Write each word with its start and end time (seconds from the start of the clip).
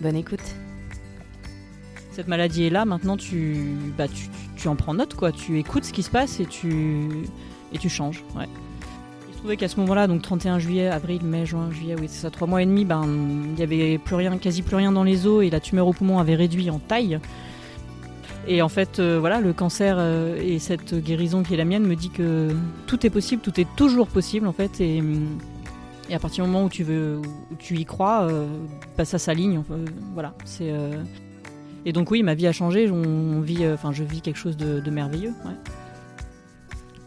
Bonne 0.00 0.16
écoute. 0.16 0.40
Cette 2.12 2.28
maladie 2.28 2.64
est 2.64 2.70
là, 2.70 2.84
maintenant 2.84 3.16
tu, 3.16 3.56
bah, 3.96 4.06
tu, 4.56 4.68
en 4.68 4.76
prends 4.76 4.94
note, 4.94 5.14
quoi. 5.14 5.32
tu 5.32 5.58
écoutes 5.58 5.84
ce 5.84 5.92
qui 5.92 6.02
se 6.02 6.10
passe 6.10 6.40
et 6.40 6.46
tu, 6.46 7.08
et 7.72 7.78
tu 7.78 7.88
changes. 7.88 8.24
Ouais. 8.36 8.48
Il 9.28 9.34
se 9.34 9.38
trouvait 9.38 9.56
qu'à 9.56 9.68
ce 9.68 9.78
moment-là, 9.80 10.06
donc 10.06 10.22
31 10.22 10.58
juillet, 10.58 10.88
avril, 10.88 11.22
mai, 11.24 11.46
juin, 11.46 11.70
juillet, 11.70 11.96
oui 11.98 12.06
c'est 12.08 12.22
ça, 12.22 12.30
trois 12.30 12.46
mois 12.46 12.62
et 12.62 12.66
demi, 12.66 12.84
ben, 12.84 13.04
il 13.06 13.54
n'y 13.54 13.62
avait 13.62 13.98
plus 13.98 14.16
rien, 14.16 14.36
quasi 14.38 14.62
plus 14.62 14.76
rien 14.76 14.92
dans 14.92 15.04
les 15.04 15.26
os 15.26 15.44
et 15.44 15.50
la 15.50 15.60
tumeur 15.60 15.86
au 15.86 15.92
poumon 15.92 16.18
avait 16.18 16.34
réduit 16.34 16.70
en 16.70 16.78
taille. 16.78 17.20
Et 18.46 18.62
en 18.62 18.68
fait, 18.68 18.98
euh, 18.98 19.18
voilà, 19.20 19.40
le 19.40 19.52
cancer 19.52 19.96
euh, 19.98 20.40
et 20.40 20.58
cette 20.58 20.94
guérison 20.94 21.42
qui 21.42 21.54
est 21.54 21.56
la 21.56 21.64
mienne 21.64 21.86
me 21.86 21.94
dit 21.94 22.10
que 22.10 22.48
tout 22.86 23.04
est 23.06 23.10
possible, 23.10 23.42
tout 23.42 23.60
est 23.60 23.66
toujours 23.76 24.08
possible 24.08 24.46
en 24.46 24.52
fait. 24.52 24.80
Et, 24.80 25.02
à 26.14 26.18
partir 26.18 26.44
du 26.44 26.50
moment 26.50 26.64
où 26.64 26.68
tu 26.70 27.74
y 27.74 27.84
crois, 27.84 28.22
euh, 28.22 28.46
bah, 28.96 29.04
ça 29.04 29.18
s'aligne. 29.18 29.62
voilà, 30.14 30.34
c'est. 30.44 30.72
Et 31.84 31.92
donc 31.92 32.10
oui, 32.10 32.22
ma 32.22 32.34
vie 32.34 32.46
a 32.46 32.52
changé. 32.52 32.86
Je 32.86 34.04
vis 34.04 34.20
quelque 34.20 34.38
chose 34.38 34.56
de, 34.56 34.90
merveilleux. 34.90 35.32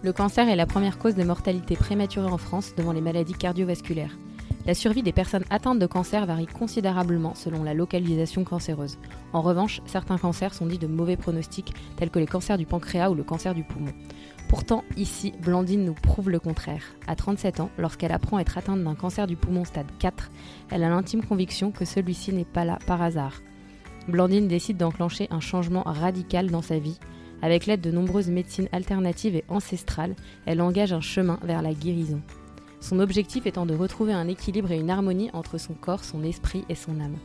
Le 0.03 0.13
cancer 0.13 0.49
est 0.49 0.55
la 0.55 0.65
première 0.65 0.97
cause 0.97 1.15
de 1.15 1.23
mortalité 1.23 1.75
prématurée 1.75 2.31
en 2.31 2.37
France 2.37 2.73
devant 2.75 2.91
les 2.91 3.01
maladies 3.01 3.33
cardiovasculaires. 3.33 4.17
La 4.65 4.75
survie 4.75 5.01
des 5.01 5.11
personnes 5.11 5.43
atteintes 5.49 5.79
de 5.79 5.85
cancer 5.87 6.25
varie 6.27 6.45
considérablement 6.45 7.33
selon 7.33 7.63
la 7.63 7.73
localisation 7.73 8.43
cancéreuse. 8.43 8.99
En 9.33 9.41
revanche, 9.41 9.81
certains 9.87 10.19
cancers 10.19 10.53
sont 10.53 10.67
dits 10.67 10.77
de 10.77 10.85
mauvais 10.85 11.17
pronostics, 11.17 11.73
tels 11.97 12.11
que 12.11 12.19
les 12.19 12.27
cancers 12.27 12.59
du 12.59 12.67
pancréas 12.67 13.09
ou 13.09 13.15
le 13.15 13.23
cancer 13.23 13.55
du 13.55 13.63
poumon. 13.63 13.91
Pourtant, 14.51 14.83
ici, 14.97 15.33
Blandine 15.41 15.85
nous 15.85 15.93
prouve 15.93 16.29
le 16.29 16.37
contraire. 16.37 16.83
À 17.07 17.15
37 17.15 17.61
ans, 17.61 17.69
lorsqu'elle 17.77 18.11
apprend 18.11 18.37
être 18.37 18.57
atteinte 18.57 18.83
d'un 18.83 18.95
cancer 18.95 19.25
du 19.25 19.37
poumon 19.37 19.63
stade 19.63 19.87
4, 19.97 20.29
elle 20.69 20.83
a 20.83 20.89
l'intime 20.89 21.23
conviction 21.23 21.71
que 21.71 21.85
celui-ci 21.85 22.33
n'est 22.33 22.43
pas 22.43 22.65
là 22.65 22.77
par 22.85 23.01
hasard. 23.01 23.41
Blandine 24.09 24.49
décide 24.49 24.75
d'enclencher 24.75 25.27
un 25.31 25.39
changement 25.39 25.83
radical 25.85 26.51
dans 26.51 26.61
sa 26.61 26.79
vie. 26.79 26.99
Avec 27.41 27.65
l'aide 27.65 27.79
de 27.79 27.91
nombreuses 27.91 28.29
médecines 28.29 28.67
alternatives 28.73 29.37
et 29.37 29.45
ancestrales, 29.47 30.15
elle 30.45 30.61
engage 30.61 30.91
un 30.91 31.01
chemin 31.01 31.39
vers 31.43 31.61
la 31.61 31.73
guérison 31.73 32.21
son 32.81 32.99
objectif 32.99 33.45
étant 33.45 33.65
de 33.65 33.75
retrouver 33.75 34.11
un 34.11 34.27
équilibre 34.27 34.71
et 34.71 34.79
une 34.79 34.89
harmonie 34.89 35.29
entre 35.33 35.57
son 35.57 35.73
corps, 35.73 36.03
son 36.03 36.23
esprit 36.23 36.65
et 36.67 36.75
son 36.75 36.99
âme. 36.99 37.15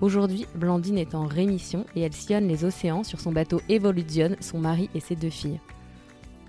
Aujourd'hui, 0.00 0.46
Blandine 0.56 0.98
est 0.98 1.14
en 1.14 1.26
rémission 1.26 1.86
et 1.94 2.00
elle 2.00 2.12
sillonne 2.12 2.48
les 2.48 2.64
océans 2.64 3.04
sur 3.04 3.20
son 3.20 3.30
bateau 3.30 3.60
Evolution, 3.68 4.36
son 4.40 4.58
mari 4.58 4.90
et 4.94 5.00
ses 5.00 5.14
deux 5.14 5.30
filles. 5.30 5.60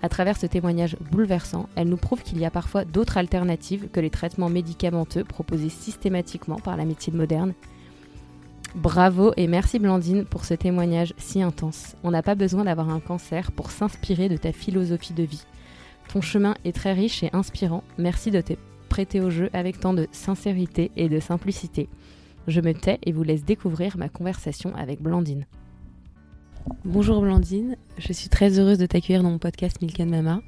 À 0.02 0.08
travers 0.08 0.36
ce 0.36 0.46
témoignage 0.46 0.96
bouleversant, 1.10 1.68
elle 1.74 1.88
nous 1.88 1.96
prouve 1.96 2.22
qu'il 2.22 2.38
y 2.38 2.44
a 2.44 2.50
parfois 2.50 2.84
d'autres 2.84 3.16
alternatives 3.16 3.88
que 3.90 4.00
les 4.00 4.10
traitements 4.10 4.50
médicamenteux 4.50 5.24
proposés 5.24 5.70
systématiquement 5.70 6.58
par 6.58 6.76
la 6.76 6.84
médecine 6.84 7.16
moderne. 7.16 7.54
Bravo 8.74 9.32
et 9.38 9.46
merci 9.46 9.78
Blandine 9.78 10.26
pour 10.26 10.44
ce 10.44 10.52
témoignage 10.52 11.14
si 11.16 11.40
intense. 11.40 11.96
On 12.04 12.10
n'a 12.10 12.22
pas 12.22 12.34
besoin 12.34 12.64
d'avoir 12.64 12.90
un 12.90 13.00
cancer 13.00 13.50
pour 13.52 13.70
s'inspirer 13.70 14.28
de 14.28 14.36
ta 14.36 14.52
philosophie 14.52 15.14
de 15.14 15.22
vie. 15.22 15.44
Ton 16.12 16.20
chemin 16.20 16.54
est 16.64 16.76
très 16.76 16.92
riche 16.92 17.22
et 17.22 17.30
inspirant. 17.32 17.82
Merci 17.96 18.30
de 18.30 18.42
te 18.42 18.52
prêter 18.90 19.20
au 19.20 19.30
jeu 19.30 19.48
avec 19.54 19.80
tant 19.80 19.94
de 19.94 20.06
sincérité 20.12 20.90
et 20.96 21.08
de 21.08 21.20
simplicité. 21.20 21.88
Je 22.48 22.60
me 22.60 22.74
tais 22.74 22.98
et 23.02 23.12
vous 23.12 23.22
laisse 23.22 23.44
découvrir 23.44 23.96
ma 23.96 24.08
conversation 24.08 24.74
avec 24.76 25.00
Blandine. 25.00 25.46
Bonjour 26.84 27.20
Blandine, 27.20 27.76
je 27.96 28.12
suis 28.12 28.28
très 28.28 28.58
heureuse 28.58 28.78
de 28.78 28.86
t'accueillir 28.86 29.22
dans 29.22 29.30
mon 29.30 29.38
podcast 29.38 29.80
Milk 29.80 30.00
Mama. 30.00 30.40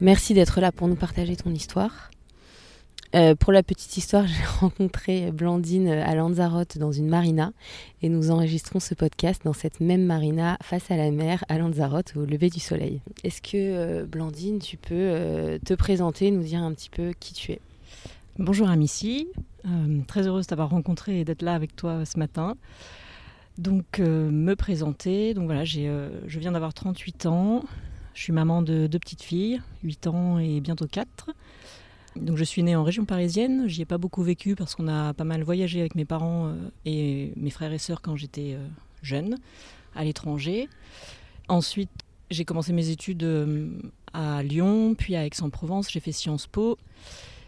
Merci 0.00 0.34
d'être 0.34 0.60
là 0.60 0.72
pour 0.72 0.88
nous 0.88 0.94
partager 0.94 1.36
ton 1.36 1.50
histoire. 1.50 2.10
Euh, 3.14 3.34
pour 3.34 3.52
la 3.52 3.62
petite 3.62 3.96
histoire, 3.96 4.26
j'ai 4.26 4.44
rencontré 4.60 5.32
Blandine 5.32 5.88
à 5.88 6.14
Lanzarote 6.14 6.76
dans 6.76 6.92
une 6.92 7.08
marina 7.08 7.52
et 8.02 8.10
nous 8.10 8.30
enregistrons 8.30 8.78
ce 8.78 8.94
podcast 8.94 9.42
dans 9.44 9.54
cette 9.54 9.80
même 9.80 10.04
marina 10.04 10.58
face 10.62 10.90
à 10.90 10.96
la 10.96 11.10
mer 11.10 11.44
à 11.48 11.56
Lanzarote 11.56 12.12
au 12.16 12.26
lever 12.26 12.50
du 12.50 12.60
soleil. 12.60 13.00
Est-ce 13.24 13.40
que 13.40 13.50
euh, 13.54 14.04
Blandine, 14.04 14.58
tu 14.58 14.76
peux 14.76 14.94
euh, 14.94 15.58
te 15.64 15.72
présenter, 15.72 16.30
nous 16.30 16.42
dire 16.42 16.62
un 16.62 16.72
petit 16.74 16.90
peu 16.90 17.12
qui 17.18 17.32
tu 17.32 17.52
es? 17.52 17.60
Bonjour 18.38 18.68
Amici, 18.68 19.28
très 20.06 20.26
heureuse 20.26 20.46
d'avoir 20.46 20.70
rencontré 20.70 21.20
et 21.20 21.24
d'être 21.24 21.42
là 21.42 21.54
avec 21.54 21.76
toi 21.76 22.04
ce 22.04 22.18
matin. 22.18 22.56
Donc 23.58 23.98
me 23.98 24.54
présenter, 24.54 25.34
donc 25.34 25.44
voilà, 25.44 25.64
je 25.64 26.38
viens 26.38 26.52
d'avoir 26.52 26.72
38 26.72 27.26
ans, 27.26 27.62
je 28.14 28.22
suis 28.22 28.32
maman 28.32 28.62
de 28.62 28.86
deux 28.86 28.98
petites 28.98 29.22
filles, 29.22 29.60
8 29.82 30.06
ans 30.06 30.38
et 30.38 30.60
bientôt 30.60 30.86
4. 30.86 31.30
Donc 32.16 32.36
je 32.36 32.44
suis 32.44 32.62
née 32.62 32.76
en 32.76 32.84
région 32.84 33.04
parisienne, 33.04 33.68
j'y 33.68 33.82
ai 33.82 33.84
pas 33.86 33.96
beaucoup 33.96 34.22
vécu 34.22 34.54
parce 34.54 34.74
qu'on 34.74 34.88
a 34.88 35.14
pas 35.14 35.24
mal 35.24 35.42
voyagé 35.42 35.80
avec 35.80 35.94
mes 35.94 36.04
parents 36.04 36.48
euh, 36.48 36.54
et 36.84 37.32
mes 37.36 37.50
frères 37.50 37.72
et 37.72 37.78
sœurs 37.78 38.02
quand 38.02 38.16
j'étais 38.16 38.54
euh, 38.54 38.66
jeune 39.02 39.38
à 39.94 40.04
l'étranger. 40.04 40.68
Ensuite, 41.48 41.90
j'ai 42.30 42.44
commencé 42.44 42.74
mes 42.74 42.90
études 42.90 43.22
euh, 43.22 43.70
à 44.12 44.42
Lyon, 44.42 44.94
puis 44.94 45.16
à 45.16 45.24
Aix-en-Provence, 45.24 45.90
j'ai 45.90 46.00
fait 46.00 46.12
Sciences 46.12 46.46
Po. 46.46 46.76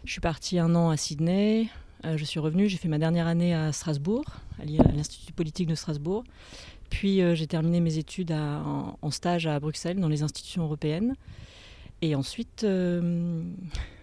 Je 0.05 0.13
suis 0.13 0.21
partie 0.21 0.59
un 0.59 0.75
an 0.75 0.89
à 0.89 0.97
Sydney, 0.97 1.69
je 2.17 2.25
suis 2.25 2.41
revenue, 2.41 2.69
j'ai 2.69 2.77
fait 2.77 2.89
ma 2.89 2.99
dernière 2.99 3.27
année 3.27 3.55
à 3.55 3.73
Strasbourg, 3.73 4.25
à 4.61 4.65
l'Institut 4.65 5.33
politique 5.33 5.69
de 5.69 5.75
Strasbourg. 5.75 6.25
Puis 6.91 7.21
j'ai 7.35 7.47
terminé 7.47 7.81
mes 7.81 7.99
études 7.99 8.33
en, 8.33 9.11
stage 9.11 9.47
à 9.47 9.59
Bruxelles, 9.61 9.99
dans 9.99 10.09
les 10.09 10.23
institutions 10.23 10.65
européennes. 10.65 11.15
Et 12.03 12.15
ensuite, 12.15 12.67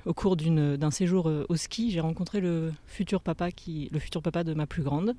au 0.06 0.14
cours 0.14 0.36
d'un 0.36 0.92
séjour 0.92 1.30
euh, 1.30 1.46
au 1.50 1.56
ski, 1.56 1.92
j'ai 1.92 2.00
rencontré 2.00 2.42
le 2.42 2.74
futur 2.86 3.22
papa 3.22 3.50
le 3.68 4.00
futur 4.00 4.22
papa 4.22 4.44
de 4.44 4.54
ma 4.54 4.66
plus 4.66 4.84
grande. 4.84 5.16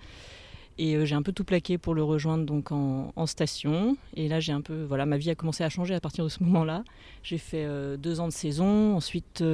Et 0.78 0.96
euh, 0.96 1.04
j'ai 1.04 1.14
un 1.14 1.22
peu 1.22 1.32
tout 1.32 1.44
plaqué 1.44 1.78
pour 1.78 1.94
le 1.94 2.02
rejoindre 2.02 2.44
donc 2.44 2.72
en, 2.72 3.26
station. 3.26 3.96
Et 4.16 4.28
là, 4.28 4.40
j'ai 4.40 4.52
un 4.52 4.62
peu, 4.62 4.84
voilà, 4.84 5.06
ma 5.06 5.18
vie 5.18 5.30
a 5.30 5.34
commencé 5.34 5.62
à 5.62 5.68
changer 5.68 5.94
à 5.94 6.00
partir 6.00 6.24
de 6.24 6.28
ce 6.28 6.42
moment-là. 6.42 6.82
J'ai 7.22 7.38
fait 7.38 7.64
euh, 7.64 7.96
deux 7.96 8.20
ans 8.20 8.26
de 8.26 8.32
saison. 8.32 8.96
Ensuite, 8.96 9.44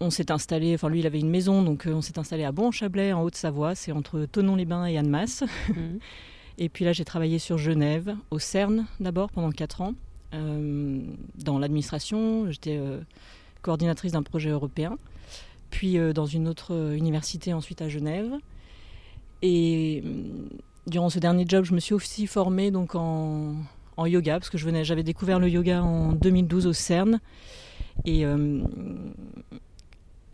on 0.00 0.10
s'est 0.10 0.30
installé. 0.30 0.74
Enfin, 0.74 0.88
lui, 0.88 1.00
il 1.00 1.06
avait 1.06 1.20
une 1.20 1.30
maison, 1.30 1.62
donc 1.62 1.86
on 1.86 2.02
s'est 2.02 2.18
installé 2.18 2.44
à 2.44 2.52
Bon-Chablais, 2.52 3.12
en 3.12 3.22
Haute-Savoie. 3.22 3.74
C'est 3.74 3.92
entre 3.92 4.26
Tonon-les-Bains 4.26 4.86
et 4.86 4.98
Annemasse. 4.98 5.44
Mmh. 5.68 5.74
et 6.58 6.68
puis 6.68 6.84
là, 6.84 6.92
j'ai 6.92 7.04
travaillé 7.04 7.38
sur 7.38 7.58
Genève, 7.58 8.16
au 8.30 8.38
CERN 8.38 8.86
d'abord 9.00 9.30
pendant 9.30 9.50
quatre 9.50 9.80
ans. 9.80 9.94
Euh, 10.34 11.00
dans 11.44 11.58
l'administration. 11.58 12.50
J'étais 12.50 12.76
euh, 12.76 13.00
coordinatrice 13.62 14.12
d'un 14.12 14.22
projet 14.22 14.50
européen, 14.50 14.98
puis 15.70 15.98
euh, 15.98 16.12
dans 16.12 16.26
une 16.26 16.48
autre 16.48 16.92
université 16.94 17.52
ensuite 17.52 17.82
à 17.82 17.88
Genève. 17.88 18.32
Et 19.42 20.02
durant 20.86 21.10
ce 21.10 21.18
dernier 21.18 21.44
job, 21.46 21.64
je 21.64 21.74
me 21.74 21.78
suis 21.78 21.94
aussi 21.94 22.26
formée 22.26 22.70
donc 22.70 22.94
en, 22.94 23.54
yoga, 23.98 24.38
parce 24.38 24.50
que 24.50 24.58
je 24.58 24.64
venais, 24.64 24.84
j'avais 24.84 25.02
découvert 25.02 25.38
le 25.38 25.48
yoga 25.48 25.82
en 25.82 26.12
2012 26.12 26.66
au 26.66 26.72
CERN. 26.72 27.20
Et, 28.04 28.24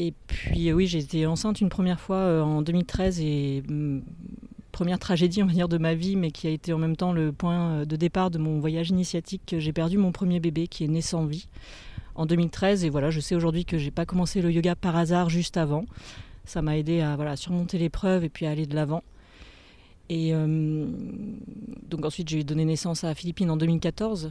et 0.03 0.15
puis 0.27 0.73
oui, 0.73 0.97
été 0.97 1.27
enceinte 1.27 1.61
une 1.61 1.69
première 1.69 2.01
fois 2.01 2.43
en 2.43 2.63
2013 2.63 3.21
et 3.21 3.63
première 4.73 4.99
tragédie, 4.99 5.43
on 5.43 5.47
va 5.47 5.53
dire, 5.53 5.69
de 5.69 5.77
ma 5.77 5.95
vie, 5.95 6.17
mais 6.17 6.31
qui 6.31 6.47
a 6.47 6.51
été 6.51 6.73
en 6.73 6.79
même 6.79 6.97
temps 6.97 7.13
le 7.13 7.33
point 7.33 7.71
euh, 7.71 7.85
de 7.85 7.97
départ 7.97 8.31
de 8.31 8.39
mon 8.39 8.61
voyage 8.61 8.89
initiatique. 8.89 9.57
J'ai 9.59 9.75
perdu 9.75 9.99
mon 9.99 10.11
premier 10.11 10.41
bébé 10.41 10.69
qui 10.69 10.85
est 10.85 10.89
né 10.89 11.03
sans 11.03 11.27
vie 11.27 11.49
en 12.15 12.25
2013. 12.25 12.85
Et 12.85 12.89
voilà, 12.89 13.11
je 13.11 13.21
sais 13.21 13.35
aujourd'hui 13.35 13.67
que 13.67 13.77
j'ai 13.77 13.91
pas 13.91 14.07
commencé 14.07 14.41
le 14.41 14.51
yoga 14.51 14.75
par 14.75 14.97
hasard 14.97 15.29
juste 15.29 15.59
avant. 15.59 15.85
Ça 16.47 16.63
m'a 16.63 16.79
aidé 16.79 17.03
à 17.03 17.15
voilà, 17.17 17.37
surmonter 17.37 17.77
l'épreuve 17.77 18.25
et 18.25 18.31
puis 18.31 18.47
à 18.47 18.51
aller 18.53 18.65
de 18.65 18.75
l'avant. 18.75 19.03
Et 20.09 20.31
euh, 20.33 20.87
donc 21.91 22.07
ensuite, 22.07 22.31
j'ai 22.31 22.43
donné 22.43 22.65
naissance 22.65 23.05
à 23.05 23.15
Philippine 23.15 23.51
en 23.51 23.59
2014. 23.59 24.31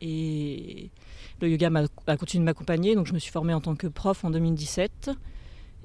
Et 0.00 0.90
le 1.40 1.48
yoga 1.48 1.70
a 2.06 2.16
continué 2.16 2.42
de 2.42 2.44
m'accompagner. 2.44 2.94
Donc 2.94 3.06
je 3.06 3.12
me 3.12 3.18
suis 3.18 3.32
formée 3.32 3.54
en 3.54 3.60
tant 3.60 3.74
que 3.74 3.86
prof 3.86 4.24
en 4.24 4.30
2017. 4.30 5.10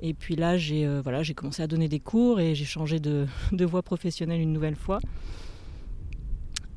Et 0.02 0.14
puis 0.14 0.36
là, 0.36 0.58
j'ai 0.58 0.86
euh, 0.86 1.02
voilà, 1.02 1.22
commencé 1.36 1.62
à 1.62 1.68
donner 1.68 1.90
des 1.90 2.00
cours 2.00 2.40
et 2.40 2.56
j'ai 2.56 2.66
changé 2.66 3.00
de, 3.00 3.28
voie 3.66 3.82
professionnelle 3.82 4.42
une 4.42 4.54
nouvelle 4.54 4.76
fois. 4.76 5.00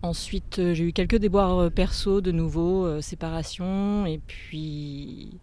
Ensuite, 0.03 0.59
euh, 0.59 0.75
j'ai 0.75 0.85
eu 0.85 0.93
quelques 0.93 1.17
déboires 1.17 1.59
euh, 1.59 1.71
perso 1.71 2.21
de 2.21 2.33
nouveau, 2.33 3.01
séparation, 3.01 4.05
et 4.07 4.19
puis, 4.19 5.39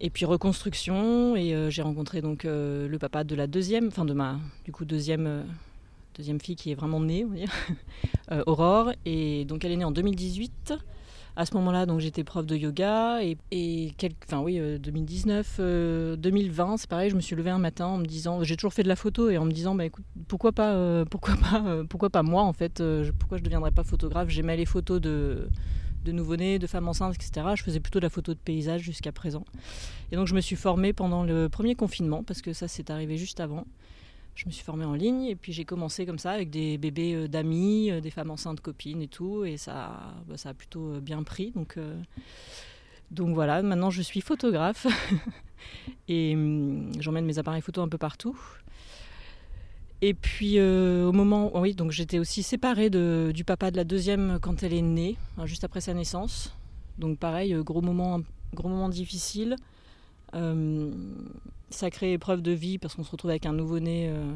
Et 0.00 0.10
puis 0.10 0.24
reconstruction, 0.24 1.34
et 1.34 1.70
j'ai 1.70 1.82
rencontré 1.82 2.22
donc 2.22 2.44
le 2.44 2.96
papa 2.98 3.24
de 3.24 3.34
la 3.34 3.46
deuxième, 3.46 3.88
enfin 3.88 4.04
de 4.04 4.14
ma 4.14 4.38
du 4.64 4.72
coup 4.72 4.84
deuxième, 4.84 5.44
deuxième 6.16 6.40
fille 6.40 6.56
qui 6.56 6.70
est 6.70 6.74
vraiment 6.74 7.00
née, 7.00 7.26
Aurore. 8.46 8.92
Et 9.04 9.44
donc 9.44 9.64
elle 9.64 9.72
est 9.72 9.76
née 9.76 9.84
en 9.84 9.90
2018. 9.90 10.74
À 11.36 11.46
ce 11.46 11.54
moment-là, 11.54 11.86
donc 11.86 12.00
j'étais 12.00 12.24
prof 12.24 12.44
de 12.44 12.56
yoga 12.56 13.20
et, 13.22 13.36
enfin 14.26 14.40
oui, 14.40 14.60
2019, 14.78 15.56
euh, 15.60 16.16
2020, 16.16 16.72
euh, 16.72 16.76
c'est 16.76 16.88
pareil. 16.88 17.10
Je 17.10 17.16
me 17.16 17.20
suis 17.20 17.36
levée 17.36 17.50
un 17.50 17.58
matin 17.58 17.86
en 17.86 17.98
me 17.98 18.04
disant, 18.04 18.42
j'ai 18.42 18.56
toujours 18.56 18.72
fait 18.72 18.82
de 18.82 18.88
la 18.88 18.96
photo 18.96 19.30
et 19.30 19.38
en 19.38 19.44
me 19.44 19.52
disant, 19.52 19.74
bah 19.74 19.84
écoute, 19.84 20.04
pourquoi 20.28 20.52
pas, 20.52 20.74
euh, 20.74 21.04
pourquoi 21.10 21.36
pas, 21.36 21.84
pourquoi 21.88 22.10
pas 22.10 22.22
moi 22.22 22.42
en 22.42 22.52
fait, 22.52 22.82
pourquoi 23.18 23.38
je 23.38 23.42
ne 23.42 23.46
deviendrais 23.46 23.70
pas 23.70 23.84
photographe? 23.84 24.28
J'aimais 24.28 24.56
les 24.56 24.66
photos 24.66 25.00
de 25.00 25.48
de 26.02 26.12
nouveau-nés, 26.12 26.58
de 26.58 26.66
femmes 26.66 26.88
enceintes, 26.88 27.14
etc. 27.14 27.48
Je 27.56 27.62
faisais 27.62 27.78
plutôt 27.78 28.00
de 28.00 28.04
la 28.04 28.10
photo 28.10 28.32
de 28.32 28.38
paysage 28.38 28.80
jusqu'à 28.80 29.12
présent. 29.12 29.44
Et 30.10 30.16
donc 30.16 30.26
je 30.26 30.34
me 30.34 30.40
suis 30.40 30.56
formée 30.56 30.94
pendant 30.94 31.24
le 31.24 31.50
premier 31.50 31.74
confinement, 31.74 32.22
parce 32.22 32.40
que 32.40 32.54
ça 32.54 32.68
c'est 32.68 32.90
arrivé 32.90 33.18
juste 33.18 33.38
avant 33.38 33.66
je 34.34 34.46
me 34.46 34.50
suis 34.50 34.64
formée 34.64 34.84
en 34.84 34.94
ligne 34.94 35.24
et 35.24 35.36
puis 35.36 35.52
j'ai 35.52 35.64
commencé 35.64 36.06
comme 36.06 36.18
ça 36.18 36.30
avec 36.30 36.50
des 36.50 36.78
bébés 36.78 37.14
euh, 37.14 37.28
d'amis, 37.28 37.90
euh, 37.90 38.00
des 38.00 38.10
femmes 38.10 38.30
enceintes 38.30 38.60
copines 38.60 39.02
et 39.02 39.08
tout. 39.08 39.44
Et 39.44 39.56
ça, 39.56 40.14
bah, 40.26 40.36
a 40.42 40.54
plutôt 40.54 40.94
euh, 40.94 41.00
bien 41.00 41.22
pris. 41.22 41.52
Donc 43.10 43.34
voilà 43.34 43.60
maintenant 43.62 43.90
je 43.90 44.02
suis 44.02 44.20
photographe. 44.20 44.86
Et 46.08 46.34
hum, 46.34 46.90
j'emmène 47.00 47.26
mes 47.26 47.38
appareils 47.38 47.60
photo 47.60 47.82
un 47.82 47.88
peu 47.88 47.98
partout. 47.98 48.38
Et 50.00 50.14
puis 50.14 50.58
au 50.58 51.12
moment 51.12 51.60
oui 51.60 51.74
donc 51.74 51.90
j'étais 51.90 52.18
aussi 52.18 52.42
séparée 52.42 52.88
du 52.88 53.44
papa 53.44 53.70
de 53.70 53.76
la 53.76 53.84
deuxième 53.84 54.38
quand 54.40 54.62
elle 54.62 54.72
est 54.72 54.80
née 54.80 55.18
hein, 55.36 55.44
juste 55.44 55.64
après 55.64 55.82
sa 55.82 55.92
naissance. 55.92 56.56
Donc 56.96 57.18
pareil 57.18 57.52
gros 57.62 57.82
moment 57.82 58.22
gros 58.54 58.70
moment 58.70 58.88
difficile 58.88 59.56
sacrée 61.70 62.12
épreuve 62.12 62.42
de 62.42 62.52
vie 62.52 62.78
parce 62.78 62.94
qu'on 62.94 63.04
se 63.04 63.10
retrouve 63.10 63.30
avec 63.30 63.46
un 63.46 63.52
nouveau-né. 63.52 64.08
Euh, 64.08 64.32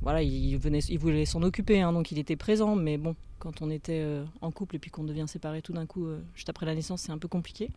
voilà, 0.00 0.22
il, 0.22 0.56
venait, 0.56 0.78
il 0.78 0.98
voulait 0.98 1.24
s'en 1.24 1.42
occuper, 1.42 1.80
hein, 1.80 1.92
donc 1.92 2.12
il 2.12 2.18
était 2.18 2.36
présent. 2.36 2.76
Mais 2.76 2.96
bon, 2.96 3.16
quand 3.38 3.62
on 3.62 3.70
était 3.70 4.00
euh, 4.04 4.24
en 4.40 4.50
couple 4.50 4.76
et 4.76 4.78
puis 4.78 4.90
qu'on 4.90 5.04
devient 5.04 5.26
séparé 5.26 5.60
tout 5.60 5.72
d'un 5.72 5.86
coup, 5.86 6.06
euh, 6.06 6.20
juste 6.34 6.48
après 6.48 6.66
la 6.66 6.74
naissance, 6.74 7.02
c'est 7.02 7.12
un 7.12 7.18
peu 7.18 7.28
compliqué. 7.28 7.70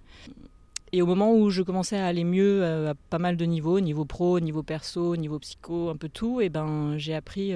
Et 0.94 1.02
au 1.02 1.06
moment 1.06 1.34
où 1.34 1.50
je 1.50 1.62
commençais 1.62 1.98
à 1.98 2.06
aller 2.06 2.26
mieux 2.26 2.66
à 2.66 2.94
pas 3.10 3.18
mal 3.18 3.38
de 3.38 3.46
niveaux, 3.46 3.80
niveau 3.80 4.04
pro, 4.04 4.42
niveau 4.42 4.62
perso, 4.62 5.16
niveau 5.16 5.40
psycho, 5.40 5.90
un 5.90 5.96
peu 5.96 6.10
tout, 6.10 6.42
et 6.42 6.50
ben 6.50 6.98
j'ai 6.98 7.14
appris 7.14 7.54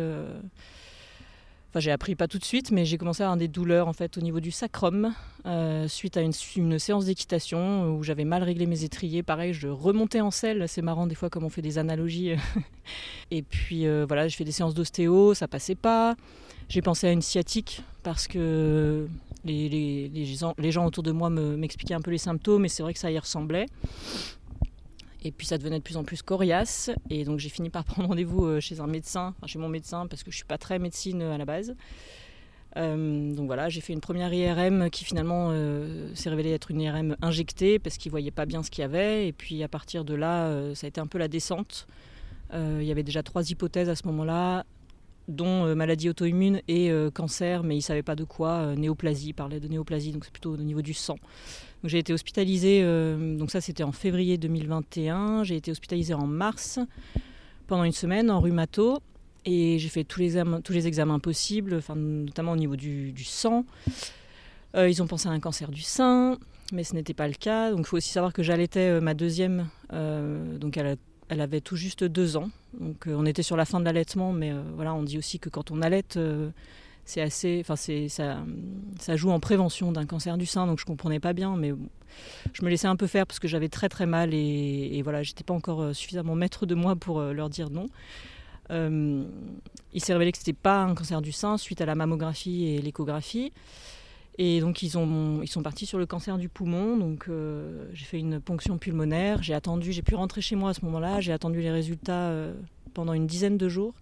J'ai 1.79 1.91
appris 1.91 2.15
pas 2.15 2.27
tout 2.27 2.39
de 2.39 2.45
suite, 2.45 2.71
mais 2.71 2.85
j'ai 2.85 2.97
commencé 2.97 3.23
à 3.23 3.25
avoir 3.25 3.37
des 3.37 3.47
douleurs 3.47 3.87
en 3.87 3.93
fait 3.93 4.17
au 4.17 4.21
niveau 4.21 4.39
du 4.39 4.51
sacrum 4.51 5.13
euh, 5.45 5.87
suite 5.87 6.15
à 6.15 6.21
une, 6.21 6.79
séance 6.79 7.05
d'équitation 7.05 7.95
où 7.95 8.03
j'avais 8.03 8.23
mal 8.23 8.43
réglé 8.43 8.65
mes 8.65 8.83
étriers. 8.83 9.23
Pareil, 9.23 9.53
je 9.53 9.67
remontais 9.67 10.21
en 10.21 10.31
selle. 10.31 10.67
C'est 10.67 10.81
marrant 10.81 11.05
des 11.05 11.15
fois 11.15 11.29
comme 11.29 11.43
on 11.43 11.49
fait 11.49 11.61
des 11.61 11.77
analogies. 11.77 12.31
et 13.31 13.41
puis 13.41 13.87
euh, 13.87 14.05
voilà, 14.07 14.27
j'ai 14.27 14.37
fait 14.37 14.45
des 14.45 14.51
séances 14.51 14.73
d'ostéo, 14.73 15.33
ça 15.33 15.47
passait 15.47 15.75
pas. 15.75 16.15
J'ai 16.69 16.81
pensé 16.81 17.07
à 17.07 17.11
une 17.11 17.21
sciatique 17.21 17.83
parce 18.03 18.27
que 18.27 19.07
les 19.43 20.71
gens, 20.71 20.85
autour 20.85 21.03
de 21.03 21.11
moi 21.11 21.29
m'expliquaient 21.29 21.93
un 21.93 22.01
peu 22.01 22.11
les 22.11 22.17
symptômes 22.17 22.65
et 22.65 22.69
c'est 22.69 22.83
vrai 22.83 22.93
que 22.93 22.99
ça 22.99 23.11
y 23.11 23.19
ressemblait. 23.19 23.67
Et 25.25 25.31
puis 25.31 25.47
ça 25.47 25.57
devenait 25.57 25.79
de 25.79 25.83
plus 25.83 25.97
en 25.97 26.03
plus 26.03 26.21
coriace. 26.21 26.91
Et 27.09 27.25
donc 27.25 27.39
j'ai 27.39 27.49
fini 27.49 27.69
par 27.69 27.83
prendre 27.83 28.07
rendez-vous 28.07 28.45
euh, 28.45 28.59
chez 28.61 28.79
un 28.79 28.87
médecin, 28.87 29.33
enfin 29.37 29.47
chez 29.47 29.59
mon 29.59 29.67
médecin, 29.67 30.05
parce 30.07 30.23
que 30.23 30.31
je 30.31 30.35
suis 30.37 30.45
pas 30.45 30.59
très 30.59 30.79
médecine 30.79 31.21
euh, 31.21 31.33
à 31.33 31.37
la 31.37 31.45
base. 31.45 31.75
Euh, 32.77 33.33
donc 33.33 33.47
voilà, 33.47 33.67
j'ai 33.67 33.81
fait 33.81 33.93
une 33.93 34.01
première 34.01 34.31
IRM 34.31 34.89
qui 34.89 35.03
finalement 35.03 35.51
s'est 36.13 36.29
révélée 36.29 36.51
être 36.51 36.71
une 36.71 36.81
IRM 36.81 37.15
injectée 37.21 37.79
parce 37.79 37.97
qu'il 37.97 38.11
voyait 38.11 38.31
pas 38.31 38.45
bien 38.45 38.61
ce 38.63 38.69
qu'il 38.69 38.81
y 38.81 38.85
avait. 38.85 39.27
Et 39.27 39.33
puis 39.33 39.63
à 39.63 39.67
partir 39.67 40.05
de 40.05 40.13
là, 40.13 40.75
ça 40.75 40.85
a 40.85 40.89
été 40.89 41.01
un 41.01 41.07
peu 41.07 41.17
la 41.17 41.27
descente. 41.27 41.87
il 42.53 42.83
y 42.83 42.91
avait 42.91 43.03
déjà 43.03 43.23
trois 43.23 43.49
hypothèses 43.49 43.87
à 43.87 43.95
ce 43.95 44.05
moment-là, 44.07 44.65
dont 45.29 45.73
maladie 45.73 46.09
auto-immune 46.09 46.61
et 46.67 46.91
cancer, 47.13 47.63
mais 47.63 47.77
il 47.77 47.81
savait 47.81 48.03
pas 48.03 48.17
de 48.17 48.25
quoi. 48.25 48.75
néoplasie, 48.75 49.29
il 49.29 49.33
parlait 49.33 49.61
de 49.61 49.69
néoplasie, 49.69 50.11
donc 50.11 50.25
c'est 50.25 50.33
plutôt 50.33 50.51
au 50.51 50.57
niveau 50.57 50.81
du 50.81 50.93
sang. 50.93 51.17
J'ai 51.87 51.99
été 51.99 52.13
hospitalisée, 52.13 52.81
euh, 52.83 53.37
donc 53.37 53.51
ça 53.51 53.61
c'était 53.61 53.83
en 53.83 53.91
février 53.91 54.37
2021, 54.37 55.43
j'ai 55.43 55.55
été 55.55 55.69
hospitalisée 55.69 56.15
en 56.15 56.25
mars 56.25 56.79
pendant 57.67 57.83
une 57.83 57.91
semaine 57.91 58.31
en 58.31 58.39
rhumato 58.39 58.99
et 59.45 59.77
j'ai 59.77 59.89
fait 59.89 60.03
tous 60.03 60.19
les, 60.19 60.41
tous 60.63 60.73
les 60.73 60.87
examens 60.87 61.19
possibles, 61.19 61.79
notamment 61.95 62.53
au 62.53 62.55
niveau 62.55 62.75
du, 62.75 63.13
sang. 63.23 63.65
Euh, 64.75 64.89
ils 64.89 65.03
ont 65.03 65.07
pensé 65.07 65.27
à 65.27 65.31
un 65.31 65.39
cancer 65.39 65.69
du 65.69 65.81
sein, 65.81 66.39
mais 66.73 66.83
ce 66.83 66.95
n'était 66.95 67.13
pas 67.13 67.27
le 67.27 67.35
cas. 67.35 67.69
Donc 67.69 67.81
il 67.81 67.85
faut 67.85 67.97
aussi 67.97 68.09
savoir 68.09 68.33
que 68.33 68.41
j'allaitais 68.41 68.89
euh, 68.89 69.01
ma 69.01 69.13
deuxième, 69.13 69.67
donc 69.91 70.77
elle, 70.77 70.97
elle, 71.29 71.41
avait 71.41 71.61
tout 71.61 71.75
juste 71.75 72.03
deux 72.03 72.35
ans. 72.35 72.49
Donc 72.79 73.05
on 73.07 73.27
était 73.27 73.43
sur 73.43 73.57
la 73.57 73.65
fin 73.65 73.79
de 73.79 73.85
l'allaitement, 73.85 74.33
mais 74.33 74.51
voilà, 74.75 74.95
on 74.95 75.03
dit 75.03 75.19
aussi 75.19 75.37
que 75.37 75.49
quand 75.49 75.69
on 75.69 75.83
allaite 75.83 76.17
c'est 77.05 77.21
assez, 77.21 77.59
enfin 77.61 77.75
c'est 77.75 78.09
ça, 78.09 78.43
ça 78.99 79.15
joue 79.15 79.29
en 79.29 79.39
prévention 79.39 79.91
d'un 79.91 80.07
cancer 80.07 80.37
du 80.37 80.47
sein, 80.47 80.65
donc 80.65 80.79
je 80.79 80.85
comprenais 80.85 81.19
pas 81.19 81.33
bien, 81.33 81.55
mais 81.55 81.71
je 82.51 82.65
me 82.65 82.69
laissais 82.69 82.87
un 82.87 82.95
peu 82.95 83.05
faire 83.05 83.27
parce 83.27 83.39
que 83.39 83.47
j'avais 83.47 83.69
très 83.69 83.89
très 83.89 84.07
mal 84.07 84.33
et, 84.33 84.89
et 84.93 85.01
voilà, 85.03 85.21
j'étais 85.21 85.43
pas 85.43 85.53
encore 85.53 85.81
euh, 85.81 85.93
suffisamment 85.93 86.33
maître 86.33 86.65
de 86.65 86.73
moi 86.73 86.95
pour 86.95 87.19
euh, 87.19 87.31
leur 87.31 87.49
dire 87.49 87.69
non. 87.69 87.85
Euh, 88.71 89.23
il 89.93 90.03
s'est 90.03 90.13
révélé 90.13 90.31
que 90.31 90.39
c'était 90.39 90.53
pas 90.53 90.81
un 90.81 90.95
cancer 90.95 91.21
du 91.21 91.31
sein 91.31 91.59
suite 91.59 91.79
à 91.79 91.85
la 91.85 91.93
mammographie 91.93 92.65
et 92.69 92.81
l'échographie. 92.81 93.53
Et 94.39 94.59
donc 94.59 94.81
ils, 94.81 94.97
ont, 94.97 95.41
ils 95.43 95.47
sont 95.47 95.61
partis 95.61 95.85
sur 95.85 95.99
le 95.99 96.07
cancer 96.07 96.39
du 96.39 96.49
poumon. 96.49 96.97
Donc 96.97 97.29
j'ai 97.93 98.05
fait 98.05 98.19
une 98.19 98.41
ponction 98.41 98.77
pulmonaire. 98.77 99.41
J'ai 99.43 99.53
attendu, 99.53 99.93
j'ai 99.93 100.01
pu 100.01 100.15
rentrer 100.15 100.41
chez 100.41 100.57
moi 100.57 100.71
à 100.71 100.73
ce 100.73 100.83
moment-là. 100.83 101.21
J'ai 101.21 101.31
attendu 101.31 101.61
les 101.61 101.71
résultats 101.71 102.33
pendant 102.93 103.13
une 103.13 103.27
dizaine 103.27 103.57
de 103.57 103.69
jours. 103.69 103.93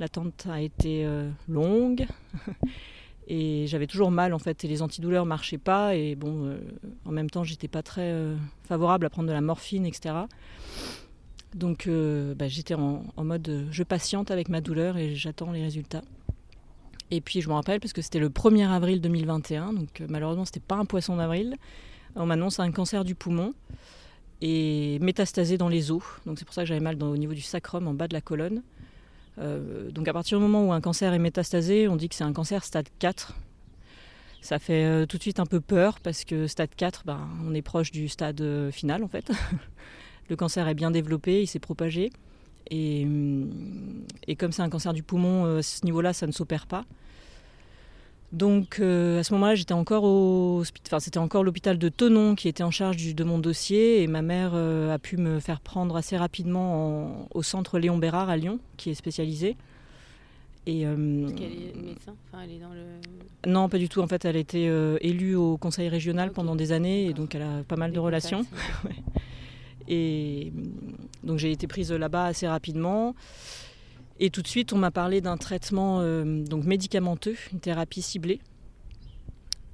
L'attente 0.00 0.46
a 0.50 0.60
été 0.60 1.04
euh, 1.04 1.30
longue 1.48 2.06
et 3.28 3.66
j'avais 3.66 3.86
toujours 3.86 4.10
mal 4.10 4.34
en 4.34 4.38
fait 4.38 4.64
et 4.64 4.68
les 4.68 4.82
antidouleurs 4.82 5.24
marchaient 5.24 5.58
pas 5.58 5.94
et 5.94 6.14
bon 6.14 6.46
euh, 6.46 6.58
en 7.04 7.12
même 7.12 7.30
temps 7.30 7.44
j'étais 7.44 7.68
pas 7.68 7.82
très 7.82 8.10
euh, 8.10 8.36
favorable 8.64 9.06
à 9.06 9.10
prendre 9.10 9.28
de 9.28 9.32
la 9.32 9.40
morphine 9.40 9.86
etc. 9.86 10.14
Donc 11.54 11.88
bah, 11.88 12.48
j'étais 12.48 12.74
en, 12.74 13.04
mode 13.16 13.68
je 13.70 13.82
patiente 13.84 14.32
avec 14.32 14.48
ma 14.48 14.60
douleur 14.60 14.96
et 14.96 15.14
j'attends 15.14 15.52
les 15.52 15.62
résultats. 15.62 16.02
Et 17.12 17.20
puis 17.20 17.40
je 17.40 17.48
me 17.48 17.54
rappelle 17.54 17.78
parce 17.78 17.92
que 17.92 18.02
c'était 18.02 18.18
le 18.18 18.28
1er 18.28 18.68
avril 18.68 19.00
2021 19.00 19.72
donc 19.74 20.02
malheureusement 20.08 20.44
c'était 20.44 20.58
pas 20.58 20.74
un 20.74 20.84
poisson 20.84 21.16
d'avril. 21.16 21.54
On 22.16 22.26
m'annonce 22.26 22.58
un 22.58 22.72
cancer 22.72 23.04
du 23.04 23.14
poumon 23.14 23.54
et 24.40 24.98
métastasé 25.00 25.56
dans 25.56 25.68
les 25.68 25.92
os. 25.92 26.02
Donc 26.26 26.38
c'est 26.38 26.44
pour 26.44 26.54
ça 26.54 26.62
que 26.62 26.68
j'avais 26.68 26.80
mal 26.80 27.00
au 27.02 27.16
niveau 27.16 27.34
du 27.34 27.40
sacrum 27.40 27.86
en 27.86 27.94
bas 27.94 28.08
de 28.08 28.14
la 28.14 28.20
colonne. 28.20 28.62
Euh, 29.38 29.90
donc 29.90 30.06
à 30.08 30.12
partir 30.12 30.38
du 30.38 30.42
moment 30.42 30.66
où 30.66 30.72
un 30.72 30.80
cancer 30.80 31.12
est 31.12 31.18
métastasé, 31.18 31.88
on 31.88 31.96
dit 31.96 32.08
que 32.08 32.14
c'est 32.14 32.24
un 32.24 32.32
cancer 32.32 32.64
stade 32.64 32.88
4. 32.98 33.34
Ça 34.40 34.58
fait 34.58 34.84
euh, 34.84 35.06
tout 35.06 35.16
de 35.16 35.22
suite 35.22 35.40
un 35.40 35.46
peu 35.46 35.60
peur 35.60 36.00
parce 36.00 36.24
que 36.24 36.46
stade 36.46 36.74
4, 36.76 37.04
ben, 37.06 37.28
on 37.46 37.54
est 37.54 37.62
proche 37.62 37.90
du 37.90 38.08
stade 38.08 38.40
euh, 38.40 38.70
final 38.70 39.02
en 39.02 39.08
fait. 39.08 39.30
le 40.28 40.36
cancer 40.36 40.68
est 40.68 40.74
bien 40.74 40.90
développé, 40.90 41.42
il 41.42 41.46
s'est 41.46 41.58
propagé. 41.58 42.10
Et, 42.70 43.04
hum, 43.04 43.50
et 44.26 44.36
comme 44.36 44.52
c'est 44.52 44.62
un 44.62 44.70
cancer 44.70 44.92
du 44.92 45.02
poumon, 45.02 45.58
à 45.58 45.62
ce 45.62 45.84
niveau-là, 45.84 46.12
ça 46.12 46.26
ne 46.26 46.32
s'opère 46.32 46.66
pas. 46.66 46.84
Donc 48.34 48.80
euh, 48.80 49.20
à 49.20 49.22
ce 49.22 49.32
moment-là, 49.34 49.54
j'étais 49.54 49.74
encore 49.74 50.02
au, 50.02 50.64
enfin, 50.86 50.98
c'était 50.98 51.18
encore 51.18 51.44
l'hôpital 51.44 51.78
de 51.78 51.88
Tonon 51.88 52.34
qui 52.34 52.48
était 52.48 52.64
en 52.64 52.72
charge 52.72 53.14
de 53.14 53.24
mon 53.24 53.38
dossier 53.38 54.02
et 54.02 54.08
ma 54.08 54.22
mère 54.22 54.50
euh, 54.54 54.92
a 54.92 54.98
pu 54.98 55.16
me 55.16 55.38
faire 55.38 55.60
prendre 55.60 55.96
assez 55.96 56.16
rapidement 56.16 57.28
au 57.32 57.44
centre 57.44 57.78
Léon 57.78 57.96
Bérard 57.96 58.28
à 58.30 58.36
Lyon, 58.36 58.58
qui 58.76 58.90
est 58.90 58.94
spécialisé. 58.94 59.56
Et, 60.66 60.84
euh, 60.84 61.28
qu'elle 61.28 61.52
est 61.52 61.76
médecin 61.76 62.14
enfin, 62.26 62.42
elle 62.42 62.50
est 62.50 62.58
dans 62.58 62.72
le... 62.72 63.48
Non, 63.48 63.68
pas 63.68 63.78
du 63.78 63.88
tout. 63.88 64.00
En 64.00 64.08
fait, 64.08 64.24
elle 64.24 64.34
a 64.34 64.40
été 64.40 64.64
élue 65.00 65.36
au 65.36 65.56
conseil 65.56 65.88
régional 65.88 66.32
pendant 66.32 66.56
des 66.56 66.72
années 66.72 67.06
et 67.06 67.12
donc 67.12 67.36
elle 67.36 67.42
a 67.42 67.62
pas 67.68 67.76
mal 67.76 67.92
de 67.92 68.00
relations. 68.00 68.44
Et 69.86 70.50
donc 71.24 71.38
j'ai 71.38 71.52
été 71.52 71.66
prise 71.66 71.92
là-bas 71.92 72.24
assez 72.24 72.48
rapidement. 72.48 73.14
Et 74.20 74.30
tout 74.30 74.42
de 74.42 74.48
suite, 74.48 74.72
on 74.72 74.78
m'a 74.78 74.90
parlé 74.90 75.20
d'un 75.20 75.36
traitement 75.36 76.00
euh, 76.00 76.44
donc 76.44 76.64
médicamenteux, 76.64 77.36
une 77.52 77.60
thérapie 77.60 78.02
ciblée. 78.02 78.40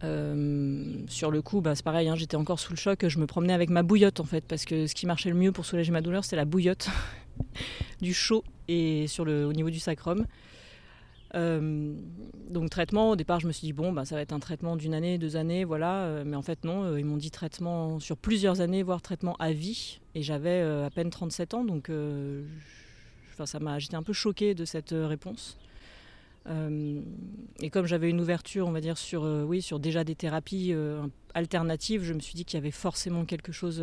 Euh, 0.03 0.95
sur 1.09 1.31
le 1.31 1.43
coup, 1.43 1.61
bah, 1.61 1.75
c'est 1.75 1.85
pareil, 1.85 2.09
hein, 2.09 2.17
j'étais 2.17 2.37
encore 2.37 2.59
sous 2.59 2.73
le 2.73 2.79
choc. 2.79 3.07
Je 3.07 3.19
me 3.19 3.27
promenais 3.27 3.53
avec 3.53 3.69
ma 3.69 3.83
bouillotte 3.83 4.21
en 4.21 4.25
fait, 4.25 4.45
parce 4.47 4.65
que 4.65 4.87
ce 4.87 4.95
qui 4.95 5.07
marchait 5.07 5.29
le 5.29 5.37
mieux 5.37 5.53
pour 5.53 5.67
soulager 5.67 5.93
ma 5.93 6.01
douleur, 6.01 6.25
c'était 6.25 6.37
la 6.37 6.47
bouillotte, 6.47 6.89
du 8.01 8.15
chaud 8.15 8.43
et 8.67 9.07
sur 9.09 9.27
le, 9.27 9.45
au 9.45 9.53
niveau 9.53 9.69
du 9.69 9.79
sacrum. 9.79 10.27
Euh, 11.35 11.95
donc 12.49 12.71
traitement, 12.71 13.11
au 13.11 13.17
départ, 13.17 13.41
je 13.41 13.47
me 13.47 13.53
suis 13.53 13.67
dit 13.67 13.73
bon, 13.75 13.93
bah, 13.93 14.07
ça 14.07 14.15
va 14.15 14.23
être 14.23 14.33
un 14.33 14.41
traitement 14.41 14.75
d'une 14.77 14.95
année, 14.95 15.19
deux 15.19 15.37
années, 15.37 15.65
voilà. 15.65 16.23
mais 16.25 16.35
en 16.35 16.43
fait 16.43 16.65
non, 16.65 16.97
ils 16.97 17.05
m'ont 17.05 17.19
dit 17.19 17.31
traitement 17.31 18.01
sur 18.01 18.17
plusieurs 18.17 18.63
années, 18.63 18.83
voire 18.83 19.03
traitement 19.03 19.37
à 19.39 19.53
vie. 19.53 20.01
Et 20.15 20.23
j'avais 20.23 20.63
à 20.63 20.89
peine 20.89 21.11
37 21.11 21.53
ans, 21.53 21.65
donc 21.65 21.91
ça 23.47 23.59
m'a, 23.61 23.79
j'étais 23.79 23.97
un 23.97 24.03
peu 24.03 24.13
choquée 24.13 24.55
de 24.55 24.65
cette 24.65 24.93
euh, 24.93 25.07
réponse. 25.07 25.57
Euh, 26.49 27.01
et 27.61 27.71
comme 27.71 27.87
j'avais 27.87 28.09
une 28.09 28.21
ouverture, 28.21 28.67
on 28.67 28.73
va 28.73 28.81
dire, 28.81 28.97
sur, 28.99 29.25
euh, 29.25 29.45
oui, 29.45 29.63
sur 29.63 29.79
déjà 29.79 30.05
des 30.05 30.15
thérapies 30.15 30.75
alternatives, 31.35 32.03
je 32.05 32.15
me 32.15 32.21
suis 32.21 32.35
dit 32.35 32.45
qu'il 32.45 32.57
y 32.57 32.63
avait 32.63 32.71
forcément 32.71 33.25
quelque 33.25 33.53
chose 33.53 33.83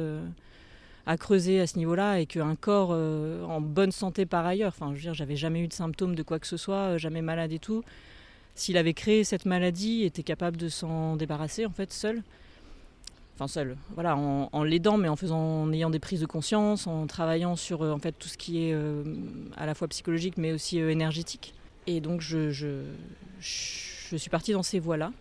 à 1.06 1.18
creuser 1.18 1.62
à 1.62 1.68
ce 1.68 1.78
niveau-là 1.78 2.20
et 2.20 2.26
qu'un 2.26 2.56
corps 2.56 2.90
en 2.90 3.62
bonne 3.62 3.92
santé 3.92 4.26
par 4.26 4.46
ailleurs, 4.46 4.74
enfin, 4.76 4.90
je 4.90 4.96
veux 4.96 5.02
dire, 5.02 5.14
j'avais 5.14 5.36
jamais 5.36 5.62
eu 5.62 5.68
de 5.68 5.74
symptômes 5.74 6.16
de 6.16 6.24
quoi 6.24 6.40
que 6.40 6.48
ce 6.48 6.58
soit, 6.58 6.98
jamais 6.98 7.22
malade 7.22 7.52
et 7.52 7.60
tout. 7.60 7.84
S'il 8.56 8.76
avait 8.76 8.96
créé 8.96 9.24
cette 9.24 9.46
maladie, 9.46 10.04
était 10.04 10.24
capable 10.24 10.58
de 10.58 10.68
s'en 10.68 11.16
débarrasser 11.16 11.66
en 11.66 11.72
fait 11.72 11.94
seul 11.94 12.24
enfin 13.38 13.48
seul, 13.48 13.78
voilà, 13.94 14.18
en, 14.18 14.64
l'aidant, 14.64 14.98
mais 14.98 15.10
en 15.10 15.16
faisant, 15.16 15.64
en 15.64 15.72
ayant 15.72 15.92
des 15.92 16.00
prises 16.00 16.22
de 16.22 16.26
conscience, 16.26 16.88
en 16.88 17.06
travaillant 17.06 17.56
sur 17.56 17.82
en 17.82 18.00
fait 18.00 18.14
tout 18.14 18.28
ce 18.28 18.38
qui 18.38 18.64
est 18.64 18.76
à 19.56 19.66
la 19.68 19.76
fois 19.76 19.88
psychologique, 19.88 20.38
mais 20.38 20.52
aussi 20.52 20.80
énergétique. 20.80 21.54
Et 21.86 22.02
donc 22.02 22.22
je, 22.22 22.50
je, 22.50 22.82
je 23.40 24.18
suis 24.18 24.30
partie 24.30 24.54
dans 24.54 24.64
ces 24.64 24.80
voies-là. 24.80 25.12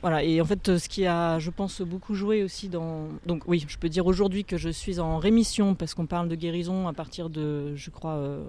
Voilà, 0.00 0.22
et 0.22 0.40
en 0.40 0.44
fait, 0.44 0.78
ce 0.78 0.88
qui 0.88 1.06
a, 1.06 1.40
je 1.40 1.50
pense, 1.50 1.82
beaucoup 1.82 2.14
joué 2.14 2.44
aussi 2.44 2.68
dans. 2.68 3.08
Donc, 3.26 3.42
oui, 3.48 3.64
je 3.66 3.78
peux 3.78 3.88
dire 3.88 4.06
aujourd'hui 4.06 4.44
que 4.44 4.56
je 4.56 4.68
suis 4.68 5.00
en 5.00 5.18
rémission 5.18 5.74
parce 5.74 5.94
qu'on 5.94 6.06
parle 6.06 6.28
de 6.28 6.36
guérison 6.36 6.86
à 6.86 6.92
partir 6.92 7.28
de, 7.30 7.74
je 7.74 7.90
crois, 7.90 8.14
euh, 8.14 8.44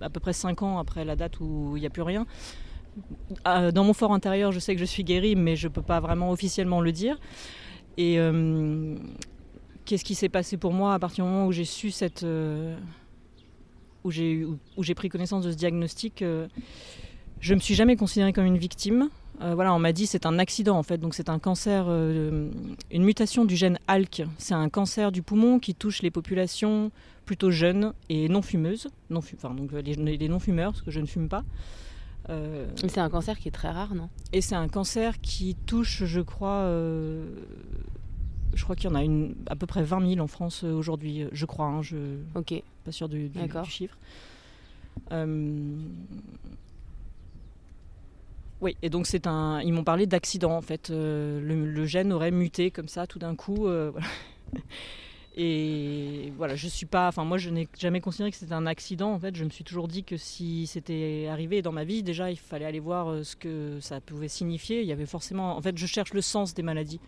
à 0.00 0.08
peu 0.08 0.20
près 0.20 0.32
5 0.32 0.62
ans 0.62 0.78
après 0.78 1.04
la 1.04 1.14
date 1.14 1.40
où 1.40 1.74
il 1.76 1.80
n'y 1.80 1.86
a 1.86 1.90
plus 1.90 2.02
rien. 2.02 2.26
Euh, 3.46 3.72
dans 3.72 3.84
mon 3.84 3.92
fort 3.92 4.12
intérieur, 4.12 4.52
je 4.52 4.58
sais 4.58 4.74
que 4.74 4.80
je 4.80 4.84
suis 4.84 5.04
guérie, 5.04 5.36
mais 5.36 5.56
je 5.56 5.68
ne 5.68 5.72
peux 5.72 5.82
pas 5.82 6.00
vraiment 6.00 6.30
officiellement 6.30 6.80
le 6.80 6.92
dire. 6.92 7.18
Et 7.96 8.18
euh, 8.18 8.96
qu'est-ce 9.84 10.04
qui 10.04 10.14
s'est 10.14 10.28
passé 10.28 10.56
pour 10.56 10.72
moi 10.72 10.94
à 10.94 10.98
partir 10.98 11.24
du 11.24 11.30
moment 11.30 11.46
où 11.46 11.52
j'ai 11.52 11.64
su 11.64 11.90
cette. 11.90 12.26
où 14.04 14.10
j'ai 14.10 14.94
pris 14.94 15.08
connaissance 15.08 15.44
de 15.44 15.50
ce 15.50 15.56
diagnostic 15.56 16.22
je 17.44 17.54
me 17.54 17.60
suis 17.60 17.74
jamais 17.74 17.96
considérée 17.96 18.32
comme 18.32 18.46
une 18.46 18.56
victime. 18.56 19.10
Euh, 19.42 19.54
voilà, 19.54 19.74
on 19.74 19.78
m'a 19.78 19.92
dit 19.92 20.06
c'est 20.06 20.24
un 20.24 20.38
accident 20.38 20.78
en 20.78 20.82
fait, 20.82 20.96
donc 20.96 21.14
c'est 21.14 21.28
un 21.28 21.38
cancer, 21.38 21.84
euh, 21.88 22.50
une 22.90 23.04
mutation 23.04 23.44
du 23.44 23.54
gène 23.54 23.78
ALK. 23.86 24.22
C'est 24.38 24.54
un 24.54 24.70
cancer 24.70 25.12
du 25.12 25.20
poumon 25.20 25.58
qui 25.58 25.74
touche 25.74 26.00
les 26.00 26.10
populations 26.10 26.90
plutôt 27.26 27.50
jeunes 27.50 27.92
et 28.08 28.30
non 28.30 28.40
fumeuses, 28.40 28.88
non 29.10 29.18
enfin 29.18 29.52
donc 29.52 29.74
euh, 29.74 29.82
les, 29.82 30.28
non 30.28 30.38
fumeurs 30.38 30.72
parce 30.72 30.82
que 30.82 30.90
je 30.90 31.00
ne 31.00 31.06
fume 31.06 31.28
pas. 31.28 31.44
C'est 32.26 32.98
un 32.98 33.10
cancer 33.10 33.38
qui 33.38 33.48
est 33.48 33.52
très 33.52 33.70
rare, 33.70 33.94
non? 33.94 34.08
Et 34.32 34.40
c'est 34.40 34.54
un 34.54 34.68
cancer 34.68 35.20
qui 35.20 35.54
touche, 35.66 36.04
je 36.04 36.20
crois, 36.20 36.66
je 38.54 38.62
crois 38.62 38.76
qu'il 38.76 38.88
y 38.88 38.92
en 38.92 38.96
a 38.96 39.02
une, 39.02 39.34
à 39.46 39.56
peu 39.56 39.66
près 39.66 39.82
20 39.82 40.14
000 40.14 40.20
en 40.20 40.26
France 40.26 40.64
aujourd'hui, 40.64 41.26
je 41.32 41.46
crois. 41.46 41.66
Hein, 41.66 41.82
je 41.82 41.96
ok. 42.34 42.62
Pas 42.84 42.92
sûr 42.92 43.08
du, 43.08 43.28
du, 43.28 43.38
du 43.38 43.70
chiffre. 43.70 43.96
Oui, 48.64 48.78
et 48.80 48.88
donc 48.88 49.06
c'est 49.06 49.26
un. 49.26 49.60
Ils 49.60 49.74
m'ont 49.74 49.84
parlé 49.84 50.06
d'accident 50.06 50.56
en 50.56 50.62
fait. 50.62 50.88
Euh, 50.88 51.38
le, 51.40 51.84
gène 51.84 52.14
aurait 52.14 52.30
muté 52.30 52.70
comme 52.70 52.88
ça 52.88 53.06
tout 53.06 53.18
d'un 53.18 53.34
coup. 53.34 53.66
Euh, 53.66 53.92
et 55.36 56.32
voilà, 56.36 56.54
je 56.54 56.68
suis 56.68 56.86
pas. 56.86 57.08
Enfin, 57.08 57.24
moi, 57.24 57.38
je 57.38 57.50
n'ai 57.50 57.68
jamais 57.78 58.00
considéré 58.00 58.30
que 58.30 58.36
c'était 58.36 58.52
un 58.52 58.66
accident. 58.66 59.12
En 59.12 59.18
fait, 59.18 59.34
je 59.34 59.44
me 59.44 59.50
suis 59.50 59.64
toujours 59.64 59.88
dit 59.88 60.04
que 60.04 60.16
si 60.16 60.66
c'était 60.68 61.26
arrivé 61.28 61.60
dans 61.60 61.72
ma 61.72 61.82
vie, 61.84 62.04
déjà, 62.04 62.30
il 62.30 62.38
fallait 62.38 62.64
aller 62.64 62.78
voir 62.78 63.08
euh, 63.08 63.24
ce 63.24 63.34
que 63.34 63.78
ça 63.80 64.00
pouvait 64.00 64.28
signifier. 64.28 64.82
Il 64.82 64.86
y 64.86 64.92
avait 64.92 65.06
forcément. 65.06 65.56
En 65.56 65.60
fait, 65.60 65.76
je 65.76 65.86
cherche 65.86 66.14
le 66.14 66.20
sens 66.20 66.54
des 66.54 66.62
maladies. 66.62 67.00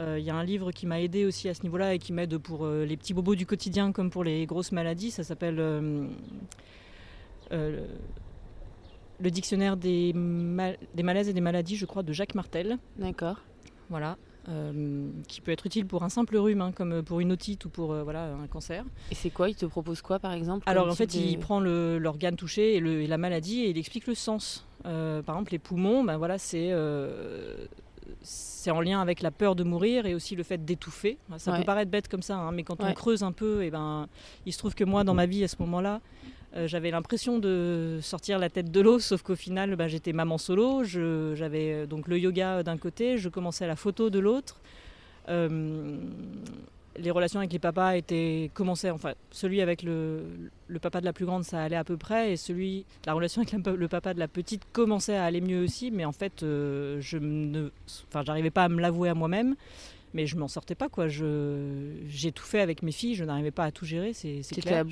Il 0.00 0.22
y 0.22 0.30
a 0.30 0.34
un 0.36 0.44
livre 0.44 0.70
qui 0.70 0.86
m'a 0.86 1.00
aidé 1.00 1.24
aussi 1.24 1.48
à 1.48 1.54
ce 1.54 1.64
niveau-là 1.64 1.94
et 1.94 1.98
qui 1.98 2.12
m'aide 2.12 2.38
pour 2.38 2.68
les 2.68 2.96
petits 2.96 3.14
bobos 3.14 3.34
du 3.34 3.46
quotidien 3.46 3.90
comme 3.90 4.10
pour 4.10 4.22
les 4.22 4.46
grosses 4.46 4.70
maladies. 4.70 5.10
Ça 5.10 5.24
s'appelle 5.24 5.56
le 9.20 9.30
dictionnaire 9.30 9.76
des, 9.76 10.12
des, 10.12 11.02
malaises 11.02 11.28
et 11.28 11.32
des 11.32 11.40
maladies, 11.40 11.76
je 11.76 11.84
crois, 11.84 12.04
de 12.04 12.12
Jacques 12.12 12.36
Martel. 12.36 12.78
D'accord. 12.96 13.40
Voilà. 13.90 14.16
Euh, 14.48 15.10
qui 15.26 15.42
peut 15.42 15.52
être 15.52 15.66
utile 15.66 15.84
pour 15.84 16.04
un 16.04 16.08
simple 16.08 16.36
rhume, 16.38 16.62
hein, 16.62 16.72
comme 16.74 17.02
pour 17.02 17.20
une 17.20 17.32
otite 17.32 17.66
ou 17.66 17.68
pour 17.68 17.92
euh, 17.92 18.02
voilà, 18.02 18.32
un 18.32 18.46
cancer. 18.46 18.82
Et 19.10 19.14
c'est 19.14 19.28
quoi 19.28 19.50
Il 19.50 19.54
te 19.54 19.66
propose 19.66 20.00
quoi, 20.00 20.18
par 20.18 20.32
exemple 20.32 20.62
Alors, 20.66 20.88
en 20.88 20.94
fait, 20.94 21.14
il 21.14 21.38
prend 21.38 21.60
l'organe 21.60 22.36
touché 22.36 22.76
et, 22.76 22.80
le, 22.80 23.02
et, 23.02 23.06
la 23.06 23.18
maladie 23.18 23.60
et 23.60 23.70
il 23.70 23.78
explique 23.78 24.06
le 24.06 24.14
sens. 24.14 24.66
Euh, 24.86 25.22
par 25.22 25.34
exemple, 25.34 25.52
les 25.52 25.58
poumons, 25.58 26.02
ben 26.02 26.16
voilà, 26.16 26.38
c'est 26.38 26.72
c'est 28.22 28.70
en 28.70 28.80
lien 28.80 29.02
avec 29.02 29.20
la 29.20 29.30
peur 29.30 29.54
de 29.54 29.64
mourir 29.64 30.06
et 30.06 30.14
aussi 30.14 30.34
le 30.34 30.42
fait 30.42 30.64
d'étouffer. 30.64 31.18
Ça 31.36 31.52
peut 31.52 31.64
paraître 31.64 31.90
bête 31.90 32.08
comme 32.08 32.22
ça, 32.22 32.36
hein, 32.38 32.52
mais 32.52 32.62
quand 32.62 32.82
on 32.82 32.92
creuse 32.94 33.22
un 33.22 33.32
peu, 33.32 33.62
et 33.62 33.66
eh 33.66 33.70
ben, 33.70 34.08
il 34.46 34.52
se 34.54 34.58
trouve 34.58 34.74
que 34.74 34.84
moi, 34.84 35.04
dans 35.04 35.14
ma 35.14 35.26
vie, 35.26 35.44
à 35.44 35.48
ce 35.48 35.56
moment-là, 35.60 36.00
euh, 36.56 36.66
j'avais 36.66 36.90
l'impression 36.90 37.38
de 37.38 37.98
sortir 38.02 38.38
la 38.38 38.48
tête 38.48 38.70
de 38.70 38.80
l'eau, 38.80 38.98
sauf 38.98 39.22
qu'au 39.22 39.36
final, 39.36 39.76
bah, 39.76 39.88
j'étais 39.88 40.12
maman 40.12 40.38
solo. 40.38 40.82
J'avais 40.84 41.72
euh, 41.72 41.86
donc 41.86 42.08
le 42.08 42.18
yoga 42.18 42.62
d'un 42.62 42.78
côté, 42.78 43.18
je 43.18 43.28
commençais 43.28 43.66
la 43.66 43.76
photo 43.76 44.08
de 44.08 44.18
l'autre. 44.18 44.60
Euh, 45.28 45.98
les 46.96 47.10
relations 47.10 47.38
avec 47.38 47.52
les 47.52 47.58
papas 47.58 47.96
étaient 47.96 48.50
commençaient, 48.54 48.90
enfin 48.90 49.12
celui 49.30 49.60
avec 49.60 49.82
le, 49.84 50.22
papa 50.80 51.00
de 51.00 51.04
la 51.04 51.12
plus 51.12 51.26
grande 51.26 51.44
ça 51.44 51.62
allait 51.62 51.76
à 51.76 51.84
peu 51.84 51.96
près 51.96 52.32
et 52.32 52.36
celui 52.36 52.86
la 53.06 53.12
relation 53.12 53.42
avec 53.42 53.54
le 53.66 53.88
papa 53.88 54.14
de 54.14 54.18
la 54.18 54.26
petite 54.26 54.62
commençait 54.72 55.14
à 55.14 55.24
aller 55.24 55.40
mieux 55.40 55.62
aussi 55.62 55.92
mais 55.92 56.04
en 56.04 56.10
fait 56.10 56.40
je 56.40 57.18
ne 57.18 57.70
enfin 58.08 58.24
j'arrivais 58.26 58.50
pas 58.50 58.64
à 58.64 58.68
me 58.68 58.80
l'avouer 58.80 59.10
à 59.10 59.14
moi-même 59.14 59.54
mais 60.14 60.26
je 60.26 60.36
m'en 60.36 60.48
sortais 60.48 60.74
pas 60.74 60.88
quoi. 60.88 61.08
Je 61.08 61.92
j'ai 62.06 62.32
tout 62.32 62.44
fait 62.44 62.60
avec 62.60 62.82
mes 62.82 62.92
filles, 62.92 63.14
je 63.14 63.24
n'arrivais 63.24 63.50
pas 63.50 63.64
à 63.64 63.70
tout 63.70 63.84
gérer, 63.84 64.12
c'est 64.12 64.42
clair. 64.60 64.84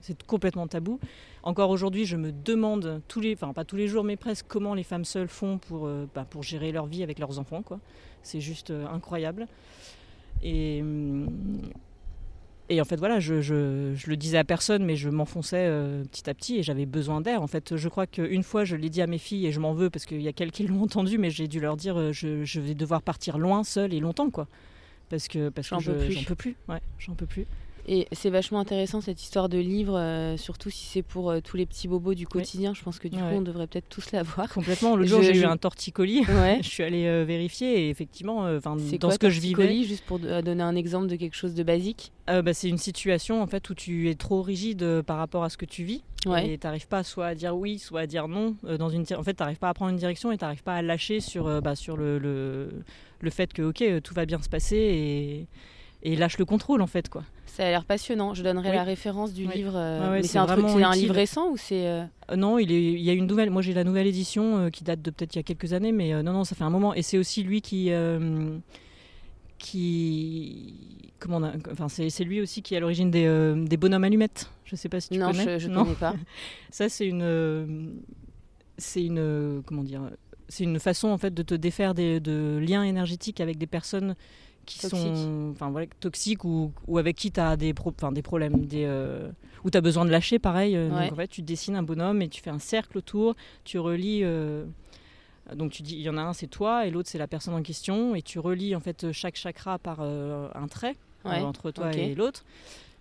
C'est 0.00 0.22
complètement 0.24 0.66
tabou. 0.66 1.00
Encore 1.42 1.70
aujourd'hui, 1.70 2.06
je 2.06 2.16
me 2.16 2.32
demande 2.32 3.02
tous 3.08 3.20
les, 3.20 3.34
enfin 3.34 3.52
pas 3.52 3.64
tous 3.64 3.76
les 3.76 3.88
jours, 3.88 4.04
mais 4.04 4.16
presque 4.16 4.46
comment 4.48 4.74
les 4.74 4.82
femmes 4.82 5.04
seules 5.04 5.28
font 5.28 5.58
pour 5.58 5.86
euh, 5.86 6.06
bah, 6.14 6.26
pour 6.28 6.42
gérer 6.42 6.72
leur 6.72 6.86
vie 6.86 7.02
avec 7.02 7.18
leurs 7.18 7.38
enfants 7.38 7.62
quoi. 7.62 7.80
C'est 8.22 8.40
juste 8.40 8.70
euh, 8.70 8.86
incroyable. 8.86 9.46
Et 10.42 10.80
hum, 10.82 11.28
et 12.70 12.80
en 12.80 12.84
fait, 12.84 12.96
voilà, 12.96 13.20
je, 13.20 13.42
je, 13.42 13.52
le 14.06 14.16
disais 14.16 14.38
à 14.38 14.44
personne, 14.44 14.84
mais 14.84 14.96
je 14.96 15.10
m'enfonçais 15.10 15.66
euh, 15.68 16.02
petit 16.04 16.30
à 16.30 16.34
petit 16.34 16.56
et 16.56 16.62
j'avais 16.62 16.86
besoin 16.86 17.20
d'air. 17.20 17.42
En 17.42 17.46
fait, 17.46 17.76
je 17.76 17.88
crois 17.90 18.06
qu'une 18.06 18.42
fois, 18.42 18.64
je 18.64 18.74
l'ai 18.74 18.88
dit 18.88 19.02
à 19.02 19.06
mes 19.06 19.18
filles 19.18 19.46
et 19.46 19.52
je 19.52 19.60
m'en 19.60 19.74
veux 19.74 19.90
parce 19.90 20.06
qu'il 20.06 20.22
y 20.22 20.28
a 20.28 20.32
quelques 20.32 20.54
qui 20.54 20.66
l'ont 20.66 20.82
entendu, 20.82 21.18
mais 21.18 21.30
j'ai 21.30 21.46
dû 21.46 21.60
leur 21.60 21.76
dire 21.76 21.98
euh, 21.98 22.12
je, 22.12 22.44
je, 22.44 22.60
vais 22.60 22.74
devoir 22.74 23.02
partir 23.02 23.36
loin, 23.36 23.64
seul 23.64 23.92
et 23.92 24.00
longtemps, 24.00 24.30
quoi. 24.30 24.46
Parce 25.10 25.28
que, 25.28 25.50
parce 25.50 25.68
que 25.68 25.78
j'en 25.78 26.24
peux 26.24 26.34
plus. 26.34 26.56
Ouais, 26.68 26.80
j'en 26.98 27.14
peux 27.14 27.26
plus. 27.26 27.46
Et 27.86 28.08
c'est 28.12 28.30
vachement 28.30 28.60
intéressant 28.60 29.00
cette 29.02 29.22
histoire 29.22 29.48
de 29.48 29.58
livre, 29.58 29.98
euh, 29.98 30.38
surtout 30.38 30.70
si 30.70 30.86
c'est 30.86 31.02
pour 31.02 31.30
euh, 31.30 31.40
tous 31.40 31.58
les 31.58 31.66
petits 31.66 31.86
bobos 31.86 32.14
du 32.14 32.26
quotidien. 32.26 32.72
Je 32.72 32.82
pense 32.82 32.98
que 32.98 33.08
du 33.08 33.18
coup, 33.18 33.24
on 33.24 33.42
devrait 33.42 33.66
peut-être 33.66 33.88
tous 33.88 34.10
l'avoir. 34.12 34.48
Complètement. 34.48 34.96
Le 34.96 35.04
jour, 35.06 35.22
j'ai 35.22 35.36
eu 35.36 35.44
un 35.44 35.58
torticolis. 35.58 36.24
je 36.62 36.68
suis 36.68 36.82
allée 36.82 37.06
euh, 37.06 37.24
vérifier 37.24 37.84
et 37.84 37.90
effectivement, 37.90 38.44
enfin, 38.56 38.76
dans 38.98 39.10
ce 39.10 39.18
que 39.18 39.28
je 39.30 39.40
vivais. 39.40 39.84
Juste 39.84 40.04
pour 40.04 40.18
donner 40.18 40.62
un 40.62 40.76
exemple 40.76 41.08
de 41.08 41.16
quelque 41.16 41.36
chose 41.36 41.54
de 41.54 41.62
basique? 41.62 42.12
Bah, 42.26 42.54
c'est 42.54 42.68
une 42.68 42.78
situation 42.78 43.42
en 43.42 43.46
fait 43.46 43.68
où 43.68 43.74
tu 43.74 44.08
es 44.08 44.14
trop 44.14 44.40
rigide 44.40 45.02
par 45.02 45.18
rapport 45.18 45.44
à 45.44 45.50
ce 45.50 45.58
que 45.58 45.66
tu 45.66 45.84
vis. 45.84 46.02
Et 46.38 46.56
tu 46.56 46.66
n'arrives 46.66 46.88
pas 46.88 47.02
soit 47.02 47.26
à 47.26 47.34
dire 47.34 47.54
oui, 47.54 47.78
soit 47.78 48.00
à 48.00 48.06
dire 48.06 48.28
non. 48.28 48.56
dans 48.78 48.88
une 48.88 49.04
en 49.14 49.22
fait, 49.22 49.34
tu 49.34 49.42
n'arrives 49.42 49.58
pas 49.58 49.68
à 49.68 49.74
prendre 49.74 49.90
une 49.90 49.98
direction 49.98 50.32
et 50.32 50.38
tu 50.38 50.44
n'arrives 50.44 50.62
pas 50.62 50.76
à 50.76 50.82
lâcher 50.82 51.20
sur, 51.20 51.60
bah, 51.60 51.74
sur 51.76 51.98
le, 51.98 52.18
le, 52.18 52.70
le, 53.20 53.30
fait 53.30 53.52
que 53.52 53.60
ok, 53.60 54.02
tout 54.02 54.14
va 54.14 54.24
bien 54.24 54.40
se 54.40 54.48
passer 54.48 54.76
et, 54.76 55.48
et 56.04 56.16
lâche 56.16 56.38
le 56.38 56.44
contrôle 56.44 56.82
en 56.82 56.86
fait. 56.86 57.08
quoi. 57.08 57.22
Ça 57.46 57.66
a 57.66 57.70
l'air 57.70 57.84
passionnant. 57.84 58.34
Je 58.34 58.42
donnerai 58.42 58.72
la 58.72 58.84
référence 58.84 59.32
du 59.32 59.46
livre. 59.46 59.74
Euh, 59.74 60.12
mais 60.12 60.22
c'est 60.22 60.38
un 60.38 60.46
truc, 60.46 60.64
un 60.64 60.92
livre 60.92 61.14
récent 61.14 61.50
ou 61.50 61.56
c'est 61.56 61.86
euh 61.86 62.04
euh, 62.30 62.36
Non, 62.36 62.58
il, 62.58 62.72
est, 62.72 62.92
il 62.92 63.00
y 63.00 63.10
a 63.10 63.12
une 63.12 63.26
nouvelle. 63.26 63.50
Moi, 63.50 63.62
j'ai 63.62 63.74
la 63.74 63.84
nouvelle 63.84 64.06
édition 64.06 64.70
qui 64.70 64.84
date 64.84 65.02
de 65.02 65.10
peut-être 65.10 65.34
il 65.34 65.38
y 65.38 65.40
a 65.40 65.42
quelques 65.42 65.72
années, 65.72 65.92
mais 65.92 66.22
non, 66.22 66.32
non, 66.32 66.44
ça 66.44 66.54
fait 66.54 66.64
un 66.64 66.70
moment. 66.70 66.94
Et 66.94 67.02
c'est 67.02 67.18
aussi 67.18 67.42
lui 67.42 67.62
qui, 67.62 67.90
qui, 69.58 71.12
comment, 71.18 71.40
enfin, 71.70 71.88
c'est 71.88 72.24
lui 72.24 72.40
aussi 72.40 72.62
qui 72.62 72.74
est 72.74 72.78
à 72.78 72.80
l'origine 72.80 73.10
des, 73.10 73.54
des, 73.56 73.76
bonhommes 73.76 74.04
allumettes. 74.04 74.50
Je 74.64 74.76
sais 74.76 74.88
pas 74.88 75.00
si 75.00 75.10
tu 75.10 75.18
non, 75.18 75.30
connais. 75.30 75.58
Je, 75.58 75.68
je 75.68 75.74
connais 75.74 75.94
pas. 75.94 76.14
ça, 76.70 76.88
c'est 76.88 77.06
une, 77.06 78.02
c'est 78.78 79.04
une, 79.04 79.62
comment 79.64 79.84
dire, 79.84 80.02
c'est 80.48 80.64
une 80.64 80.80
façon 80.80 81.08
en 81.08 81.18
fait 81.18 81.32
de 81.32 81.42
te 81.42 81.54
défaire 81.54 81.94
des, 81.94 82.20
de 82.20 82.60
liens 82.60 82.82
énergétiques 82.82 83.40
avec 83.40 83.58
des 83.58 83.66
personnes 83.66 84.16
qui 84.64 84.78
sont 84.78 85.52
enfin, 85.52 85.70
voilà, 85.70 85.86
toxiques 86.00 86.44
ou, 86.44 86.72
ou, 86.86 86.98
avec 86.98 87.16
qui 87.16 87.30
tu 87.30 87.40
as 87.40 87.56
des, 87.56 87.74
pro, 87.74 87.92
des 88.12 88.22
problèmes, 88.22 88.66
des, 88.66 88.84
euh, 88.86 89.30
où 89.64 89.70
tu 89.70 89.78
as 89.78 89.80
besoin 89.80 90.04
de 90.04 90.10
lâcher, 90.10 90.38
pareil. 90.38 90.76
Euh, 90.76 90.88
donc 90.88 91.12
en 91.12 91.16
fait, 91.16 91.28
tu 91.28 91.42
dessines 91.42 91.76
un 91.76 91.82
bonhomme 91.82 92.22
et 92.22 92.28
tu 92.28 92.42
fais 92.42 92.50
un 92.50 92.58
cercle 92.58 92.98
autour, 92.98 93.34
tu 93.64 93.78
relis. 93.78 94.20
Euh, 94.22 94.64
donc 95.54 95.72
tu 95.72 95.82
dis, 95.82 95.94
il 95.96 96.02
y 96.02 96.08
en 96.08 96.16
a 96.16 96.22
un, 96.22 96.32
c'est 96.32 96.46
toi, 96.46 96.86
et 96.86 96.90
l'autre, 96.90 97.08
c'est 97.08 97.18
la 97.18 97.28
personne 97.28 97.54
en 97.54 97.62
question, 97.62 98.14
et 98.14 98.22
tu 98.22 98.38
relis 98.38 98.74
en 98.74 98.80
fait 98.80 99.12
chaque 99.12 99.36
chakra 99.36 99.78
par 99.78 100.00
un 100.00 100.68
trait 100.68 100.96
entre 101.24 101.70
toi 101.70 101.92
et 101.92 102.14
l'autre 102.14 102.44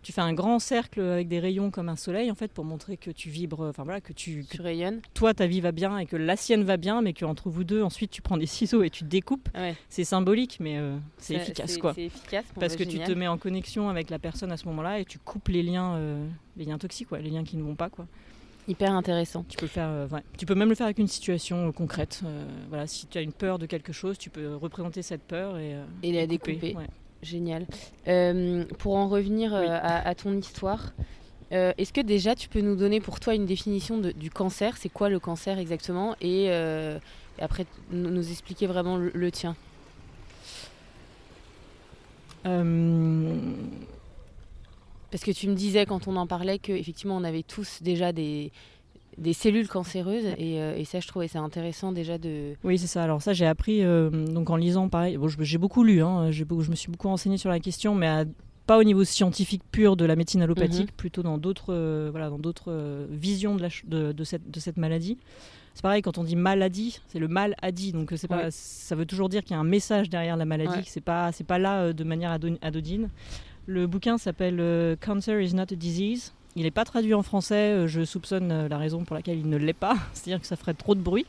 tu 0.03 0.11
fais 0.11 0.21
un 0.21 0.33
grand 0.33 0.59
cercle 0.59 1.01
avec 1.01 1.27
des 1.27 1.39
rayons 1.39 1.71
comme 1.71 1.89
un 1.89 1.95
soleil 1.95 2.29
en 2.29 2.35
fait 2.35 2.51
pour 2.51 2.65
montrer 2.65 2.97
que 2.97 3.09
tu 3.09 3.29
vibres, 3.29 3.67
enfin 3.69 3.83
voilà, 3.83 4.01
que 4.01 4.13
tu, 4.13 4.45
tu 4.49 4.61
rayonnes. 4.61 5.01
Toi, 5.13 5.33
ta 5.33 5.47
vie 5.47 5.61
va 5.61 5.71
bien 5.71 5.97
et 5.97 6.05
que 6.05 6.17
la 6.17 6.35
sienne 6.35 6.63
va 6.63 6.77
bien, 6.77 7.01
mais 7.01 7.13
qu'entre 7.13 7.49
vous 7.49 7.63
deux, 7.63 7.81
ensuite 7.81 8.11
tu 8.11 8.21
prends 8.21 8.37
des 8.37 8.45
ciseaux 8.45 8.83
et 8.83 8.89
tu 8.89 9.03
découpes. 9.05 9.49
C'est 9.89 10.03
symbolique, 10.03 10.57
mais 10.59 10.77
euh, 10.77 10.97
c'est 11.17 11.35
efficace 11.35 11.77
quoi. 11.77 11.93
C'est 11.93 12.05
efficace. 12.05 12.45
Parce 12.59 12.75
que 12.75 12.83
tu 12.83 12.99
te 12.99 13.11
mets 13.13 13.27
en 13.27 13.37
connexion 13.37 13.89
avec 13.89 14.09
la 14.09 14.19
personne 14.19 14.51
à 14.51 14.57
ce 14.57 14.65
moment-là 14.65 14.99
et 14.99 15.05
tu 15.05 15.19
coupes 15.19 15.47
les 15.47 15.63
liens, 15.63 15.95
euh, 15.95 16.27
les 16.57 16.65
liens 16.65 16.77
toxiques, 16.77 17.07
quoi, 17.07 17.19
les 17.19 17.29
liens 17.29 17.43
qui 17.43 17.57
ne 17.57 17.63
vont 17.63 17.75
pas 17.75 17.89
quoi. 17.89 18.05
Hyper 18.65 18.93
intéressant. 18.93 19.45
Tu 19.49 19.57
peux, 19.57 19.67
faire, 19.67 19.89
euh, 19.89 20.07
tu 20.37 20.45
peux 20.45 20.55
même 20.55 20.69
le 20.69 20.75
faire 20.75 20.85
avec 20.85 20.97
une 20.97 21.07
situation 21.07 21.71
concrète. 21.73 22.21
voilà, 22.69 22.87
si 22.87 23.07
tu 23.07 23.17
as 23.17 23.21
une 23.21 23.33
peur 23.33 23.59
de 23.59 23.65
quelque 23.65 23.91
chose, 23.91 24.17
tu 24.17 24.29
peux 24.29 24.55
représenter 24.55 25.01
cette 25.01 25.23
peur 25.23 25.57
et, 25.57 25.75
et 26.01 26.11
la 26.13 26.27
découper. 26.27 26.75
Génial. 27.23 27.65
pour 28.77 28.95
en 28.95 29.07
revenir 29.07 29.53
à, 29.55 30.15
ton 30.15 30.37
histoire, 30.37 30.93
est-ce 31.51 31.93
que 31.93 32.01
déjà 32.01 32.35
tu 32.35 32.49
peux 32.49 32.61
nous 32.61 32.75
donner 32.75 32.99
pour 32.99 33.19
toi 33.19 33.33
une 33.33 33.45
définition 33.45 33.97
du 33.97 34.29
cancer? 34.29 34.77
C'est 34.77 34.89
quoi 34.89 35.09
le 35.09 35.19
cancer 35.19 35.57
exactement? 35.57 36.15
Et, 36.21 36.51
après 37.39 37.65
nous 37.91 38.29
expliquer 38.29 38.67
vraiment 38.67 38.97
le 38.97 39.31
tien. 39.31 39.55
Parce 45.13 45.23
que 45.23 45.31
tu 45.31 45.47
me 45.47 45.53
disais 45.53 45.85
quand 45.85 46.07
on 46.07 46.15
en 46.15 46.25
parlait 46.25 46.57
qu'effectivement 46.57 47.15
on 47.15 47.23
avait 47.23 47.43
tous 47.43 47.83
déjà 47.83 48.11
des, 48.11 48.51
des 49.17 49.33
cellules 49.33 49.67
cancéreuses 49.67 50.25
euh, 50.39 50.75
et, 50.75 50.85
ça 50.85 50.99
je 50.99 51.07
trouvais 51.07 51.27
ça 51.27 51.39
intéressant 51.39 51.91
déjà 51.91 52.17
de 52.17 52.53
oui 52.63 52.77
c'est 52.77 52.87
ça. 52.87 53.03
Alors 53.03 53.21
ça 53.21 53.33
j'ai 53.33 53.45
appris 53.45 53.83
euh, 53.83 54.09
donc 54.09 54.49
en 54.49 54.55
lisant 54.55 54.89
pareil 54.89 55.17
bon, 55.17 55.27
j'ai 55.27 55.57
beaucoup 55.57 55.83
lu 55.83 56.01
hein, 56.01 56.31
je 56.31 56.43
me 56.43 56.75
suis 56.75 56.91
beaucoup 56.91 57.07
renseigné 57.07 57.37
sur 57.37 57.49
la 57.49 57.59
question 57.59 57.95
mais 57.95 58.25
pas 58.65 58.77
au 58.77 58.83
niveau 58.83 59.03
scientifique 59.03 59.61
pur 59.71 59.95
de 59.95 60.05
la 60.05 60.15
médecine 60.15 60.41
allopathique 60.41 60.91
mhm. 60.91 60.97
plutôt 60.97 61.23
dans 61.23 61.37
d'autres 61.37 61.73
euh, 61.73 62.09
voilà 62.11 62.29
dans 62.29 62.39
d'autres 62.39 63.07
visions 63.09 63.55
de, 63.55 63.61
la, 63.61 63.69
de, 63.85 64.11
de, 64.11 64.23
cette, 64.23 64.49
de 64.49 64.59
cette 64.59 64.77
maladie. 64.77 65.17
C'est 65.73 65.81
pareil 65.81 66.01
quand 66.01 66.17
on 66.17 66.23
dit 66.23 66.35
maladie 66.35 66.99
c'est 67.07 67.19
le 67.19 67.27
mal 67.27 67.55
a 67.61 67.71
dit 67.71 67.91
donc 67.91 68.13
c'est 68.15 68.27
pas 68.27 68.51
ça 68.51 68.95
veut 68.95 69.05
toujours 69.05 69.29
dire 69.29 69.43
qu'il 69.43 69.51
y 69.51 69.57
a 69.57 69.59
un 69.59 69.63
message 69.65 70.09
derrière 70.09 70.37
la 70.37 70.45
maladie 70.45 70.83
c'est 70.85 71.01
pas 71.01 71.31
c'est 71.31 71.45
pas 71.45 71.57
là 71.59 71.93
de 71.93 72.03
manière 72.03 72.37
adodine 72.61 73.09
le 73.65 73.87
bouquin 73.87 74.17
s'appelle 74.17 74.97
Cancer 74.99 75.39
is 75.39 75.53
not 75.55 75.71
a 75.71 75.75
disease. 75.75 76.33
Il 76.55 76.63
n'est 76.63 76.71
pas 76.71 76.85
traduit 76.85 77.13
en 77.13 77.23
français, 77.23 77.73
euh, 77.73 77.87
je 77.87 78.05
soupçonne 78.05 78.51
euh, 78.51 78.67
la 78.67 78.77
raison 78.77 79.03
pour 79.03 79.15
laquelle 79.15 79.39
il 79.39 79.49
ne 79.49 79.57
l'est 79.57 79.73
pas, 79.73 79.97
c'est-à-dire 80.13 80.39
que 80.39 80.47
ça 80.47 80.55
ferait 80.55 80.73
trop 80.73 80.95
de 80.95 81.01
bruit. 81.01 81.25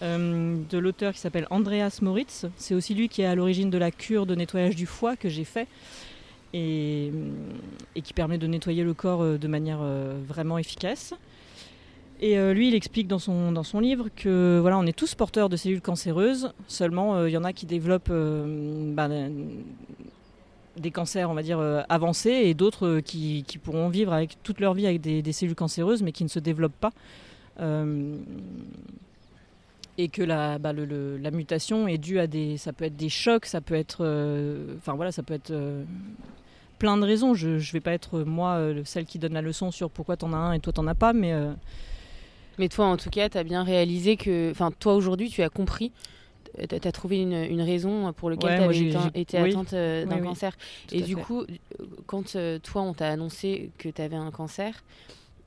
de 0.00 0.78
l'auteur 0.78 1.12
qui 1.12 1.20
s'appelle 1.20 1.46
Andreas 1.50 1.98
Moritz. 2.02 2.46
C'est 2.56 2.74
aussi 2.74 2.94
lui 2.94 3.08
qui 3.08 3.22
est 3.22 3.26
à 3.26 3.34
l'origine 3.34 3.70
de 3.70 3.78
la 3.78 3.90
cure 3.90 4.26
de 4.26 4.34
nettoyage 4.34 4.76
du 4.76 4.86
foie 4.86 5.16
que 5.16 5.28
j'ai 5.28 5.44
fait 5.44 5.66
et, 6.54 7.12
qui 8.02 8.14
permet 8.14 8.38
de 8.38 8.46
nettoyer 8.46 8.84
le 8.84 8.94
corps 8.94 9.24
de 9.24 9.48
manière 9.48 9.80
vraiment 10.28 10.56
efficace. 10.56 11.14
Et 12.20 12.36
lui, 12.54 12.68
il 12.68 12.76
explique 12.76 13.08
dans 13.08 13.18
son, 13.18 13.80
livre 13.80 14.08
que 14.14 14.58
voilà, 14.60 14.78
on 14.78 14.86
est 14.86 14.96
tous 14.96 15.16
porteurs 15.16 15.48
de 15.48 15.56
cellules 15.56 15.80
cancéreuses. 15.80 16.52
Seulement, 16.68 17.26
il 17.26 17.32
y 17.32 17.36
en 17.36 17.42
a 17.42 17.52
qui 17.52 17.66
développent 17.66 18.12
bah, 18.94 19.08
des 20.80 20.90
cancers, 20.90 21.30
on 21.30 21.34
va 21.34 21.42
dire, 21.42 21.58
euh, 21.58 21.82
avancés 21.88 22.30
et 22.30 22.54
d'autres 22.54 22.86
euh, 22.86 23.00
qui, 23.00 23.44
pourront 23.62 23.88
vivre 23.88 24.12
avec 24.12 24.42
toute 24.42 24.60
leur 24.60 24.74
vie 24.74 24.86
avec 24.86 25.00
des, 25.00 25.32
cellules 25.32 25.54
cancéreuses 25.54 26.02
mais 26.02 26.12
qui 26.12 26.24
ne 26.24 26.28
se 26.28 26.38
développent 26.38 26.78
pas. 26.80 26.92
Euh, 27.60 28.16
et 30.00 30.08
que 30.08 30.22
la, 30.22 30.58
bah, 30.58 30.72
la 30.72 31.30
mutation 31.32 31.88
est 31.88 31.98
due 31.98 32.20
à 32.20 32.28
des. 32.28 32.56
Ça 32.56 32.72
peut 32.72 32.84
être 32.84 32.96
des 32.96 33.08
chocs, 33.08 33.46
ça 33.46 33.60
peut 33.60 33.74
être. 33.74 34.04
Enfin 34.76 34.94
voilà, 34.94 35.10
ça 35.10 35.24
peut 35.24 35.34
être 35.34 35.52
plein 36.78 36.96
de 36.96 37.02
raisons. 37.02 37.34
Je 37.34 37.48
ne 37.48 37.72
vais 37.72 37.80
pas 37.80 37.92
être 37.92 38.20
moi 38.20 38.60
celle 38.84 39.06
qui 39.06 39.18
donne 39.18 39.32
la 39.32 39.42
leçon 39.42 39.72
sur 39.72 39.90
pourquoi 39.90 40.16
tu 40.16 40.24
en 40.24 40.32
as 40.34 40.36
un 40.36 40.52
et 40.52 40.60
toi 40.60 40.72
t'en 40.72 40.86
as 40.86 40.94
pas, 40.94 41.12
mais. 41.12 41.34
Mais 42.60 42.68
toi, 42.68 42.86
en 42.86 42.96
tout 42.96 43.10
cas, 43.10 43.28
tu 43.28 43.38
as 43.38 43.42
bien 43.42 43.64
réalisé 43.64 44.16
que. 44.16 44.52
Enfin, 44.52 44.70
toi, 44.70 44.94
aujourd'hui, 44.94 45.30
tu 45.30 45.42
as 45.42 45.48
compris 45.48 45.90
tu 46.68 46.88
as 46.88 46.92
trouvé 46.92 47.20
une, 47.20 47.60
raison 47.60 48.12
pour 48.12 48.30
laquelle 48.30 48.70
tu 48.70 48.96
avais 48.96 49.20
été 49.20 49.38
atteinte 49.38 49.72
euh, 49.72 50.04
d'un 50.04 50.20
cancer. 50.20 50.56
et 50.92 51.02
du 51.02 51.16
coup, 51.16 51.44
quand 52.06 52.36
euh, 52.36 52.58
toi, 52.58 52.82
on 52.82 52.94
t'a 52.94 53.08
annoncé 53.08 53.70
que 53.78 53.88
tu 53.88 54.02
avais 54.02 54.16
un 54.16 54.30
cancer, 54.30 54.84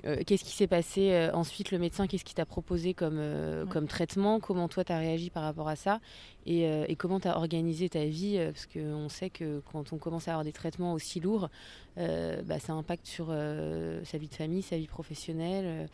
euh, 0.05 0.17
qu'est-ce 0.25 0.43
qui 0.43 0.55
s'est 0.55 0.67
passé 0.67 1.29
ensuite 1.33 1.71
Le 1.71 1.77
médecin, 1.77 2.07
qu'est-ce 2.07 2.25
qu'il 2.25 2.35
t'a 2.35 2.45
proposé 2.45 2.93
comme, 2.93 3.21
comme 3.69 3.87
traitement? 3.87 4.39
Comment 4.39 4.67
toi, 4.67 4.83
tu 4.83 4.91
as 4.91 4.97
réagi 4.97 5.29
par 5.29 5.43
rapport 5.43 5.67
à 5.67 5.75
ça? 5.75 5.99
Et, 6.45 6.95
comment 6.97 7.19
tu 7.19 7.27
as 7.27 7.37
organisé 7.37 7.89
ta 7.89 8.05
vie? 8.05 8.39
Parce 8.43 8.65
qu'on 8.65 9.09
sait 9.09 9.29
que 9.29 9.61
quand 9.71 9.93
on 9.93 9.97
commence 9.97 10.27
à 10.27 10.31
avoir 10.31 10.43
des 10.43 10.53
traitements 10.53 10.93
aussi 10.93 11.19
lourds, 11.19 11.49
bah, 11.97 12.59
ça 12.59 12.73
impacte 12.73 13.05
sur 13.05 13.27
sa 13.27 14.17
vie 14.17 14.27
de 14.27 14.35
famille, 14.35 14.63
sa 14.63 14.77
vie 14.77 14.87
professionnelle 14.87 15.87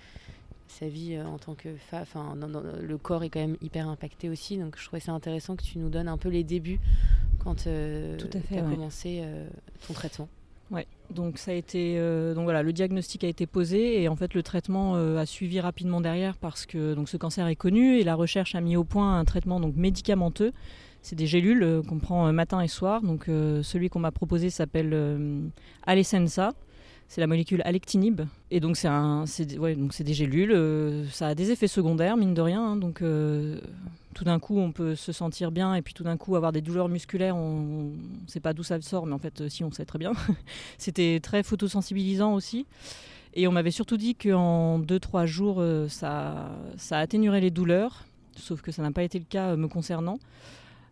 sa 0.71 0.87
vie 0.87 1.15
euh, 1.15 1.25
en 1.25 1.37
tant 1.37 1.55
que 1.55 1.75
femme. 1.75 2.03
Enfin, 2.03 2.35
le 2.81 2.97
corps 2.97 3.23
est 3.23 3.29
quand 3.29 3.39
même 3.39 3.57
hyper 3.61 3.87
impacté 3.87 4.29
aussi. 4.29 4.57
Donc, 4.57 4.75
je 4.77 4.85
trouvais 4.85 4.99
ça 4.99 5.11
intéressant 5.11 5.55
que 5.55 5.63
tu 5.63 5.79
nous 5.79 5.89
donnes 5.89 6.07
un 6.07 6.17
peu 6.17 6.29
les 6.29 6.43
débuts 6.43 6.79
quand 7.43 7.55
tu 7.55 7.69
as 7.69 8.61
commencé 8.61 9.21
euh, 9.23 9.47
ton 9.87 9.93
traitement. 9.93 10.27
Ouais, 10.69 10.85
donc 11.11 11.37
ça 11.37 11.51
a 11.51 11.53
été, 11.53 11.95
euh, 11.97 12.33
donc 12.33 12.43
voilà, 12.43 12.61
le 12.61 12.73
diagnostic 12.73 13.23
a 13.23 13.27
été 13.27 13.45
posé 13.45 14.01
et 14.01 14.09
en 14.09 14.17
fait 14.17 14.33
le 14.33 14.43
traitement 14.43 14.95
a 14.95 15.25
suivi 15.25 15.61
rapidement 15.61 16.01
derrière 16.01 16.35
parce 16.35 16.65
que 16.65 16.93
donc 16.93 17.07
ce 17.07 17.15
cancer 17.15 17.47
est 17.47 17.55
connu 17.55 17.99
et 17.99 18.03
la 18.03 18.15
recherche 18.15 18.53
a 18.53 18.59
mis 18.59 18.75
au 18.75 18.83
point 18.83 19.17
un 19.17 19.23
traitement 19.23 19.61
donc 19.61 19.77
médicamenteux. 19.77 20.51
C'est 21.01 21.15
des 21.15 21.25
gélules 21.25 21.83
qu'on 21.87 21.99
prend 21.99 22.33
matin 22.33 22.59
et 22.59 22.67
soir. 22.67 23.01
Donc 23.01 23.27
celui 23.27 23.87
qu'on 23.87 23.99
m'a 23.99 24.11
proposé 24.11 24.49
s'appelle 24.49 25.49
Alesensa 25.85 26.51
c'est 27.07 27.21
la 27.21 27.27
molécule 27.27 27.61
alectinib. 27.63 28.21
Et 28.51 28.59
donc, 28.59 28.77
c'est 28.77 29.45
des 29.45 30.13
gélules. 30.13 30.51
Euh, 30.51 31.05
ça 31.09 31.27
a 31.27 31.35
des 31.35 31.51
effets 31.51 31.67
secondaires, 31.67 32.17
mine 32.17 32.33
de 32.33 32.41
rien. 32.41 32.61
Hein. 32.61 32.75
donc, 32.75 33.01
euh, 33.01 33.59
tout 34.13 34.23
d'un 34.23 34.39
coup, 34.39 34.59
on 34.59 34.71
peut 34.71 34.95
se 34.95 35.11
sentir 35.11 35.51
bien 35.51 35.75
et 35.75 35.81
puis 35.81 35.93
tout 35.93 36.03
d'un 36.03 36.17
coup 36.17 36.35
avoir 36.35 36.51
des 36.51 36.61
douleurs 36.61 36.89
musculaires. 36.89 37.35
On 37.35 37.91
ne 37.91 38.27
sait 38.27 38.39
pas 38.39 38.53
d'où 38.53 38.63
ça 38.63 38.81
sort, 38.81 39.05
mais 39.05 39.13
en 39.13 39.19
fait, 39.19 39.47
si, 39.47 39.63
on 39.63 39.71
sait 39.71 39.85
très 39.85 39.99
bien. 39.99 40.11
C'était 40.77 41.19
très 41.21 41.43
photosensibilisant 41.43 42.33
aussi. 42.33 42.65
Et 43.33 43.47
on 43.47 43.51
m'avait 43.51 43.71
surtout 43.71 43.97
dit 43.97 44.15
qu'en 44.15 44.79
2-3 44.79 45.25
jours, 45.27 45.57
euh, 45.59 45.87
ça, 45.87 46.49
ça 46.77 46.97
atténuerait 46.99 47.41
les 47.41 47.51
douleurs. 47.51 48.03
Sauf 48.35 48.61
que 48.61 48.71
ça 48.71 48.81
n'a 48.81 48.91
pas 48.91 49.03
été 49.03 49.17
le 49.19 49.25
cas 49.25 49.55
me 49.55 49.67
concernant. 49.67 50.19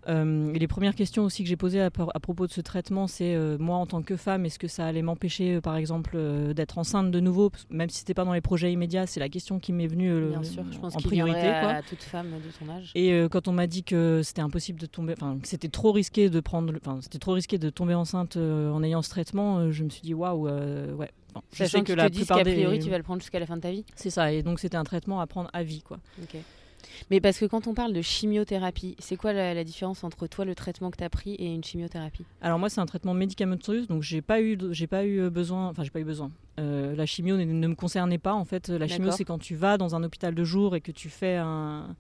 Euh, 0.08 0.54
et 0.54 0.60
les 0.60 0.68
premières 0.68 0.96
questions 0.96 1.24
aussi 1.24 1.44
que 1.44 1.50
j'ai 1.50 1.56
posées 1.56 1.82
à, 1.82 1.90
propos 1.90 2.48
de 2.48 2.52
ce 2.52 2.62
traitement, 2.62 3.08
c'est 3.08 3.36
euh, 3.36 3.58
moi 3.60 3.78
en 3.78 3.86
tant 3.86 4.02
que 4.02 4.16
femme, 4.16 4.46
est-ce 4.46 4.60
que 4.60 4.68
ça 4.68 4.86
allait 4.86 5.02
m'empêcher, 5.02 5.56
euh, 5.56 5.62
par 5.62 5.76
exemple, 5.76 6.18
d'être 6.54 6.78
enceinte 6.78 7.12
de 7.12 7.20
nouveau, 7.20 7.52
même 7.70 7.90
si 7.90 8.00
c'était 8.00 8.14
pas 8.14 8.26
dans 8.26 8.34
les 8.34 8.42
projets 8.42 8.72
immédiats, 8.72 9.08
c'est 9.08 9.20
la 9.20 9.30
question 9.30 9.60
qui 9.60 9.74
m'est 9.74 9.88
venue 9.88 10.30
Bien 10.30 10.44
sûr, 10.44 10.64
je 10.72 10.78
pense 10.78 10.96
en 10.96 11.00
priorité. 11.00 11.40
Quoi. 11.40 11.70
À 11.70 11.82
toute 11.82 12.04
femme 12.04 12.32
de 12.32 12.52
son 12.52 12.70
âge. 12.70 12.92
Et 12.96 13.26
quand 13.32 13.48
on 13.48 13.52
m'a 13.52 13.68
dit 13.68 13.84
que 13.84 14.22
c'était 14.24 14.42
impossible 14.42 14.80
de 14.80 14.86
tomber, 14.86 15.14
enfin 15.14 15.38
que 15.42 15.48
c'était 15.48 15.70
trop 15.70 15.92
risqué 15.92 16.30
de 16.30 16.40
prendre, 16.40 16.74
enfin 16.78 17.00
c'était 17.02 17.20
trop 17.20 17.34
risqué 17.34 17.58
de 17.58 17.70
tomber 17.70 17.94
enceinte 17.94 18.38
en 18.38 18.84
ayant 18.84 19.02
ce 19.02 19.10
traitement, 19.10 19.72
je 19.72 19.84
me 19.84 19.90
suis 19.90 20.02
dit 20.02 20.14
waouh, 20.14 20.48
ouais. 20.48 21.12
Bon, 21.34 21.42
je 21.52 21.66
sais 21.66 21.82
que, 21.82 21.92
la 21.92 22.10
plupart 22.10 22.44
des... 22.44 22.54
priori 22.54 22.80
tu 22.80 22.90
vas 22.90 22.98
le 22.98 23.04
prendre 23.04 23.22
jusqu'à 23.22 23.40
la 23.40 23.46
fin 23.46 23.58
de 23.58 23.62
ta 23.62 23.72
vie. 23.72 23.84
C'est 23.96 24.10
ça, 24.10 24.32
et 24.32 24.42
donc 24.42 24.60
c'était 24.60 24.78
un 24.78 24.86
traitement 24.86 25.20
à 25.20 25.28
prendre 25.28 25.50
à 25.52 25.64
vie, 25.64 25.82
quoi. 25.82 26.00
Mais 27.12 27.22
parce 27.22 27.38
que 27.40 27.46
quand 27.46 27.68
on 27.68 27.74
parle 27.74 27.94
de 27.94 28.02
chimiothérapie, 28.02 28.96
c'est 29.00 29.16
quoi 29.16 29.34
la, 29.34 29.64
différence 29.64 30.04
entre 30.04 30.28
toi, 30.28 30.46
le 30.46 30.56
traitement 30.56 30.92
que 30.92 30.98
tu 30.98 31.04
as 31.04 31.10
pris 31.10 31.36
et 31.36 31.54
une 31.54 31.64
chimiothérapie? 31.64 32.26
Alors 32.42 32.60
moi, 32.60 32.70
c'est 32.70 32.82
un 32.82 32.86
traitement 32.86 33.14
médicamenteux, 33.14 33.86
donc 33.86 34.04
j'ai 34.04 34.22
pas 34.22 34.42
eu, 34.42 34.58
j'ai 34.72 34.88
pas 34.88 35.06
eu 35.06 35.30
besoin, 35.30 35.68
enfin 35.70 35.84
j'ai 35.84 35.90
pas 35.90 36.00
eu 36.00 36.06
besoin. 36.06 36.32
Euh, 36.58 36.96
la 36.96 37.06
chimio 37.06 37.36
ne, 37.36 37.68
me 37.68 37.76
concernait 37.76 38.18
pas 38.18 38.34
en 38.34 38.46
fait. 38.46 38.70
La 38.70 38.88
chimio, 38.88 39.12
c'est 39.12 39.26
quand 39.26 39.40
tu 39.40 39.56
vas 39.56 39.78
dans 39.78 39.96
un 39.96 40.04
hôpital 40.04 40.34
de 40.34 40.44
jour 40.44 40.76
et 40.76 40.82
que 40.82 40.92
tu 40.92 41.10
fais 41.10 41.36
un, 41.36 41.96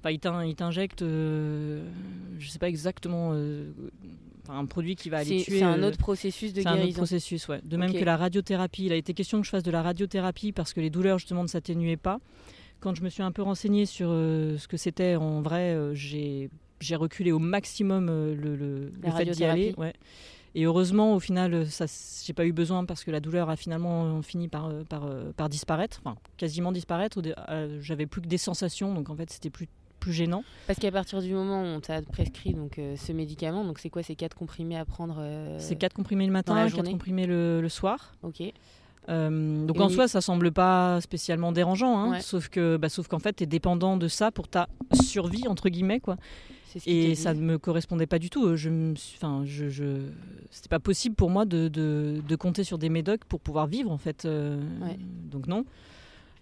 enfin 0.00 0.10
il 0.10 0.54
t'injecte, 0.54 1.02
euh, 1.02 1.88
je 2.38 2.48
sais 2.48 2.58
pas 2.58 2.68
exactement. 2.68 3.30
Euh, 3.32 3.72
un 4.48 4.66
produit 4.66 4.94
qui 4.94 5.10
va 5.10 5.18
aller 5.18 5.42
tuer. 5.42 5.58
C'est 5.58 5.64
un 5.64 5.82
autre 5.82 5.98
processus 5.98 6.52
de 6.52 6.62
guérison. 6.62 6.76
C'est 6.76 6.82
un 6.82 6.86
autre 6.86 6.96
processus, 6.96 7.48
ouais. 7.48 7.60
De 7.64 7.76
même 7.76 7.92
que 7.92 8.04
la 8.04 8.16
radiothérapie. 8.16 8.84
Il 8.84 8.92
a 8.92 8.96
été 8.96 9.12
question 9.12 9.40
que 9.40 9.44
je 9.44 9.50
fasse 9.50 9.64
de 9.64 9.72
la 9.72 9.82
radiothérapie 9.82 10.52
parce 10.52 10.72
que 10.72 10.80
les 10.80 10.90
douleurs 10.90 11.18
justement 11.18 11.42
ne 11.42 11.48
s'atténuaient 11.48 11.96
pas. 11.96 12.20
Quand 12.80 12.94
je 12.94 13.02
me 13.02 13.08
suis 13.08 13.22
un 13.22 13.32
peu 13.32 13.42
renseignée 13.42 13.86
sur 13.86 14.08
euh, 14.10 14.58
ce 14.58 14.68
que 14.68 14.76
c'était 14.76 15.16
en 15.16 15.40
vrai, 15.40 15.74
euh, 15.74 15.94
j'ai 15.94 16.50
reculé 16.96 17.32
au 17.32 17.38
maximum 17.38 18.08
euh, 18.08 18.34
le, 18.34 18.56
le, 18.56 18.92
fait 19.12 19.24
d'y 19.26 19.44
aller. 19.44 19.74
Ouais. 19.76 19.94
Et 20.54 20.64
heureusement, 20.64 21.14
au 21.14 21.20
final, 21.20 21.66
ça, 21.66 21.84
j'ai 22.24 22.32
pas 22.32 22.46
eu 22.46 22.52
besoin 22.52 22.86
parce 22.86 23.04
que 23.04 23.10
la 23.10 23.20
douleur 23.20 23.50
a 23.50 23.56
finalement 23.56 24.22
fini 24.22 24.48
par, 24.48 24.72
par, 24.88 25.06
par 25.36 25.50
disparaître, 25.50 26.00
enfin 26.02 26.16
quasiment 26.38 26.72
disparaître. 26.72 27.20
J'avais 27.80 28.06
plus 28.06 28.22
que 28.22 28.26
des 28.26 28.38
sensations, 28.38 28.94
donc 28.94 29.10
en 29.10 29.16
fait, 29.16 29.30
c'était 29.30 29.50
plus 29.50 29.68
plus 30.00 30.12
gênant. 30.12 30.44
Parce 30.66 30.78
qu'à 30.78 30.92
partir 30.92 31.20
du 31.20 31.32
moment 31.32 31.62
où 31.62 31.66
on 31.66 31.80
t'a 31.80 32.00
prescrit 32.00 32.54
donc 32.54 32.78
ce 32.96 33.12
médicament, 33.12 33.64
donc 33.64 33.78
c'est 33.78 33.90
quoi 33.90 34.02
ces 34.02 34.14
quatre 34.14 34.34
comprimés 34.34 34.78
à 34.78 34.86
prendre 34.86 35.22
C'est 35.58 35.76
quatre 35.76 35.94
comprimés 35.94 36.26
le 36.26 36.32
matin, 36.32 36.70
quatre 36.70 36.90
comprimés 36.90 37.26
le, 37.26 37.60
le 37.60 37.68
soir. 37.68 38.14
Ok. 38.22 38.42
Euh, 39.08 39.64
donc 39.66 39.80
en 39.80 39.88
soi, 39.88 40.08
ça 40.08 40.20
semble 40.20 40.50
pas 40.52 41.00
spécialement 41.00 41.52
dérangeant, 41.52 41.98
hein, 41.98 42.20
sauf 42.20 42.48
que, 42.48 42.76
bah, 42.76 42.88
sauf 42.88 43.08
qu'en 43.08 43.18
fait, 43.18 43.34
tu 43.36 43.44
es 43.44 43.46
dépendant 43.46 43.96
de 43.96 44.08
ça 44.08 44.30
pour 44.30 44.48
ta 44.48 44.68
survie 44.92 45.46
entre 45.48 45.68
guillemets, 45.68 46.00
quoi. 46.00 46.16
Et 46.84 47.14
ça 47.14 47.32
ne 47.32 47.40
me 47.40 47.58
correspondait 47.58 48.06
pas 48.06 48.18
du 48.18 48.28
tout. 48.28 48.54
Je, 48.54 48.92
enfin, 49.16 49.42
je, 49.46 49.70
je... 49.70 50.02
c'était 50.50 50.68
pas 50.68 50.80
possible 50.80 51.14
pour 51.14 51.30
moi 51.30 51.46
de, 51.46 51.68
de, 51.68 52.20
de, 52.26 52.36
compter 52.36 52.64
sur 52.64 52.76
des 52.76 52.90
médocs 52.90 53.24
pour 53.24 53.40
pouvoir 53.40 53.66
vivre, 53.66 53.90
en 53.90 53.96
fait. 53.96 54.26
Euh, 54.26 54.60
donc 55.30 55.46
non. 55.46 55.64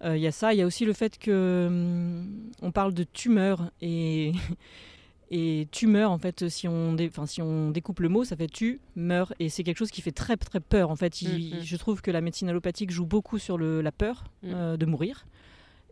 Il 0.00 0.08
euh, 0.08 0.16
y 0.16 0.26
a 0.26 0.32
ça. 0.32 0.52
Il 0.52 0.58
y 0.58 0.62
a 0.62 0.66
aussi 0.66 0.84
le 0.84 0.92
fait 0.92 1.18
que 1.18 1.66
hum, 1.68 2.26
on 2.62 2.72
parle 2.72 2.94
de 2.94 3.04
tumeur 3.04 3.70
et 3.80 4.32
Et 5.30 5.68
tu 5.70 5.86
meurs, 5.86 6.10
en 6.10 6.18
fait, 6.18 6.48
si 6.48 6.68
on, 6.68 6.96
si 7.26 7.40
on 7.40 7.70
découpe 7.70 8.00
le 8.00 8.08
mot, 8.08 8.24
ça 8.24 8.36
fait 8.36 8.46
tu 8.46 8.80
meurs. 8.94 9.32
Et 9.38 9.48
c'est 9.48 9.64
quelque 9.64 9.78
chose 9.78 9.90
qui 9.90 10.02
fait 10.02 10.12
très, 10.12 10.36
très 10.36 10.60
peur. 10.60 10.90
En 10.90 10.96
fait, 10.96 11.20
mm, 11.22 11.26
mm. 11.26 11.60
je 11.62 11.76
trouve 11.76 12.02
que 12.02 12.10
la 12.10 12.20
médecine 12.20 12.48
allopathique 12.48 12.90
joue 12.90 13.06
beaucoup 13.06 13.38
sur 13.38 13.56
le, 13.56 13.80
la 13.80 13.92
peur 13.92 14.24
mm. 14.42 14.52
euh, 14.54 14.76
de 14.76 14.86
mourir. 14.86 15.26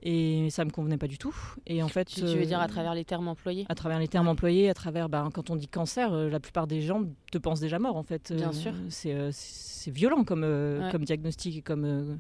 Et 0.05 0.51
ça 0.51 0.65
me 0.65 0.71
convenait 0.71 0.99
pas 0.99 1.07
du 1.07 1.17
tout. 1.17 1.35
Et 1.67 1.83
en 1.83 1.89
fait, 1.89 2.07
tu, 2.07 2.23
veux 2.23 2.45
dire 2.45 2.61
à 2.61 2.67
travers 2.67 2.93
les 2.93 3.05
termes 3.05 3.29
employés? 3.29 3.67
À 3.69 3.75
travers 3.77 4.01
les 4.01 4.09
termes 4.09 4.27
employés, 4.27 4.69
à 4.69 4.75
travers, 4.75 5.09
ben, 5.09 5.31
quand 5.33 5.49
on 5.51 5.57
dit 5.57 5.69
cancer, 5.69 6.11
la 6.11 6.41
plupart 6.41 6.67
des 6.67 6.83
gens 6.83 7.05
te 7.31 7.39
pensent 7.39 7.61
déjà 7.61 7.79
mort 7.79 7.97
en 7.97 8.03
fait. 8.03 8.33
Bien 8.33 8.53
sûr. 8.53 8.73
C'est 8.89 9.91
violent 9.93 10.25
comme, 10.25 10.45
comme 10.91 11.05
diagnostic 11.05 11.57
et 11.59 11.63
comme, 11.63 12.19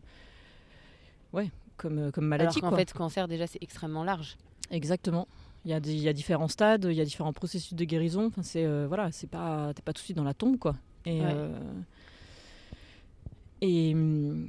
ouais, 1.32 1.50
comme, 1.76 2.12
comme 2.12 2.26
maladie. 2.26 2.60
Alors 2.60 2.70
qu'en 2.70 2.76
fait, 2.76 2.92
cancer 2.92 3.26
déjà 3.26 3.48
c'est 3.48 3.60
extrêmement 3.60 4.04
large. 4.04 4.36
Exactement. 4.70 5.26
Il 5.64 5.70
y, 5.70 5.74
a 5.74 5.78
il 5.78 6.00
y, 6.00 6.08
a 6.08 6.12
différents 6.12 6.48
stades, 6.48 6.86
il 6.90 6.96
y 6.96 7.00
a 7.00 7.04
différents 7.04 7.32
processus 7.32 7.74
de 7.74 7.84
guérison. 7.84 8.26
Enfin, 8.26 8.42
c'est 8.42 8.66
voilà, 8.86 9.12
c'est 9.12 9.28
pas, 9.28 9.72
t'es 9.74 9.82
pas 9.82 9.92
tout 9.92 10.00
de 10.00 10.04
suite 10.04 10.16
dans 10.16 10.24
la 10.24 10.34
tombe 10.34 10.58
quoi. 10.58 10.74
Et, 11.06 11.20
et 13.60 13.94
hum, 13.94 14.48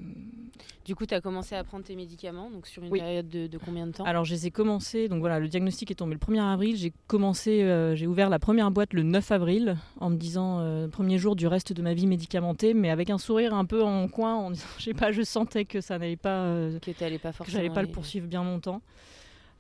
du 0.86 0.96
coup, 0.96 1.06
tu 1.06 1.14
as 1.14 1.22
commencé 1.22 1.56
à 1.56 1.64
prendre 1.64 1.86
tes 1.86 1.96
médicaments, 1.96 2.50
donc 2.50 2.68
sur 2.68 2.84
une 2.84 2.92
période 2.92 3.30
de, 3.30 3.58
combien 3.58 3.88
de 3.88 3.94
temps? 3.94 4.04
Alors, 4.04 4.26
je 4.26 4.34
les 4.34 4.48
ai 4.48 4.52
commencés, 4.52 5.08
donc 5.08 5.22
voilà, 5.22 5.40
le 5.40 5.48
diagnostic 5.48 5.92
est 5.92 5.96
tombé 5.96 6.14
le 6.14 6.20
1er 6.20 6.42
avril. 6.42 6.76
J'ai 6.76 6.92
commencé, 7.08 7.64
euh, 7.64 7.96
j'ai 7.96 8.06
ouvert 8.06 8.30
la 8.30 8.40
première 8.40 8.70
boîte 8.70 8.92
le 8.92 9.04
9 9.04 9.32
avril 9.32 9.78
en 10.02 10.10
me 10.10 10.18
disant, 10.18 10.60
euh, 10.60 10.90
premier 10.90 11.18
jour 11.18 11.38
du 11.38 11.48
reste 11.48 11.72
de 11.72 11.82
ma 11.82 11.94
vie 11.94 12.06
médicamentée, 12.06 12.74
mais 12.74 12.90
avec 12.90 13.10
un 13.10 13.18
sourire 13.18 13.54
un 13.54 13.64
peu 13.64 13.82
en 13.82 14.10
coin, 14.10 14.36
en 14.36 14.52
disant, 14.52 14.66
je 14.78 14.84
sais 14.84 14.94
pas, 14.94 15.14
je 15.14 15.22
sentais 15.22 15.64
que 15.64 15.80
ça 15.80 15.98
n'allait 15.98 16.18
pas, 16.18 16.42
euh, 16.42 16.80
que 16.80 17.18
pas 17.18 17.32
forcément, 17.32 17.58
j'allais 17.58 17.74
pas 17.74 17.82
le 17.82 17.88
poursuivre 17.88 18.28
bien 18.28 18.44
longtemps. 18.44 18.82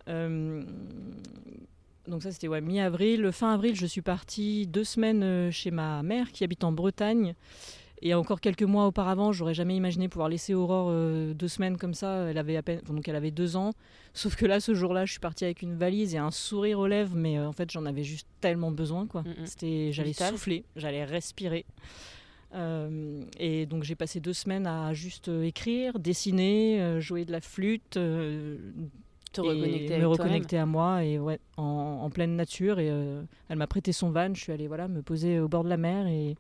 Donc 0.07 0.63
ça 2.21 2.31
c'était 2.31 2.47
ouais, 2.47 2.61
mi-avril. 2.61 3.31
Fin 3.31 3.53
avril, 3.53 3.75
je 3.75 3.85
suis 3.85 4.01
partie 4.01 4.67
deux 4.67 4.83
semaines 4.83 5.51
chez 5.51 5.71
ma 5.71 6.03
mère 6.03 6.31
qui 6.31 6.43
habite 6.43 6.63
en 6.63 6.71
Bretagne. 6.71 7.35
Et 8.05 8.13
encore 8.13 8.41
quelques 8.41 8.63
mois 8.63 8.85
auparavant, 8.85 9.31
j'aurais 9.31 9.53
jamais 9.53 9.77
imaginé 9.77 10.09
pouvoir 10.09 10.27
laisser 10.27 10.53
Aurore 10.53 10.89
euh, 10.89 11.33
deux 11.33 11.47
semaines 11.47 11.77
comme 11.77 11.93
ça. 11.93 12.29
Elle 12.29 12.37
avait 12.37 12.57
à 12.57 12.61
peine, 12.61 12.81
donc 12.85 13.07
elle 13.07 13.15
avait 13.15 13.31
deux 13.31 13.55
ans. 13.55 13.71
Sauf 14.13 14.35
que 14.35 14.45
là, 14.45 14.59
ce 14.59 14.73
jour-là, 14.73 15.05
je 15.05 15.11
suis 15.11 15.21
partie 15.21 15.45
avec 15.45 15.61
une 15.61 15.77
valise 15.77 16.13
et 16.13 16.17
un 16.17 16.29
sourire 16.29 16.79
aux 16.79 16.87
lèvres, 16.87 17.15
mais 17.15 17.39
euh, 17.39 17.47
en 17.47 17.53
fait, 17.53 17.71
j'en 17.71 17.85
avais 17.85 18.03
juste 18.03 18.27
tellement 18.41 18.71
besoin, 18.71 19.07
quoi. 19.07 19.21
Mm. 19.21 19.45
C'était, 19.45 19.93
j'allais 19.93 20.11
souffler, 20.11 20.65
j'allais 20.75 21.05
respirer. 21.05 21.65
Euh, 22.53 23.23
et 23.39 23.65
donc 23.65 23.83
j'ai 23.83 23.95
passé 23.95 24.19
deux 24.19 24.33
semaines 24.33 24.67
à 24.67 24.93
juste 24.93 25.29
écrire, 25.29 25.97
dessiner, 25.97 26.99
jouer 26.99 27.23
de 27.23 27.31
la 27.31 27.39
flûte, 27.39 27.97
Te 29.33 29.41
reconnecter 29.41 29.97
me 29.97 30.07
reconnecter 30.07 30.57
à 30.57 30.65
moi 30.65 31.03
et 31.03 31.19
ouais, 31.19 31.39
en, 31.57 31.63
en 32.03 32.09
pleine 32.09 32.35
nature. 32.35 32.79
Et 32.79 32.87
elle 33.49 33.57
m'a 33.57 33.67
prêté 33.67 33.91
son 33.91 34.11
van. 34.11 34.33
Je 34.33 34.39
suis 34.39 34.51
allée 34.51 34.67
voilà 34.67 34.87
me 34.87 35.01
poser 35.01 35.39
au 35.39 35.47
bord 35.47 35.63
de 35.63 35.69
la 35.69 35.77
mer 35.77 36.07
et 36.07 36.35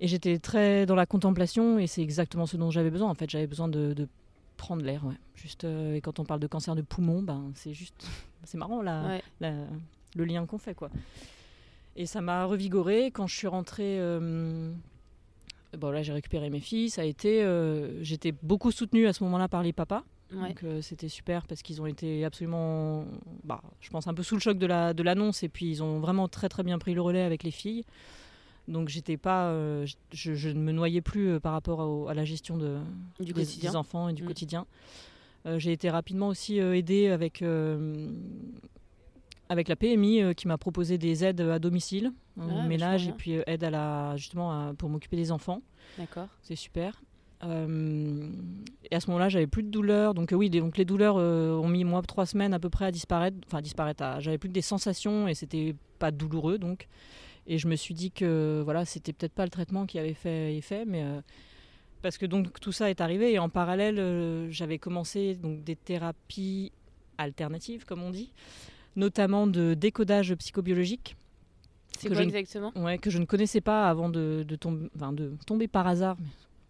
et 0.00 0.08
j'étais 0.08 0.38
très 0.38 0.86
dans 0.86 0.94
la 0.94 1.06
contemplation 1.06 1.78
et 1.78 1.86
c'est 1.86 2.02
exactement 2.02 2.46
ce 2.46 2.56
dont 2.56 2.70
j'avais 2.70 2.90
besoin. 2.90 3.08
En 3.08 3.14
fait, 3.14 3.30
j'avais 3.30 3.46
besoin 3.46 3.68
de, 3.68 4.08
prendre 4.56 4.82
l'air. 4.82 5.04
Ouais. 5.04 5.14
Juste, 5.34 5.64
euh, 5.64 5.94
et 5.94 6.00
quand 6.00 6.18
on 6.18 6.24
parle 6.24 6.40
de 6.40 6.46
cancer 6.46 6.74
de 6.74 6.82
poumon, 6.82 7.22
ben, 7.22 7.52
c'est 7.54 7.74
juste. 7.74 8.08
C'est 8.44 8.58
marrant 8.58 8.80
la, 8.80 9.18
le 9.40 10.24
lien 10.24 10.46
qu'on 10.46 10.58
fait. 10.58 10.74
quoi. 10.74 10.88
Et 11.96 12.06
ça 12.06 12.20
m'a 12.20 12.44
revigoré. 12.44 13.06
Quand 13.06 13.26
je 13.26 13.34
suis 13.34 13.48
rentrée. 13.48 13.98
Euh, 13.98 14.70
bon, 15.76 15.90
là, 15.90 16.04
j'ai 16.04 16.12
récupéré 16.12 16.48
mes 16.48 16.60
filles. 16.60 16.88
Ça 16.90 17.02
a 17.02 17.04
été. 17.04 17.42
Euh, 17.42 18.00
j'étais 18.04 18.30
beaucoup 18.30 18.70
soutenue 18.70 19.08
à 19.08 19.12
ce 19.12 19.24
moment-là 19.24 19.48
par 19.48 19.64
les 19.64 19.72
papas. 19.72 20.04
Donc 20.32 20.64
c'était 20.82 21.08
super 21.08 21.46
parce 21.46 21.62
qu'ils 21.62 21.80
ont 21.80 21.86
été 21.86 22.24
absolument, 22.24 23.06
bah, 23.44 23.62
je 23.80 23.90
pense 23.90 24.08
un 24.08 24.14
peu 24.14 24.22
sous 24.22 24.34
le 24.34 24.40
choc 24.40 24.58
de 24.58 24.66
l'annonce 24.66 25.42
la, 25.42 25.46
de 25.46 25.46
et 25.46 25.48
puis 25.48 25.70
ils 25.70 25.82
ont 25.82 26.00
vraiment 26.00 26.26
très 26.28 26.48
très 26.48 26.64
bien 26.64 26.78
pris 26.78 26.94
le 26.94 27.00
relais 27.00 27.22
avec 27.22 27.42
les 27.42 27.52
filles. 27.52 27.84
Donc 28.68 28.88
j'étais 28.88 29.16
pas, 29.16 29.46
euh, 29.46 29.86
je, 30.12 30.48
ne 30.48 30.60
me 30.60 30.72
noyais 30.72 31.00
plus 31.00 31.28
euh, 31.28 31.40
par 31.40 31.52
rapport 31.52 32.08
à, 32.08 32.14
la 32.14 32.24
gestion 32.24 32.56
de, 32.56 32.78
du 33.20 33.32
des, 33.32 33.76
enfants 33.76 34.08
et 34.08 34.12
du 34.12 34.24
mm. 34.24 34.26
quotidien. 34.26 34.66
Euh, 35.46 35.58
j'ai 35.58 35.72
été 35.72 35.88
rapidement 35.88 36.28
aussi 36.28 36.58
aidée 36.58 37.08
avec, 37.08 37.44
avec 39.48 39.68
la 39.68 39.76
PMI 39.76 40.34
qui 40.34 40.48
m'a 40.48 40.58
proposé 40.58 40.98
des 40.98 41.24
aides 41.24 41.40
à 41.40 41.58
domicile, 41.58 42.12
ah, 42.40 42.66
ménage 42.66 43.08
et 43.08 43.12
puis 43.12 43.34
aide 43.46 43.62
à 43.62 43.70
la, 43.70 44.16
justement 44.16 44.74
pour 44.74 44.88
m'occuper 44.88 45.16
des 45.16 45.30
enfants. 45.30 45.62
D'accord. 45.98 46.28
C'est 46.42 46.56
super. 46.56 47.00
Et 47.42 48.94
à 48.94 49.00
ce 49.00 49.06
moment-là, 49.08 49.28
j'avais 49.28 49.46
plus 49.46 49.62
de 49.62 49.70
douleurs. 49.70 50.14
Donc 50.14 50.32
oui, 50.32 50.50
donc 50.50 50.76
les 50.76 50.84
douleurs 50.84 51.16
ont 51.16 51.68
mis 51.68 51.84
moi 51.84 52.02
trois 52.02 52.26
semaines 52.26 52.54
à 52.54 52.58
peu 52.58 52.70
près 52.70 52.86
à 52.86 52.90
disparaître. 52.90 53.36
Enfin 53.46 53.60
disparaître. 53.60 54.02
J'avais 54.20 54.38
plus 54.38 54.48
que 54.48 54.54
des 54.54 54.62
sensations 54.62 55.28
et 55.28 55.34
c'était 55.34 55.74
pas 55.98 56.10
douloureux 56.10 56.58
donc. 56.58 56.88
Et 57.46 57.58
je 57.58 57.68
me 57.68 57.76
suis 57.76 57.94
dit 57.94 58.10
que 58.10 58.60
voilà, 58.64 58.84
c'était 58.84 59.12
peut-être 59.12 59.32
pas 59.32 59.44
le 59.44 59.50
traitement 59.50 59.86
qui 59.86 60.00
avait 60.00 60.14
fait 60.14 60.56
effet, 60.56 60.84
mais 60.84 61.04
euh, 61.04 61.20
parce 62.02 62.18
que 62.18 62.26
donc 62.26 62.58
tout 62.58 62.72
ça 62.72 62.90
est 62.90 63.00
arrivé 63.00 63.32
et 63.32 63.38
en 63.38 63.48
parallèle, 63.48 64.00
euh, 64.00 64.50
j'avais 64.50 64.78
commencé 64.78 65.36
donc 65.36 65.62
des 65.62 65.76
thérapies 65.76 66.72
alternatives, 67.18 67.84
comme 67.84 68.02
on 68.02 68.10
dit, 68.10 68.32
notamment 68.96 69.46
de 69.46 69.74
décodage 69.74 70.34
psychobiologique. 70.34 71.14
C'est 71.98 72.08
quoi 72.08 72.20
exactement? 72.22 72.72
Ouais, 72.74 72.98
que 72.98 73.10
je 73.10 73.18
ne 73.18 73.24
connaissais 73.24 73.60
pas 73.60 73.88
avant 73.88 74.08
de, 74.08 74.44
de, 74.46 74.56
de 75.12 75.32
tomber 75.46 75.68
par 75.68 75.86
hasard. 75.86 76.16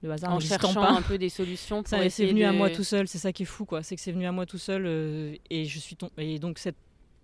Le 0.07 0.13
hasard 0.13 0.33
en 0.33 0.41
cherchant 0.41 0.83
un 0.83 1.03
peu 1.03 1.19
des 1.19 1.29
solutions. 1.29 1.83
Pour 1.83 1.89
ça, 1.89 2.09
c'est 2.09 2.27
venu 2.27 2.45
à 2.45 2.53
moi 2.53 2.71
tout 2.71 2.85
seul. 2.85 3.09
C'est 3.09 3.19
ça 3.19 3.33
qui 3.33 3.43
est 3.43 3.47
fou, 3.47 3.65
quoi. 3.65 3.83
C'est 3.83 3.97
que 3.97 4.01
c'est 4.01 4.13
venu 4.13 4.27
à 4.27 4.33
moi 4.33 4.47
tout 4.47 4.59
seul 4.59 4.85
euh, 4.87 5.35
et 5.51 5.65
je 5.65 5.79
suis 5.79 5.97
et 6.19 6.39
donc 6.39 6.59
cette 6.59 6.77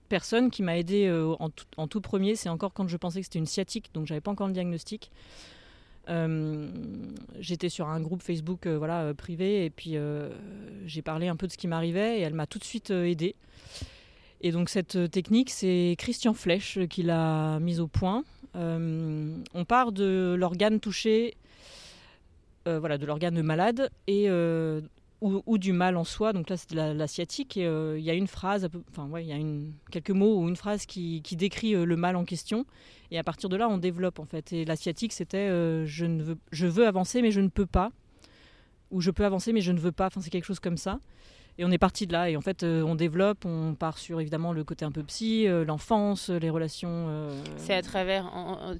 personne 0.09 0.51
qui 0.51 0.63
m'a 0.63 0.77
aidé 0.77 1.07
euh, 1.07 1.35
en, 1.39 1.87
tout, 1.87 2.01
premier, 2.01 2.35
c'est 2.35 2.49
encore 2.49 2.73
quand 2.73 2.89
je 2.89 2.97
pensais 2.97 3.21
que 3.21 3.27
c'était 3.27 3.39
une 3.39 3.47
sciatique, 3.47 3.91
donc 3.95 4.07
j'avais 4.07 4.21
pas 4.21 4.31
encore 4.31 4.49
le 4.49 4.53
diagnostic. 4.53 5.11
Euh, 6.09 6.69
j'étais 7.39 7.69
sur 7.69 7.89
un 7.89 8.01
groupe 8.01 8.23
Facebook 8.23 8.67
voilà, 8.67 9.15
privé 9.15 9.65
et 9.65 9.71
puis 9.71 9.97
j'ai 10.87 11.03
parlé 11.03 11.29
un 11.29 11.37
peu 11.37 11.47
de 11.47 11.53
ce 11.53 11.57
qui 11.57 11.69
m'arrivait 11.69 12.19
et 12.19 12.23
elle 12.23 12.35
m'a 12.35 12.47
tout 12.47 12.59
de 12.59 12.65
suite 12.65 12.91
aidé. 12.91 13.37
Et 14.41 14.51
donc 14.51 14.69
cette 14.69 15.11
technique, 15.13 15.51
c'est 15.51 15.95
Christian 15.99 16.35
Flech 16.35 16.81
qui 16.91 17.05
l'a 17.05 17.61
mise 17.61 17.79
au 17.79 17.87
point. 17.87 18.25
on 18.55 19.65
part 19.67 19.93
de 19.93 20.35
l'organe 20.37 20.81
touché, 20.81 21.37
voilà, 22.67 22.99
de 22.99 23.07
l'organe 23.07 23.41
malade 23.43 23.91
et 24.07 24.29
ou, 25.23 25.59
du 25.59 25.73
mal 25.73 25.97
en 25.97 26.05
soi. 26.05 26.33
Donc 26.33 26.51
là, 26.51 26.57
c'est 26.57 26.75
la, 26.75 27.07
sciatique. 27.07 27.57
Euh, 27.57 27.97
il 27.99 28.05
y 28.05 28.11
a 28.11 28.15
une 28.15 28.27
phrase, 28.27 28.69
enfin 28.91 29.07
ouais, 29.09 29.25
il 29.25 29.29
y 29.29 29.33
a 29.33 29.37
une, 29.37 29.73
quelques 29.91 30.11
mots 30.11 30.41
ou 30.41 30.49
une 30.49 30.57
phrase 30.57 30.85
qui, 30.87 31.23
décrit 31.33 31.75
euh, 31.75 31.85
le 31.85 31.97
mal 31.97 32.17
en 32.17 32.25
question. 32.25 32.67
Et 33.11 33.19
à 33.19 33.25
partir 33.25 33.49
de 33.49 33.57
là, 33.57 33.69
on 33.69 33.79
développe 33.79 34.19
en 34.19 34.25
fait. 34.25 34.53
Et 34.53 34.65
la 34.65 34.77
sciatique, 34.77 35.13
c'était 35.13 35.49
euh, 35.49 35.87
je 35.87 36.07
veux, 36.07 36.39
je 36.51 36.67
veux 36.67 36.87
avancer, 36.87 37.23
mais 37.23 37.31
je 37.31 37.41
ne 37.41 37.49
peux 37.49 37.67
pas. 37.67 37.93
Ou 38.91 39.01
je 39.01 39.11
peux 39.11 39.25
avancer, 39.25 39.53
mais 39.53 39.61
je 39.61 39.73
ne 39.73 39.79
veux 39.79 39.93
pas. 39.93 40.07
Enfin, 40.07 40.21
c'est 40.21 40.31
quelque 40.31 40.45
chose 40.45 40.61
comme 40.61 40.77
ça. 40.77 40.99
Et 41.59 41.65
on 41.65 41.71
est 41.71 41.79
parti 41.79 42.07
de 42.07 42.13
là. 42.13 42.31
Et 42.31 42.37
en 42.37 42.41
fait, 42.41 42.65
on 42.65 42.95
développe. 42.95 43.45
On 43.45 43.75
part 43.75 43.99
sur 43.99 44.21
évidemment 44.21 44.53
le 44.53 44.65
côté 44.65 44.85
un 44.85 44.93
peu 44.93 45.03
psy, 45.03 45.47
l'enfance, 45.67 46.31
les 46.31 46.51
relations. 46.51 47.29
C'est 47.57 47.75
à 47.75 47.83
travers. 47.83 48.31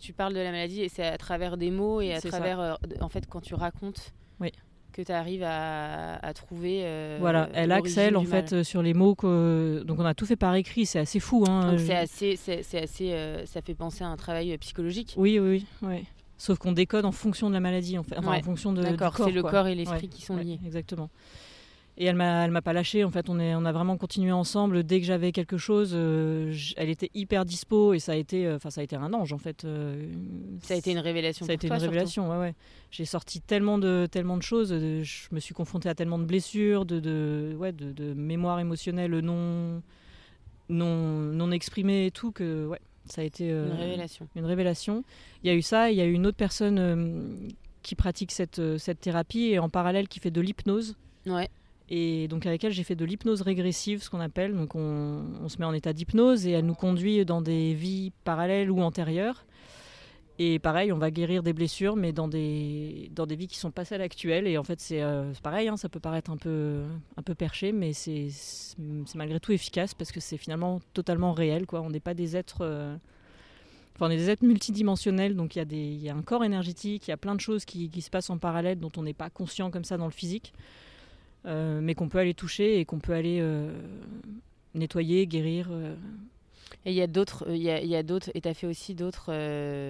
tu 0.01 0.13
parles 0.13 0.35
de 0.35 0.41
la 0.41 0.51
maladie 0.51 0.81
et 0.83 0.89
c'est 0.89 1.07
à 1.07 1.19
travers 1.19 1.57
des 1.57 1.71
mots 1.71 2.01
et 2.01 2.15
à 2.15 2.21
travers. 2.21 2.79
en 3.01 3.09
fait, 3.09 3.27
quand 3.29 3.41
tu 3.41 3.55
racontes. 3.55 4.13
Oui 4.41 4.53
que 4.93 5.03
tu 5.03 5.13
arrives 5.13 5.43
à, 5.45 6.33
trouver. 6.35 6.83
Euh, 6.85 7.17
voilà, 7.21 7.49
elle 7.55 7.73
accèle 7.73 8.17
en 8.17 8.25
fait 8.25 8.53
euh, 8.53 8.63
sur 8.63 8.83
les 8.83 8.95
mots 8.95 9.15
que 9.15 9.83
donc 9.87 9.99
on 9.99 10.05
a 10.05 10.15
tout 10.15 10.27
fait 10.27 10.37
par 10.37 10.55
écrit, 10.55 10.87
c'est 10.87 10.99
assez 10.99 11.19
fou. 11.19 11.45
Hein, 11.49 11.77
c'est 11.79 11.97
assez, 11.97 12.37
c'est 12.37 12.83
assez, 12.83 13.13
euh, 13.13 13.45
ça 13.47 13.63
fait 13.63 13.75
penser 13.75 14.05
à 14.05 14.09
un 14.09 14.17
travail 14.17 14.57
psychologique. 14.59 15.15
Oui, 15.17 15.39
oui, 15.39 15.67
oui. 15.83 16.05
Sauf 16.39 16.59
qu'on 16.59 16.73
décode 16.73 17.05
en 17.05 17.13
fonction 17.13 17.49
de 17.49 17.55
la 17.55 17.61
maladie, 17.61 17.99
en 17.99 18.03
fait, 18.03 18.19
enfin, 18.19 18.39
en 18.39 18.43
fonction 18.43 18.73
de. 18.73 18.83
D'accord, 18.83 19.17
c'est 19.17 19.31
le 19.31 19.43
corps 19.43 19.67
et 19.67 19.75
l'esprit 19.75 20.09
qui 20.09 20.23
sont 20.23 20.37
liés. 20.37 20.61
Exactement. 20.65 21.11
Et 21.99 22.07
elle 22.07 22.17
m'a, 22.17 22.45
elle 22.45 22.51
m'a 22.51 22.63
pas 22.63 22.73
lâché. 22.73 23.05
En 23.05 23.11
fait, 23.11 23.29
on, 23.29 23.39
est, 23.39 23.55
on 23.55 23.65
a 23.67 23.73
vraiment 23.73 23.99
continué 23.99 24.33
ensemble. 24.33 24.83
Dès 24.83 25.01
que 25.01 25.07
j'avais 25.07 25.31
quelque 25.31 25.59
chose, 25.59 25.93
euh, 25.95 26.55
elle 26.77 26.89
était 26.89 27.11
hyper 27.13 27.45
dispo 27.45 27.93
et 27.93 27.99
ça 27.99 28.13
a 28.13 28.15
été, 28.15 28.47
euh, 28.47 28.59
ça 28.59 28.81
a 28.81 28.85
été 28.85 28.97
un 28.97 29.13
ange 29.13 29.33
en 29.33 29.39
fait. 29.39 29.65
Euh, 29.65 30.11
ça 30.63 30.73
a 30.73 30.77
été 30.79 30.93
une 30.93 30.99
révélation. 30.99 31.45
Ça 31.45 31.53
a 31.53 31.55
été 31.55 31.67
une 31.67 31.75
révélation. 31.75 32.31
Ouais, 32.31 32.39
ouais. 32.39 32.55
J'ai 32.91 33.05
sorti 33.05 33.43
tellement 33.43 33.79
de, 33.79 34.09
tellement 34.11 34.39
de 34.39 34.43
choses. 34.43 34.71
je 34.71 35.29
me 35.33 35.41
suis 35.41 35.55
confrontée 35.55 35.91
à 35.91 35.95
tellement 35.95 36.19
de 36.19 36.25
blessures, 36.25 36.87
de, 36.87 36.99
de, 36.99 37.55
ouais, 37.59 37.73
de, 37.73 37.93
de 37.93 38.15
mémoire 38.15 38.59
émotionnelle 38.59 39.19
non, 39.21 39.83
non, 40.71 40.97
non 40.97 41.51
exprimée 41.51 42.07
et 42.07 42.11
tout 42.11 42.33
que, 42.33 42.67
ouais, 42.69 42.81
ça 43.05 43.21
a 43.21 43.25
été 43.25 43.51
une 43.51 43.73
révélation. 43.73 44.29
Une 44.35 44.47
révélation. 44.47 45.05
Il 45.45 45.49
y 45.49 45.51
a 45.51 45.55
eu 45.55 45.63
ça. 45.63 45.91
Il 45.91 45.99
y 45.99 46.01
a 46.01 46.07
eu 46.07 46.13
une 46.13 46.27
autre 46.27 46.39
personne 46.39 47.51
qui 47.83 47.97
pratique 47.97 48.33
cette, 48.33 48.79
cette 48.79 49.01
thérapie 49.01 49.49
et 49.49 49.59
en 49.59 49.69
parallèle 49.69 50.09
qui 50.09 50.21
fait 50.21 50.31
de 50.31 50.41
l'hypnose. 50.41 50.97
Ouais 51.27 51.51
et 51.95 52.27
donc 52.27 52.47
avec 52.47 52.65
elle 52.65 52.73
j'ai 52.73 52.85
fait 52.85 52.97
de 52.97 53.05
l'hypnose 53.05 53.43
régressive, 53.43 54.03
ce 54.03 54.09
qu'on 54.09 54.21
appelle. 54.21 54.57
Donc 54.57 54.75
on, 54.75 55.47
se 55.49 55.59
met 55.59 55.67
en 55.67 55.75
état 55.75 55.93
d'hypnose 55.93 56.47
et 56.47 56.53
elle 56.53 56.65
nous 56.65 56.75
conduit 56.75 57.23
dans 57.27 57.43
des 57.43 57.75
vies 57.75 58.13
parallèles 58.25 58.71
ou 58.71 58.81
antérieures. 58.81 59.45
Et 60.39 60.59
pareil, 60.59 60.91
on 60.91 60.97
va 60.97 61.11
guérir 61.11 61.43
des 61.43 61.53
blessures, 61.53 61.95
mais 61.95 62.13
dans 62.13 62.29
des, 62.29 63.11
dans 63.15 63.27
des 63.27 63.37
vies 63.37 63.47
qui 63.47 63.59
sont 63.59 63.71
pas 63.71 63.85
celles 63.85 64.01
actuelles. 64.01 64.47
Et 64.47 64.57
en 64.57 64.65
fait, 64.65 64.81
c'est 64.81 65.03
euh, 65.03 65.35
pareil, 65.43 65.69
hein, 65.69 65.77
ça 65.77 65.91
peut 65.91 66.01
paraître 66.01 66.31
un 66.31 66.39
peu, 66.39 66.81
un 67.19 67.23
peu 67.23 67.35
perché, 67.35 67.73
mais 67.73 67.93
c'est 67.93 68.29
malgré 69.15 69.39
tout 69.39 69.53
efficace 69.53 69.93
parce 69.93 70.13
que 70.13 70.21
c'est 70.21 70.39
finalement 70.39 70.81
totalement 70.95 71.35
réel. 71.35 71.67
Quoi. 71.67 71.83
On 71.83 71.91
n'est 71.91 72.01
pas 72.01 72.15
des 72.15 72.39
êtres. 72.39 72.63
Euh, 72.63 72.97
enfin, 73.95 74.07
on 74.07 74.11
est 74.11 74.17
des 74.17 74.31
êtres 74.31 74.47
multidimensionnels, 74.47 75.37
donc 75.37 75.57
il 75.57 75.71
y, 75.71 76.05
y, 76.05 76.09
a 76.09 76.15
un 76.15 76.23
corps 76.23 76.43
énergétique, 76.43 77.07
il 77.07 77.11
y 77.11 77.15
a 77.15 77.19
plein 77.19 77.35
de 77.35 77.41
choses 77.41 77.67
qui, 77.67 77.91
qui 77.91 78.01
se 78.01 78.09
passent 78.09 78.31
en 78.31 78.39
parallèle 78.39 78.81
dont 78.81 78.93
on 78.97 79.03
n'est 79.03 79.13
pas 79.13 79.29
conscient 79.29 79.71
comme 79.71 79.85
ça 79.85 79.99
dans 79.99 80.07
le 80.07 80.13
physique. 80.13 80.55
Mais 81.45 81.95
qu'on 81.95 82.09
peut 82.09 82.19
aller 82.19 82.35
toucher 82.35 82.79
et 82.79 82.85
qu'on 82.85 82.99
peut 82.99 83.13
aller 83.13 83.45
nettoyer, 84.75 85.27
guérir. 85.27 85.71
Et 86.85 86.91
il 86.91 86.97
y 86.97 87.03
a 87.03 87.07
d'autres, 87.07 87.47
il 87.49 87.63
y 87.63 87.71
a, 87.71 87.81
y 87.81 87.95
a 87.95 88.03
d'autres, 88.03 88.31
et 88.35 88.41
tu 88.41 88.49
as 88.49 88.55
fait 88.55 88.67
aussi 88.67 88.95
d'autres. 88.95 89.31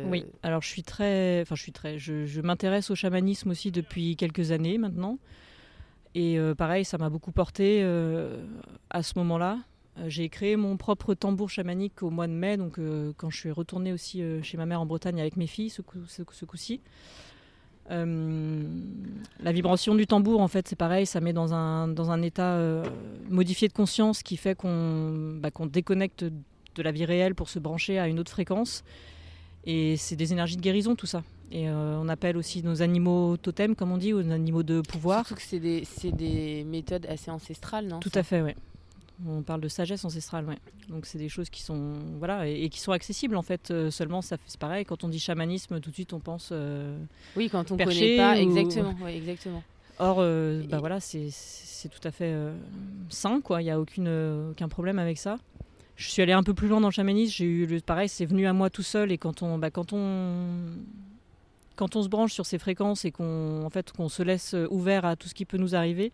Oui, 0.09 0.25
alors 0.43 0.63
je 0.63 0.69
suis 0.69 0.83
très, 0.83 1.41
enfin 1.43 1.55
je 1.55 1.63
suis 1.63 1.73
très, 1.73 1.99
je, 1.99 2.27
je 2.27 2.41
m'intéresse 2.41 2.91
au 2.91 2.95
chamanisme 2.95 3.51
aussi 3.51 3.71
depuis 3.71 4.17
quelques 4.17 4.51
années 4.51 4.79
maintenant. 4.79 5.19
Et 6.15 6.39
pareil, 6.59 6.85
ça 6.85 6.99
m'a 6.99 7.09
beaucoup 7.09 7.33
porté 7.33 7.83
à 8.91 9.03
ce 9.03 9.19
moment-là. 9.19 9.59
Euh, 9.99 10.09
j'ai 10.09 10.29
créé 10.29 10.57
mon 10.57 10.77
propre 10.77 11.15
tambour 11.15 11.51
chamanique 11.51 12.03
au 12.03 12.11
mois 12.11 12.27
de 12.27 12.33
mai, 12.33 12.57
donc 12.57 12.79
euh, 12.79 13.13
quand 13.17 13.31
je 13.31 13.37
suis 13.37 13.51
retournée 13.51 13.93
aussi 13.93 14.23
euh, 14.23 14.43
chez 14.43 14.57
ma 14.57 14.67
mère 14.67 14.81
en 14.81 14.87
Bretagne 14.87 15.21
avec 15.21 15.37
mes 15.37 15.47
filles, 15.47 15.71
ce, 15.71 15.83
coup, 15.83 15.99
ce, 16.07 16.45
coup-ci. 16.45 16.81
La 17.91 19.53
vibration 19.53 19.95
du 19.95 20.07
tambour, 20.07 20.41
en 20.41 20.49
fait, 20.49 20.69
c'est 20.69 20.77
pareil, 20.77 21.07
ça 21.07 21.21
met 21.21 21.33
dans 21.33 21.53
un, 21.53 21.89
dans 21.89 22.11
un 22.11 22.23
état 22.23 22.59
modifié 23.29 23.69
de 23.69 23.73
conscience 23.73 24.23
qui 24.23 24.37
fait 24.37 24.55
qu'on 24.55 25.35
bah, 25.41 25.51
qu'on 25.51 25.67
déconnecte 25.67 26.25
de 26.25 26.83
la 26.83 26.93
vie 26.93 27.05
réelle 27.05 27.35
pour 27.35 27.49
se 27.49 27.59
brancher 27.59 27.99
à 27.99 28.09
une 28.09 28.19
autre 28.19 28.31
fréquence. 28.31 28.83
Et 29.65 29.97
c'est 29.97 30.17
des 30.17 30.33
énergies 30.33 30.57
de 30.57 30.63
guérison, 30.63 30.97
tout 30.97 31.07
ça. 31.07 31.23
Et 31.51 31.69
on 31.69 32.09
appelle 32.09 32.39
aussi 32.39 32.63
nos 32.63 32.81
animaux 32.81 33.37
totems, 33.37 33.75
comme 33.75 33.93
on 33.93 33.99
dit, 33.99 34.15
ou 34.15 34.23
nos 34.23 34.35
animaux 34.35 34.63
de 34.63 34.81
pouvoir. 34.81 35.27
Surtout 35.27 35.43
que 35.43 35.47
c'est 35.47 35.61
des, 35.61 35.87
des, 36.13 36.65
méthodes 36.65 37.07
assez 37.07 37.31
ancestrales, 37.31 37.87
non? 37.87 38.01
Tout 38.01 38.13
à 38.15 38.23
fait, 38.23 38.41
oui. 38.41 38.53
On 39.27 39.43
parle 39.43 39.61
de 39.61 39.69
sagesse 39.69 40.05
ancestrale, 40.05 40.45
ouais. 40.47 40.59
Donc 40.89 41.07
c'est 41.07 41.19
des 41.19 41.29
choses 41.29 41.51
qui 41.51 41.63
sont 41.63 41.95
voilà 42.19 42.47
et, 42.47 42.69
qui 42.69 42.81
sont 42.81 42.93
accessibles 42.93 43.37
en 43.37 43.43
fait. 43.43 43.71
Euh, 43.71 43.91
seulement, 43.91 44.23
ça 44.23 44.37
c'est 44.47 44.59
pareil. 44.59 44.85
Quand 44.85 45.05
on 45.05 45.09
dit 45.09 45.19
chamanisme, 45.19 45.81
tout 45.81 45.91
de 45.91 45.95
suite 45.95 46.13
on 46.13 46.21
pense. 46.21 46.51
Euh, 46.53 46.97
oui, 47.37 47.49
quand 47.51 47.71
on 47.71 47.77
ne 47.77 47.85
connaît 47.85 48.17
pas, 48.17 48.39
exactement, 48.39 48.95
exactement. 49.07 49.63
Or, 49.99 50.17
euh, 50.19 50.63
bah 50.69 50.79
voilà, 50.79 50.99
c'est 51.01 51.31
tout 51.89 52.07
à 52.07 52.11
fait 52.11 52.35
sain, 53.09 53.41
quoi. 53.41 53.61
Il 53.61 53.67
n'y 53.67 53.71
a 53.71 53.79
aucune, 53.79 54.49
aucun 54.51 54.69
problème 54.69 54.99
avec 54.99 55.19
ça. 55.19 55.39
Je 55.97 56.09
suis 56.09 56.23
allée 56.23 56.33
un 56.33 56.43
peu 56.43 56.55
plus 56.55 56.69
loin 56.69 56.81
dans 56.81 56.89
le 56.89 56.93
chamanisme. 56.93 57.33
J'ai 57.33 57.45
eu 57.45 57.67
le 57.67 57.81
pareil, 57.81 58.09
c'est 58.09 58.25
venu 58.25 58.47
à 58.47 58.53
moi 58.53 58.71
tout 58.71 58.83
seul 58.83 59.13
et 59.13 59.19
quand 59.19 59.43
on, 59.43 59.59
bah, 59.59 59.71
quand 59.71 59.93
on 59.93 60.47
quand 61.77 61.97
on 61.97 62.03
se 62.03 62.09
branche 62.09 62.33
sur 62.33 62.47
ces 62.47 62.59
fréquences 62.59 63.05
et 63.05 63.11
qu'on 63.11 63.63
en 63.65 63.71
fait 63.71 63.93
qu'on 63.93 64.09
se 64.09 64.23
laisse 64.23 64.55
ouvert 64.71 65.05
à 65.05 65.17
tout 65.17 65.29
ce 65.29 65.35
qui 65.35 65.45
peut 65.45 65.57
nous 65.59 65.75
arriver, 65.75 66.13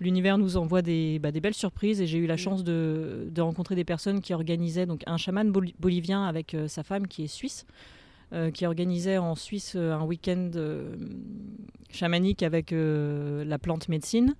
l'univers 0.00 0.38
nous 0.38 0.56
envoie 0.56 0.82
des, 0.82 1.18
bah, 1.18 1.30
des, 1.30 1.40
belles 1.40 1.54
surprises 1.54 2.00
et 2.00 2.06
j'ai 2.06 2.18
eu 2.18 2.26
la 2.26 2.34
mm. 2.34 2.38
chance 2.38 2.64
de, 2.64 3.28
de, 3.30 3.40
rencontrer 3.42 3.74
des 3.74 3.84
personnes 3.84 4.20
qui 4.20 4.34
organisaient 4.34 4.86
donc 4.86 5.02
un 5.06 5.16
chaman 5.16 5.52
bolivien 5.78 6.24
avec 6.24 6.54
euh, 6.54 6.66
sa 6.66 6.82
femme 6.82 7.06
qui 7.06 7.24
est 7.24 7.28
suisse. 7.28 7.66
Euh, 8.32 8.52
qui 8.52 8.64
organisait 8.64 9.18
en 9.18 9.34
Suisse 9.34 9.72
euh, 9.74 9.92
un 9.92 10.04
week-end 10.04 10.52
chamanique 11.90 12.44
avec 12.44 12.72
la 12.72 13.58
plante 13.58 13.88
médecine. 13.88 14.36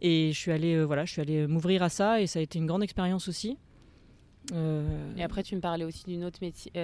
Et 0.00 0.30
je 0.32 0.38
suis 0.38 0.52
allée, 0.52 0.84
voilà, 0.84 1.04
je 1.04 1.10
suis 1.10 1.20
allée 1.20 1.48
m'ouvrir 1.48 1.82
à 1.82 1.88
ça 1.88 2.20
et 2.20 2.28
ça 2.28 2.38
a 2.38 2.42
été 2.42 2.60
une 2.60 2.66
grande 2.66 2.84
expérience 2.84 3.26
aussi. 3.26 3.58
Et 4.52 5.22
après, 5.22 5.42
tu 5.42 5.56
me 5.56 5.60
parlais 5.60 5.84
aussi 5.84 6.04
d'une 6.04 6.24
autre 6.24 6.38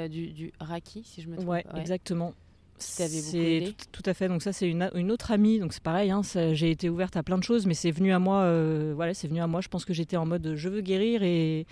du, 0.09 0.33
du, 0.33 0.53
Raki, 0.59 1.05
si 1.05 1.23
je 1.23 1.29
me 1.29 1.37
trompe. 1.37 1.49
Ouais, 1.49 1.65
exactement. 1.77 2.35
C'est 2.79 3.75
tout, 3.93 4.03
à 4.07 4.15
fait. 4.15 4.29
Donc 4.29 4.43
ça, 4.43 4.53
c'est 4.53 4.69
une, 4.69 4.91
une, 4.95 5.11
autre 5.11 5.31
amie. 5.31 5.59
Donc 5.59 5.73
c'est 5.73 5.83
pareil. 5.83 6.11
Hein, 6.11 6.23
j'ai 6.53 6.71
été 6.71 6.89
ouverte 6.89 7.17
à 7.17 7.23
plein 7.23 7.39
de 7.39 7.45
choses, 7.45 7.67
mais 7.67 7.75
c'est 7.75 7.91
venu 7.91 8.13
à 8.13 8.19
moi. 8.19 8.43
Euh, 8.43 8.93
voilà, 8.95 9.15
c'est 9.15 9.29
venu 9.29 9.41
à 9.41 9.47
moi. 9.47 9.61
Je 9.61 9.69
pense 9.69 9.85
que 9.85 9.93
j'étais 9.93 10.17
en 10.17 10.27
mode 10.27 10.55
je 10.57 10.69
veux 10.69 10.81
guérir 10.81 11.23
et, 11.23 11.67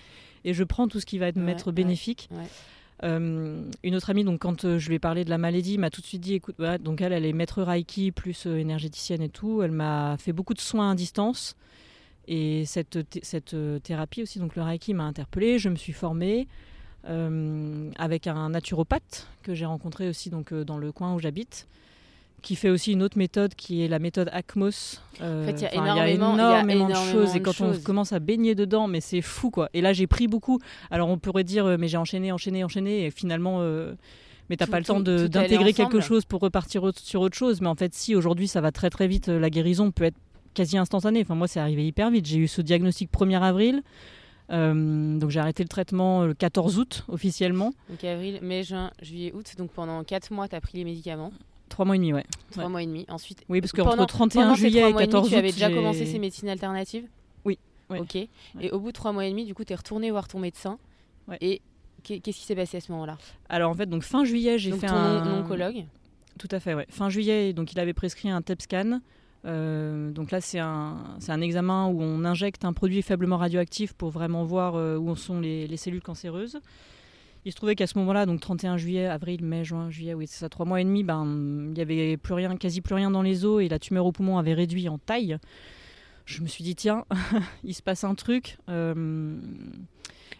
et, 0.44 0.54
je 0.54 0.64
prends 0.64 0.88
tout 0.88 1.00
ce 1.00 1.06
qui 1.06 1.18
va 1.18 1.28
être 1.28 1.36
m'être 1.36 1.72
bénéfique. 1.72 2.28
Euh, 3.04 3.62
une 3.82 3.94
autre 3.94 4.08
amie, 4.08 4.24
donc 4.24 4.40
quand 4.40 4.64
euh, 4.64 4.78
je 4.78 4.88
lui 4.88 4.94
ai 4.94 4.98
parlé 4.98 5.24
de 5.24 5.28
la 5.28 5.36
maladie, 5.36 5.76
m'a 5.76 5.90
tout 5.90 6.00
de 6.00 6.06
suite 6.06 6.22
dit 6.22 6.32
écoute, 6.32 6.56
donc 6.80 7.02
elle, 7.02 7.12
elle 7.12 7.26
est 7.26 7.34
maître 7.34 7.62
Reiki 7.62 8.10
plus 8.10 8.46
énergéticienne 8.46 9.22
et 9.22 9.28
tout. 9.28 9.62
Elle 9.62 9.72
m'a 9.72 10.16
fait 10.18 10.32
beaucoup 10.32 10.54
de 10.54 10.60
soins 10.60 10.92
à 10.92 10.94
distance. 10.94 11.56
Et 12.28 12.64
cette, 12.64 12.98
cette 13.22 13.54
thérapie 13.82 14.22
aussi, 14.22 14.38
donc 14.38 14.56
le 14.56 14.62
Reiki 14.62 14.94
m'a 14.94 15.04
interpellée. 15.04 15.58
Je 15.58 15.68
me 15.68 15.76
suis 15.76 15.92
formée. 15.92 16.48
Euh, 17.08 17.90
avec 17.98 18.26
un 18.26 18.48
naturopathe 18.48 19.28
que 19.44 19.54
j'ai 19.54 19.64
rencontré 19.64 20.08
aussi 20.08 20.28
donc, 20.28 20.52
euh, 20.52 20.64
dans 20.64 20.76
le 20.76 20.90
coin 20.90 21.14
où 21.14 21.20
j'habite 21.20 21.68
qui 22.42 22.56
fait 22.56 22.68
aussi 22.68 22.92
une 22.92 23.02
autre 23.02 23.18
méthode 23.18 23.54
qui 23.54 23.82
est 23.82 23.88
la 23.88 23.98
méthode 23.98 24.28
ACMOS. 24.32 25.00
Euh, 25.20 25.42
en 25.42 25.46
fait, 25.46 25.52
il 25.52 25.62
y, 25.62 25.66
a 25.66 26.08
énormément, 26.08 26.88
de 26.88 26.94
choses 26.94 27.34
et 27.34 27.40
quand 27.40 27.60
on 27.60 27.76
commence 27.78 28.12
à 28.12 28.20
baigner 28.20 28.54
dedans, 28.54 28.86
mais 28.86 29.00
c'est 29.00 29.22
fou 29.22 29.50
quoi. 29.50 29.68
Et 29.72 29.80
là, 29.80 29.92
j'ai 29.92 30.06
pris 30.06 30.28
beaucoup. 30.28 30.60
Alors, 30.92 31.08
on 31.08 31.18
pourrait 31.18 31.42
dire, 31.42 31.76
mais 31.78 31.88
j'ai 31.88 31.96
enchaîné, 31.96 32.30
enchaîné, 32.30 32.62
enchaîné, 32.62 33.06
et 33.06 33.10
finalement, 33.10 33.62
mais 34.48 34.56
t'as 34.56 34.68
pas 34.68 34.78
le 34.78 34.84
temps 34.84 35.00
d'intégrer 35.00 35.72
quelque 35.72 35.98
chose 35.98 36.24
pour 36.24 36.40
repartir 36.40 36.82
sur 36.96 37.20
autre 37.20 37.36
chose. 37.36 37.60
Mais 37.60 37.68
en 37.68 37.74
fait, 37.74 37.94
si 37.94 38.14
aujourd'hui, 38.14 38.46
ça 38.46 38.60
va 38.60 38.70
très 38.70 38.90
très 38.90 39.08
vite, 39.08 39.26
la 39.26 39.50
guérison 39.50 39.90
peut 39.90 40.04
être 40.04 40.18
quasi 40.54 40.78
instantanée. 40.78 41.22
Enfin, 41.22 41.34
moi, 41.34 41.48
c'est 41.48 41.60
arrivé 41.60 41.84
hyper 41.84 42.10
vite. 42.10 42.26
J'ai 42.26 42.38
eu 42.38 42.48
ce 42.48 42.62
diagnostic 42.62 43.10
1er 43.10 43.40
avril. 43.40 43.82
Euh, 44.50 45.18
donc 45.18 45.30
j'ai 45.30 45.40
arrêté 45.40 45.62
le 45.62 45.68
traitement 45.68 46.24
le 46.24 46.34
14 46.34 46.78
août 46.78 47.04
officiellement. 47.08 47.72
Donc 47.88 48.04
avril, 48.04 48.38
mai, 48.42 48.62
juin, 48.62 48.90
juillet, 49.02 49.32
août. 49.34 49.54
Donc 49.58 49.70
pendant 49.72 50.02
4 50.04 50.30
mois, 50.32 50.48
tu 50.48 50.56
as 50.56 50.60
pris 50.60 50.78
les 50.78 50.84
médicaments. 50.84 51.32
3 51.68 51.84
mois 51.84 51.96
et 51.96 51.98
demi, 51.98 52.12
ouais. 52.12 52.24
3 52.52 52.68
mois 52.68 52.82
et 52.82 52.86
demi. 52.86 53.04
Ensuite, 53.08 53.42
oui, 53.48 53.60
parce 53.60 53.72
qu'entre 53.72 54.06
31 54.06 54.54
juillet 54.54 54.88
et 54.88 54.94
14 54.94 55.26
août, 55.26 55.30
tu 55.30 55.36
avais 55.36 55.52
déjà 55.52 55.70
commencé 55.70 56.06
ces 56.06 56.18
médecines 56.18 56.48
alternatives 56.48 57.06
Oui. 57.44 57.58
Ok. 57.90 58.16
Et 58.16 58.70
au 58.70 58.78
bout 58.78 58.88
de 58.88 58.92
3 58.92 59.12
mois 59.12 59.26
et 59.26 59.30
demi, 59.30 59.44
du 59.44 59.54
coup, 59.54 59.64
tu 59.64 59.72
es 59.72 59.76
retourné 59.76 60.10
voir 60.10 60.28
ton 60.28 60.38
médecin. 60.38 60.78
Et 61.40 61.60
qu'est-ce 62.04 62.38
qui 62.38 62.44
s'est 62.44 62.54
passé 62.54 62.76
à 62.76 62.80
ce 62.80 62.92
moment-là? 62.92 63.18
Alors 63.48 63.70
en 63.70 63.74
fait, 63.74 63.86
donc 63.86 64.02
fin 64.02 64.24
juillet, 64.24 64.58
j'ai 64.58 64.72
fait 64.72 64.86
ton 64.86 64.94
un 64.94 65.40
oncologue. 65.40 65.84
Tout 66.38 66.48
à 66.50 66.60
fait, 66.60 66.74
ouais. 66.74 66.86
Fin 66.88 67.08
juillet, 67.08 67.52
donc 67.52 67.72
il 67.72 67.80
avait 67.80 67.94
prescrit 67.94 68.30
un 68.30 68.42
TEP 68.42 68.62
scan. 68.62 69.00
Euh, 69.46 70.10
donc 70.10 70.30
là, 70.30 70.40
c'est 70.40 70.58
un, 70.58 70.96
un, 71.28 71.40
examen 71.40 71.86
où 71.86 72.02
on 72.02 72.24
injecte 72.24 72.64
un 72.64 72.72
produit 72.72 73.02
faiblement 73.02 73.36
radioactif 73.36 73.92
pour 73.92 74.10
vraiment 74.10 74.44
voir 74.44 74.74
euh, 74.74 74.96
où 74.96 75.14
sont 75.14 75.40
les, 75.40 75.66
les, 75.66 75.76
cellules 75.76 76.02
cancéreuses. 76.02 76.58
Il 77.44 77.52
se 77.52 77.56
trouvait 77.56 77.76
qu'à 77.76 77.86
ce 77.86 77.96
moment-là, 77.98 78.26
donc 78.26 78.40
31 78.40 78.76
juillet, 78.76 79.06
avril, 79.06 79.44
mai, 79.44 79.64
juin, 79.64 79.88
juillet, 79.88 80.14
oui, 80.14 80.26
c'est 80.26 80.38
ça, 80.40 80.48
trois 80.48 80.66
mois 80.66 80.80
et 80.80 80.84
demi, 80.84 81.04
ben, 81.04 81.24
il 81.68 81.74
n'y 81.74 81.80
avait 81.80 82.16
plus 82.16 82.34
rien, 82.34 82.56
quasi 82.56 82.80
plus 82.80 82.96
rien 82.96 83.10
dans 83.10 83.22
les 83.22 83.44
os 83.44 83.62
et 83.62 83.68
la 83.68 83.78
tumeur 83.78 84.04
au 84.04 84.10
poumon 84.10 84.38
avait 84.38 84.54
réduit 84.54 84.88
en 84.88 84.98
taille. 84.98 85.38
Je 86.24 86.42
me 86.42 86.48
suis 86.48 86.64
dit, 86.64 86.74
tiens, 86.74 87.04
il 87.64 87.74
se 87.74 87.82
passe 87.82 88.02
un 88.02 88.16
truc. 88.16 88.58
Euh, 88.68 89.38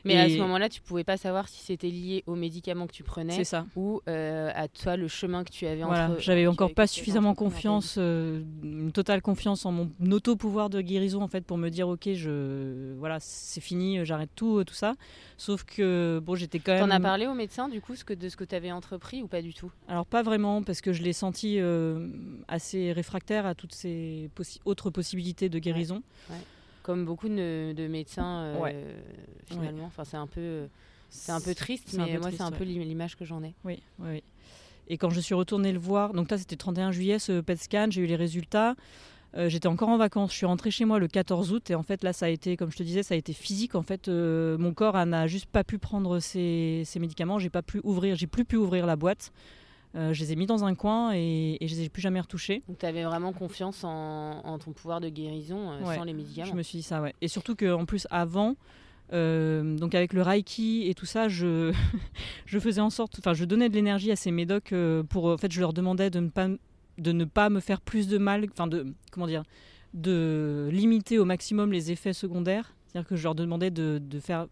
mais 0.06 0.18
à 0.18 0.28
ce 0.28 0.38
moment-là, 0.38 0.68
tu 0.68 0.80
pouvais 0.80 1.04
pas 1.04 1.16
savoir 1.16 1.48
si 1.48 1.62
c'était 1.62 1.88
lié 1.88 2.22
aux 2.26 2.34
médicaments 2.34 2.86
que 2.86 2.92
tu 2.92 3.02
prenais 3.02 3.44
ça. 3.44 3.66
ou 3.76 4.00
euh, 4.08 4.50
à 4.54 4.68
toi 4.68 4.96
le 4.96 5.08
chemin 5.08 5.44
que 5.44 5.50
tu 5.50 5.66
avais 5.66 5.82
voilà, 5.82 6.10
entre. 6.10 6.20
J'avais 6.20 6.46
encore 6.46 6.72
pas 6.74 6.86
suffisamment 6.86 7.34
confiance, 7.34 7.96
euh, 7.98 8.42
une 8.62 8.92
totale 8.92 9.22
confiance 9.22 9.66
en 9.66 9.72
mon 9.72 9.90
auto-pouvoir 10.10 10.70
de 10.70 10.80
guérison 10.80 11.22
en 11.22 11.28
fait 11.28 11.44
pour 11.44 11.58
me 11.58 11.68
dire 11.68 11.88
ok, 11.88 12.08
je 12.14 12.94
voilà, 12.98 13.18
c'est 13.20 13.60
fini, 13.60 14.04
j'arrête 14.04 14.30
tout, 14.34 14.62
tout 14.64 14.74
ça. 14.74 14.94
Sauf 15.36 15.64
que 15.64 16.20
bon, 16.22 16.34
j'étais 16.34 16.58
quand 16.58 16.72
même. 16.72 16.88
T'en 16.88 16.94
as 16.94 17.00
parlé 17.00 17.26
au 17.26 17.34
médecin 17.34 17.68
du 17.68 17.80
coup 17.80 17.94
ce 17.94 18.04
que, 18.04 18.14
de 18.14 18.28
ce 18.28 18.36
que 18.36 18.44
tu 18.44 18.54
avais 18.54 18.72
entrepris 18.72 19.22
ou 19.22 19.28
pas 19.28 19.42
du 19.42 19.54
tout? 19.54 19.70
Alors 19.88 20.06
pas 20.06 20.22
vraiment 20.22 20.62
parce 20.62 20.80
que 20.80 20.92
je 20.92 21.02
l'ai 21.02 21.12
senti 21.12 21.58
euh, 21.58 22.08
assez 22.48 22.92
réfractaire 22.92 23.46
à 23.46 23.54
toutes 23.54 23.74
ces 23.74 24.30
autres 24.64 24.90
possibilités 24.90 25.48
de 25.48 25.58
guérison. 25.58 26.02
Ouais 26.30 26.36
comme 26.86 27.04
beaucoup 27.04 27.28
de, 27.28 27.88
médecins 27.88 28.42
euh, 28.42 28.94
finalement. 29.46 29.86
Enfin, 29.86 30.04
c'est 30.04 30.16
un 30.16 30.28
peu, 30.28 30.68
c'est 31.10 31.32
un 31.32 31.40
peu 31.40 31.52
triste, 31.52 31.96
mais 31.98 32.16
moi 32.18 32.30
c'est 32.30 32.42
un 32.42 32.52
peu 32.52 32.62
l'image 32.62 33.16
que 33.16 33.24
j'en 33.24 33.42
ai. 33.42 33.54
Oui, 33.64 33.82
oui. 33.98 34.22
Et 34.86 34.96
quand 34.96 35.10
je 35.10 35.18
suis 35.18 35.34
retournée 35.34 35.72
le 35.72 35.80
voir, 35.80 36.12
donc 36.12 36.30
là 36.30 36.38
c'était 36.38 36.54
31 36.54 36.92
juillet 36.92 37.18
ce 37.18 37.40
PET 37.40 37.58
scan, 37.60 37.88
j'ai 37.90 38.02
eu 38.02 38.06
les 38.06 38.14
résultats. 38.14 38.76
Euh, 39.36 39.48
j'étais 39.48 39.66
encore 39.66 39.88
en 39.88 39.96
vacances, 39.96 40.30
je 40.30 40.36
suis 40.36 40.46
rentrée 40.46 40.70
chez 40.70 40.84
moi 40.84 41.00
le 41.00 41.08
14 41.08 41.52
août 41.52 41.70
et 41.70 41.74
en 41.74 41.82
fait 41.82 42.04
là 42.04 42.12
ça 42.12 42.26
a 42.26 42.28
été, 42.28 42.56
comme 42.56 42.70
je 42.70 42.76
te 42.76 42.84
disais, 42.84 43.02
ça 43.02 43.14
a 43.14 43.16
été 43.16 43.32
physique. 43.32 43.74
En 43.74 43.82
fait, 43.82 44.06
euh, 44.06 44.56
mon 44.56 44.72
corps 44.72 45.04
n'a 45.04 45.26
juste 45.26 45.46
pas 45.46 45.64
pu 45.64 45.78
prendre 45.78 46.20
ces, 46.20 46.84
ces 46.86 47.00
médicaments, 47.00 47.40
j'ai 47.40 47.50
pas 47.50 47.62
pu 47.62 47.80
ouvrir, 47.82 48.14
j'ai 48.14 48.28
plus 48.28 48.44
pu 48.44 48.54
ouvrir 48.54 48.86
la 48.86 48.94
boîte. 48.94 49.32
Euh, 49.96 50.12
je 50.12 50.20
les 50.20 50.32
ai 50.32 50.36
mis 50.36 50.46
dans 50.46 50.64
un 50.64 50.74
coin 50.74 51.12
et, 51.14 51.56
et 51.60 51.68
je 51.68 51.74
les 51.74 51.84
ai 51.84 51.88
plus 51.88 52.02
jamais 52.02 52.20
retouchés. 52.20 52.62
Donc 52.68 52.78
tu 52.78 52.86
avais 52.86 53.04
vraiment 53.04 53.32
confiance 53.32 53.82
en, 53.82 54.58
ton 54.58 54.72
pouvoir 54.72 55.00
de 55.00 55.08
guérison 55.08 55.70
euh, 55.70 55.94
sans 55.94 56.04
les 56.04 56.12
médicaments. 56.12 56.50
Je 56.50 56.54
me 56.54 56.62
suis 56.62 56.78
dit 56.78 56.82
ça, 56.82 57.00
ouais. 57.00 57.14
Et 57.22 57.28
surtout 57.28 57.56
qu'en 57.56 57.86
plus 57.86 58.06
avant, 58.10 58.56
euh, 59.12 59.76
donc 59.76 59.94
avec 59.94 60.12
le 60.12 60.20
Reiki 60.20 60.86
et 60.88 60.94
tout 60.94 61.06
ça, 61.06 61.28
je, 61.28 61.72
je 62.46 62.58
faisais 62.58 62.82
en 62.82 62.90
sorte, 62.90 63.16
enfin 63.18 63.32
je 63.32 63.44
donnais 63.46 63.70
de 63.70 63.74
l'énergie 63.74 64.12
à 64.12 64.16
ces 64.16 64.30
médocs 64.30 64.74
pour, 65.08 65.26
en 65.26 65.38
fait 65.38 65.50
je 65.50 65.60
leur 65.60 65.72
demandais 65.72 66.10
de 66.10 66.20
ne 66.20 66.28
pas, 66.28 66.48
de 66.98 67.12
ne 67.12 67.24
pas 67.24 67.48
me 67.48 67.60
faire 67.60 67.80
plus 67.80 68.06
de 68.06 68.18
mal, 68.18 68.46
enfin 68.52 68.66
de, 68.66 68.92
comment 69.12 69.26
dire, 69.26 69.44
de 69.94 70.68
limiter 70.72 71.18
au 71.18 71.24
maximum 71.24 71.72
les 71.72 71.90
effets 71.90 72.12
secondaires. 72.12 72.74
C'est-à-dire 72.86 73.08
que 73.08 73.16
je 73.16 73.22
leur 73.22 73.34
demandais 73.34 73.70
de, 73.70 73.98
de 73.98 74.20
faire 74.20 74.46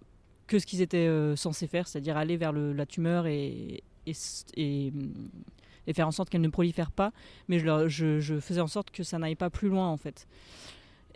que 0.46 0.58
ce 0.58 0.64
qu'ils 0.64 0.80
étaient 0.80 1.10
censés 1.36 1.66
faire, 1.66 1.86
c'est-à-dire 1.86 2.16
aller 2.16 2.36
vers 2.38 2.52
le, 2.52 2.72
la 2.72 2.86
tumeur 2.86 3.26
et, 3.26 3.82
et, 4.06 4.12
et, 4.56 5.92
faire 5.92 6.08
en 6.08 6.12
sorte 6.12 6.30
qu'elle 6.30 6.40
ne 6.40 6.48
prolifère 6.48 6.90
pas, 6.90 7.12
mais 7.48 7.58
je, 7.58 7.88
je, 8.20 8.40
faisais 8.40 8.60
en 8.60 8.66
sorte 8.66 8.90
que 8.90 9.02
ça 9.02 9.18
n'aille 9.18 9.36
pas 9.36 9.50
plus 9.50 9.68
loin 9.68 9.88
en 9.88 9.96
fait. 9.96 10.26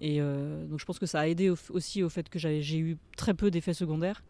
Et 0.00 0.20
euh, 0.20 0.64
donc 0.66 0.78
je 0.78 0.84
pense 0.84 0.98
que 0.98 1.06
ça 1.06 1.20
a 1.20 1.26
aidé 1.26 1.50
aussi 1.70 2.02
au 2.02 2.08
fait 2.08 2.28
que 2.28 2.38
j'ai 2.38 2.78
eu 2.78 2.96
très 3.16 3.34
peu 3.34 3.50
d'effets 3.50 3.74
secondaires. 3.74 4.22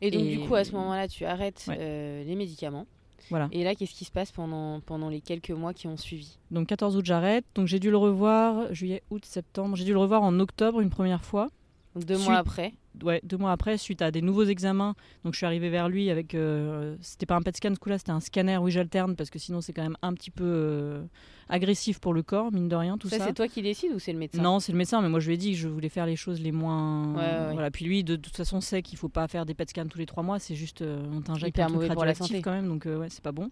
Et 0.00 0.10
donc 0.10 0.26
du 0.26 0.40
coup 0.40 0.54
à 0.54 0.64
ce 0.64 0.72
moment-là 0.72 1.08
tu 1.08 1.24
arrêtes 1.24 1.66
euh, 1.68 2.24
les 2.24 2.34
médicaments. 2.34 2.86
Voilà. 3.30 3.48
Et 3.52 3.64
là, 3.64 3.74
qu'est-ce 3.74 3.94
qui 3.94 4.04
se 4.04 4.10
passe 4.10 4.32
pendant, 4.32 4.80
pendant 4.80 5.08
les 5.08 5.20
quelques 5.20 5.50
mois 5.50 5.72
qui 5.72 5.86
ont 5.86 5.96
suivi? 5.96 6.38
Donc 6.50 6.68
14 6.68 6.96
août, 6.96 7.04
j'arrête. 7.04 7.44
Donc 7.54 7.66
j'ai 7.66 7.78
dû 7.78 7.90
le 7.90 7.96
revoir 7.96 8.72
juillet, 8.74 9.02
août, 9.10 9.24
septembre. 9.24 9.76
J'ai 9.76 9.84
dû 9.84 9.92
le 9.92 9.98
revoir 9.98 10.22
en 10.22 10.38
octobre 10.40 10.80
une 10.80 10.90
première 10.90 11.24
fois. 11.24 11.48
Donc 11.94 12.04
deux 12.04 12.16
Suite- 12.16 12.28
mois 12.28 12.38
après. 12.38 12.74
Ouais, 13.02 13.20
deux 13.24 13.36
mois 13.36 13.52
après, 13.52 13.78
suite 13.78 14.02
à 14.02 14.10
des 14.10 14.22
nouveaux 14.22 14.44
examens. 14.44 14.94
Donc 15.24 15.34
je 15.34 15.38
suis 15.38 15.46
arrivée 15.46 15.70
vers 15.70 15.88
lui 15.88 16.10
avec. 16.10 16.34
euh, 16.34 16.96
c'était 17.00 17.26
pas 17.26 17.36
un 17.36 17.42
PET 17.42 17.56
scan 17.56 17.74
ce 17.74 17.78
coup-là, 17.80 17.98
c'était 17.98 18.12
un 18.12 18.20
scanner 18.20 18.58
où 18.58 18.68
j'alterne 18.68 19.16
parce 19.16 19.30
que 19.30 19.38
sinon 19.38 19.60
c'est 19.60 19.72
quand 19.72 19.82
même 19.82 19.96
un 20.02 20.12
petit 20.14 20.30
peu 20.30 20.44
euh, 20.44 21.02
agressif 21.48 21.98
pour 21.98 22.14
le 22.14 22.22
corps, 22.22 22.52
mine 22.52 22.68
de 22.68 22.76
rien, 22.76 22.98
tout 22.98 23.08
ça, 23.08 23.18
ça. 23.18 23.26
c'est 23.26 23.34
toi 23.34 23.48
qui 23.48 23.62
décides 23.62 23.92
ou 23.92 23.98
c'est 23.98 24.12
le 24.12 24.18
médecin? 24.18 24.42
Non, 24.42 24.60
c'est 24.60 24.72
le 24.72 24.78
médecin, 24.78 25.00
mais 25.00 25.08
moi 25.08 25.20
je 25.20 25.28
lui 25.28 25.34
ai 25.34 25.38
dit 25.38 25.52
que 25.52 25.58
je 25.58 25.68
voulais 25.68 25.88
faire 25.88 26.06
les 26.06 26.16
choses 26.16 26.40
les 26.40 26.52
moins. 26.52 27.14
Ouais, 27.14 27.20
ouais. 27.20 27.52
Voilà. 27.52 27.70
Puis 27.70 27.84
lui, 27.84 28.04
de, 28.04 28.16
toute 28.16 28.36
façon, 28.36 28.60
sait 28.60 28.82
qu'il 28.82 28.98
faut 28.98 29.08
pas 29.08 29.28
faire 29.28 29.46
des 29.46 29.54
PET 29.54 29.70
scans 29.70 29.86
tous 29.86 29.98
les 29.98 30.06
trois 30.06 30.22
mois, 30.22 30.38
c'est 30.38 30.54
juste 30.54 30.82
euh, 30.82 31.02
on 31.12 31.20
t'injecte 31.20 31.58
un 31.58 31.64
truc 31.64 31.74
mauvais 31.74 31.88
pour 31.88 32.04
la 32.04 32.10
radioactif 32.10 32.36
santé. 32.36 32.42
quand 32.42 32.52
même, 32.52 32.68
donc 32.68 32.86
euh, 32.86 32.98
ouais, 32.98 33.08
c'est 33.10 33.22
pas 33.22 33.32
bon. 33.32 33.50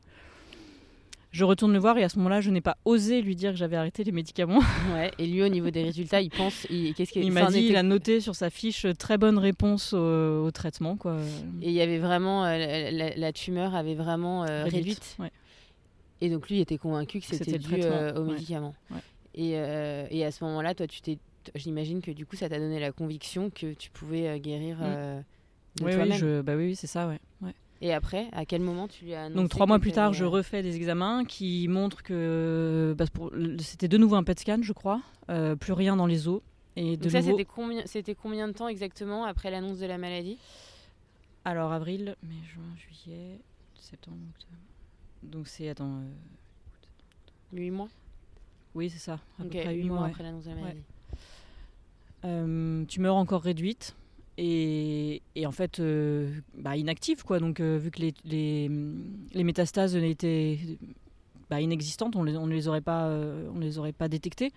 Je 1.33 1.45
retourne 1.45 1.73
le 1.73 1.79
voir 1.79 1.97
et 1.97 2.03
à 2.03 2.09
ce 2.09 2.16
moment-là, 2.19 2.40
je 2.40 2.51
n'ai 2.51 2.61
pas 2.61 2.77
osé 2.85 3.23
lui 3.23 3.37
dire 3.37 3.53
que 3.53 3.57
j'avais 3.57 3.77
arrêté 3.77 4.03
les 4.03 4.11
médicaments. 4.12 4.61
Ouais. 4.95 5.12
Et 5.19 5.27
lui, 5.27 5.43
au 5.43 5.49
niveau 5.49 5.71
des 5.71 5.83
résultats, 5.85 6.21
il 6.21 6.31
pense. 6.31 6.66
Il, 6.71 6.93
qu'est-ce 6.95 7.12
qu'il 7.12 7.23
Il 7.25 7.33
ça 7.33 7.45
m'a 7.45 7.51
dit, 7.51 7.59
était- 7.59 7.69
il 7.69 7.77
a 7.77 7.83
noté 7.85 8.21
sur 8.21 8.35
sa 8.35 8.51
fiche 8.51 8.85
euh, 8.85 8.95
très 8.95 9.16
bonne 9.19 9.38
réponse 9.38 9.93
au, 9.93 10.45
au 10.45 10.51
traitement, 10.51 10.97
quoi. 10.97 11.16
Et 11.62 11.69
il 11.69 11.73
y 11.73 11.81
avait 11.81 11.99
vraiment. 11.99 12.45
euh, 12.45 13.12
la, 13.16 13.33
tumeur 13.33 13.75
avait 13.77 13.95
vraiment 13.95 14.45
euh, 14.45 14.64
réduite. 14.64 15.16
Ouais. 15.21 15.31
Et 16.21 16.29
donc 16.29 16.49
lui 16.51 16.57
il 16.57 16.61
était 16.61 16.77
convaincu 16.79 17.21
que 17.21 17.27
c'était 17.27 17.59
dû 17.59 17.75
euh, 17.75 18.12
aux 18.14 18.25
ouais. 18.27 18.33
médicaments. 18.35 18.75
Ouais. 18.90 18.99
Et, 19.37 19.51
et 19.53 20.25
à 20.25 20.33
ce 20.33 20.43
moment-là, 20.45 20.75
toi, 20.75 20.87
tu 20.88 21.01
t'es. 21.01 21.19
J'imagine 21.55 22.03
que 22.03 22.11
du 22.11 22.27
coup, 22.27 22.37
ça 22.37 22.49
t'a 22.49 22.59
donné 22.59 22.79
la 22.81 22.90
conviction 22.93 23.49
que 23.51 23.73
tu 23.73 23.90
pouvais 23.90 24.38
guérir 24.40 24.79
Mm. 24.79 25.23
de 25.81 25.85
oui, 25.85 25.95
toi-même. 25.95 26.19
je... 26.19 26.40
bah 26.43 26.57
oui, 26.57 26.64
oui, 26.66 26.77
c'est 26.77 26.88
ça, 26.88 27.07
ouais. 27.09 27.19
Ouais. 27.81 27.87
Et 27.88 27.93
après, 27.93 28.29
à 28.33 28.45
quel 28.45 28.62
moment 28.62 28.88
tu 28.88 29.05
lui 29.05 29.14
as 29.14 29.25
annoncé 29.25 29.40
Donc 29.40 29.51
trois 29.51 29.66
mois 29.66 29.79
plus 29.79 29.93
tard, 29.93 30.12
je 30.12 30.25
euh, 30.25 30.29
refais 30.29 30.62
des 30.62 30.77
examens 30.77 31.25
qui 31.25 31.66
montrent 31.69 32.03
que 32.03 32.95
bah, 32.97 33.05
c'était 33.61 33.88
de 33.88 33.99
nouveau 33.99 34.16
un 34.16 34.23
PET 34.25 34.40
scan, 34.40 34.59
je 34.62 34.73
crois, 34.73 35.01
euh, 35.31 35.57
plus 35.57 35.73
rien 35.73 35.97
dans 35.97 36.07
les 36.07 36.29
os. 36.29 36.40
Et 36.77 36.97
de 36.97 37.03
Donc 37.03 37.11
ça, 37.12 37.19
nouveau, 37.21 37.31
c'était 37.33 37.45
combien, 37.45 37.83
c'était 37.87 38.14
combien 38.14 38.47
de 38.49 38.53
temps 38.53 38.69
exactement 38.69 39.25
après 39.25 39.51
l'annonce 39.51 39.79
de 39.79 39.87
la 39.87 39.99
maladie? 39.99 40.38
Alors 41.45 41.73
avril, 41.73 42.16
mai, 42.23 42.37
juin, 42.53 42.62
juillet, 42.77 43.38
septembre, 43.79 44.19
octobre. 44.35 44.53
Donc 45.23 45.49
c'est 45.49 45.69
attends, 45.69 46.01
euh, 46.01 47.57
8 47.57 47.71
mois? 47.71 47.88
Oui 48.75 48.88
c'est 48.90 48.99
ça, 48.99 49.14
à 49.38 49.43
Ok, 49.43 49.51
peu 49.51 49.59
près 49.59 49.75
huit 49.75 49.83
huit 49.83 49.88
mois. 49.88 50.03
ouais. 50.03 50.11
après 50.11 50.23
l'annonce 50.23 50.45
de 50.45 50.51
la 50.51 50.57
Ouais. 50.57 50.62
maladie. 50.62 50.83
Euh, 52.25 52.85
tumeur 52.85 53.16
encore 53.16 53.40
réduite 53.43 53.97
et, 54.42 55.20
et 55.37 55.46
en 55.46 55.53
fait 55.53 55.81
euh, 55.81 56.31
bah, 56.57 56.74
inactive 56.76 57.22
quoi. 57.24 57.38
Donc 57.40 57.61
euh, 57.61 57.76
vu 57.79 57.90
que 57.90 58.00
les, 58.00 58.14
les, 58.24 58.70
les 59.35 59.44
métastases 59.44 59.94
étaient 59.94 60.59
bah, 61.50 61.61
inexistantes, 61.61 62.16
on 62.16 62.22
les, 62.24 62.37
on 62.37 62.46
les 62.46 62.66
aurait 62.66 62.81
pas, 62.81 63.05
euh, 63.09 63.48
on 63.55 63.59
les 63.59 63.79
aurait 63.79 63.92
pas 63.92 64.09
détectées. 64.09 64.50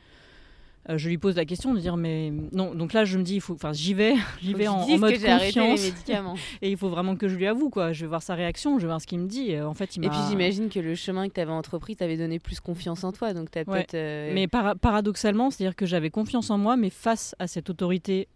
Euh, 0.89 0.98
je 0.98 1.08
lui 1.08 1.17
pose 1.17 1.36
la 1.38 1.46
question 1.46 1.74
de 1.74 1.80
dire 1.80 1.96
mais 1.98 2.32
non. 2.54 2.74
Donc 2.76 2.93
là 2.93 3.04
je 3.04 3.17
me 3.17 3.24
dis 3.24 3.36
il 3.36 3.41
faut, 3.41 3.56
enfin 3.56 3.74
j'y 3.74 3.93
vais, 3.93 4.15
j'y 4.41 4.54
vais 4.54 4.67
en, 4.69 4.80
en 4.82 4.98
mode 4.98 5.13
que 5.15 5.17
les 5.22 5.28
confiance 5.48 5.82
médicaments. 5.84 6.36
et 6.62 6.72
il 6.72 6.78
faut 6.78 6.89
vraiment 6.89 7.17
que 7.17 7.28
je 7.28 7.36
lui 7.36 7.46
avoue 7.48 7.69
quoi. 7.69 7.91
Je 7.91 8.02
vais 8.02 8.08
voir 8.08 8.24
sa 8.24 8.36
réaction, 8.36 8.78
je 8.80 8.84
vais 8.84 8.88
voir 8.88 9.02
ce 9.02 9.08
qu'il 9.08 9.19
me 9.19 9.28
dit. 9.28 9.60
En 9.60 9.74
fait 9.74 9.98
il 9.98 10.06
Et 10.06 10.10
puis 10.10 10.17
j'imagine 10.30 10.69
que 10.69 10.80
le 10.80 10.96
chemin 10.96 11.28
que 11.28 11.34
tu 11.34 11.41
avais 11.41 11.52
entrepris 11.52 11.98
t'avait 11.98 12.17
donné 12.17 12.39
plus 12.39 12.60
confiance 12.62 13.04
en 13.04 13.12
toi, 13.12 13.34
donc 13.34 13.52
t'as 13.52 13.63
Ouais. 13.65 13.84
peut-être. 13.86 14.34
Mais 14.34 14.48
para- 14.48 14.76
paradoxalement, 14.76 15.52
c'est-à-dire 15.52 15.76
que 15.76 15.86
j'avais 15.86 16.10
confiance 16.10 16.50
en 16.50 16.58
moi, 16.58 16.78
mais 16.78 16.89
face 16.89 17.34
à 17.39 17.48
cette 17.48 17.69
autorité 17.69 18.28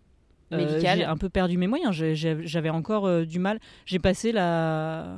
Médicale. 0.55 0.99
j'ai 0.99 1.03
un 1.05 1.17
peu 1.17 1.27
perdu 1.29 1.57
mes 1.57 1.67
moyens. 1.67 1.93
J'avais 1.93 2.69
encore 2.69 3.05
euh, 3.05 3.25
du 3.25 3.39
mal. 3.39 3.59
J'ai 3.85 3.99
passé 3.99 4.31
la 4.31 5.17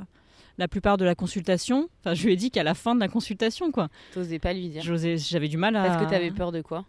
la 0.58 0.68
plupart 0.68 0.96
de 0.98 1.04
la 1.04 1.14
consultation. 1.14 1.88
Enfin, 2.00 2.14
je 2.14 2.24
lui 2.26 2.32
ai 2.32 2.36
dit 2.36 2.50
qu'à 2.50 2.62
la 2.64 2.74
fin 2.74 2.94
de 2.94 3.00
la 3.00 3.08
consultation, 3.08 3.70
quoi. 3.70 3.88
T'osais 4.12 4.38
pas 4.38 4.52
lui 4.52 4.68
dire. 4.68 4.82
J'avais 4.82 5.48
du 5.48 5.56
mal 5.56 5.74
à. 5.76 5.84
Parce 5.86 6.04
que 6.04 6.10
t'avais 6.10 6.30
peur 6.30 6.52
de 6.52 6.60
quoi? 6.60 6.84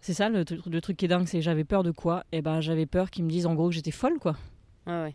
C'est 0.00 0.14
ça 0.14 0.28
le, 0.28 0.42
tru- 0.42 0.68
le 0.68 0.80
truc 0.80 0.96
qui 0.96 1.04
est 1.04 1.08
dingue, 1.08 1.26
c'est 1.28 1.40
j'avais 1.40 1.62
peur 1.64 1.84
de 1.84 1.92
quoi? 1.92 2.24
Et 2.32 2.42
ben, 2.42 2.60
j'avais 2.60 2.86
peur 2.86 3.08
qu'ils 3.10 3.24
me 3.24 3.30
disent 3.30 3.46
en 3.46 3.54
gros 3.54 3.68
que 3.68 3.74
j'étais 3.74 3.92
folle, 3.92 4.18
quoi. 4.18 4.36
Ouais. 4.86 5.14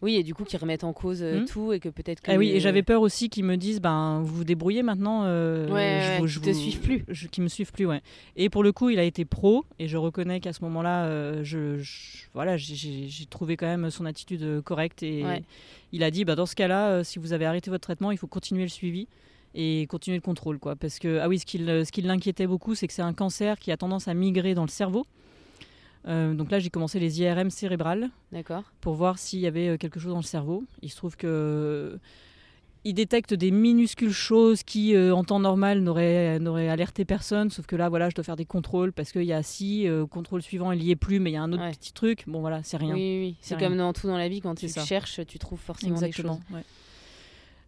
Oui, 0.00 0.14
et 0.14 0.22
du 0.22 0.32
coup, 0.32 0.44
qu'ils 0.44 0.60
remettent 0.60 0.84
en 0.84 0.92
cause 0.92 1.22
euh, 1.22 1.40
Hmm. 1.40 1.44
tout 1.46 1.72
et 1.72 1.80
que 1.80 1.88
peut-être 1.88 2.20
que. 2.20 2.30
Ah 2.30 2.36
oui, 2.36 2.50
et 2.50 2.60
j'avais 2.60 2.84
peur 2.84 3.02
aussi 3.02 3.28
qu'ils 3.28 3.44
me 3.44 3.56
disent, 3.56 3.80
ben, 3.80 4.20
vous 4.22 4.36
vous 4.36 4.44
débrouillez 4.44 4.84
maintenant. 4.84 5.24
euh, 5.24 5.66
Ouais, 5.66 6.00
je 6.00 6.08
ouais, 6.12 6.18
vous- 6.20 6.26
je 6.28 6.38
te 6.38 6.50
vous- 6.50 6.54
suivent 6.54 6.80
plus. 6.80 7.04
je- 7.08 7.26
Qu'ils 7.26 7.42
me 7.42 7.48
suivent 7.48 7.72
plus, 7.72 7.84
ouais. 7.84 8.00
Et 8.36 8.48
pour 8.48 8.62
le 8.62 8.70
coup, 8.70 8.90
il 8.90 9.00
a 9.00 9.02
été 9.02 9.24
pro, 9.24 9.64
et 9.80 9.88
je 9.88 9.96
reconnais 9.96 10.38
qu'à 10.38 10.52
ce 10.52 10.62
moment-là, 10.62 11.06
euh, 11.06 11.42
je, 11.42 11.78
je- 11.78 12.26
voilà, 12.32 12.56
j'ai- 12.56 13.08
trouvé 13.28 13.56
quand 13.56 13.66
même 13.66 13.90
son 13.90 14.06
attitude 14.06 14.42
euh, 14.44 14.62
correcte. 14.62 15.02
Et 15.02 15.24
Ouais. 15.24 15.42
il 15.92 16.04
a 16.04 16.12
dit, 16.12 16.24
bah, 16.24 16.36
dans 16.36 16.46
ce 16.46 16.54
cas-là, 16.54 16.90
euh, 16.90 17.02
si 17.04 17.18
vous 17.18 17.32
avez 17.32 17.44
arrêté 17.46 17.68
votre 17.68 17.82
traitement, 17.82 18.12
il 18.12 18.18
faut 18.18 18.28
continuer 18.28 18.62
le 18.62 18.68
suivi 18.68 19.08
et 19.56 19.86
continuer 19.88 20.18
le 20.18 20.22
contrôle, 20.22 20.60
quoi. 20.60 20.76
Parce 20.76 21.00
que, 21.00 21.18
ah 21.18 21.26
oui, 21.26 21.40
ce 21.40 21.46
qui, 21.46 21.58
ce 21.58 21.90
qui 21.90 22.02
l'inquiétait 22.02 22.46
beaucoup, 22.46 22.76
c'est 22.76 22.86
que 22.86 22.92
c'est 22.92 23.02
un 23.02 23.14
cancer 23.14 23.58
qui 23.58 23.72
a 23.72 23.76
tendance 23.76 24.06
à 24.06 24.14
migrer 24.14 24.54
dans 24.54 24.62
le 24.62 24.68
cerveau. 24.68 25.06
Euh, 26.06 26.32
donc 26.34 26.50
là, 26.50 26.58
j'ai 26.58 26.70
commencé 26.70 26.98
les 27.00 27.20
IRM 27.20 27.50
cérébrales 27.50 28.08
pour 28.80 28.94
voir 28.94 29.18
s'il 29.18 29.40
y 29.40 29.46
avait 29.46 29.68
euh, 29.68 29.76
quelque 29.76 29.98
chose 30.00 30.12
dans 30.12 30.18
le 30.18 30.22
cerveau. 30.22 30.64
Il 30.82 30.90
se 30.90 30.96
trouve 30.96 31.16
que 31.16 31.26
euh, 31.26 31.96
il 32.84 32.94
détecte 32.94 33.34
des 33.34 33.50
minuscules 33.50 34.12
choses 34.12 34.62
qui, 34.62 34.94
euh, 34.94 35.14
en 35.14 35.24
temps 35.24 35.40
normal, 35.40 35.80
n'auraient 35.82 36.68
alerté 36.68 37.04
personne. 37.04 37.50
Sauf 37.50 37.66
que 37.66 37.76
là, 37.76 37.88
voilà, 37.88 38.08
je 38.08 38.14
dois 38.14 38.24
faire 38.24 38.36
des 38.36 38.46
contrôles 38.46 38.92
parce 38.92 39.12
qu'il 39.12 39.24
y 39.24 39.32
a 39.32 39.42
si, 39.42 39.86
euh, 39.88 40.06
contrôle 40.06 40.40
suivant, 40.40 40.72
il 40.72 40.82
y 40.82 40.90
est 40.92 40.96
plus, 40.96 41.18
mais 41.20 41.30
il 41.30 41.34
y 41.34 41.36
a 41.36 41.42
un 41.42 41.52
autre 41.52 41.64
Ouais. 41.64 41.72
petit 41.72 41.92
truc. 41.92 42.24
Bon, 42.26 42.40
voilà, 42.40 42.62
c'est 42.62 42.76
rien. 42.78 42.94
Oui, 42.94 43.00
oui, 43.00 43.20
oui. 43.30 43.36
C'est 43.40 43.58
comme 43.58 43.76
dans 43.76 43.92
tout 43.92 44.06
dans 44.06 44.16
la 44.16 44.28
vie, 44.28 44.40
quand 44.40 44.54
tu 44.54 44.68
ça. 44.68 44.84
cherches, 44.84 45.20
tu 45.26 45.38
trouves 45.38 45.60
forcément 45.60 45.96
Exactement. 45.96 46.36
des 46.36 46.40
choses. 46.46 46.56
ouais. 46.56 46.64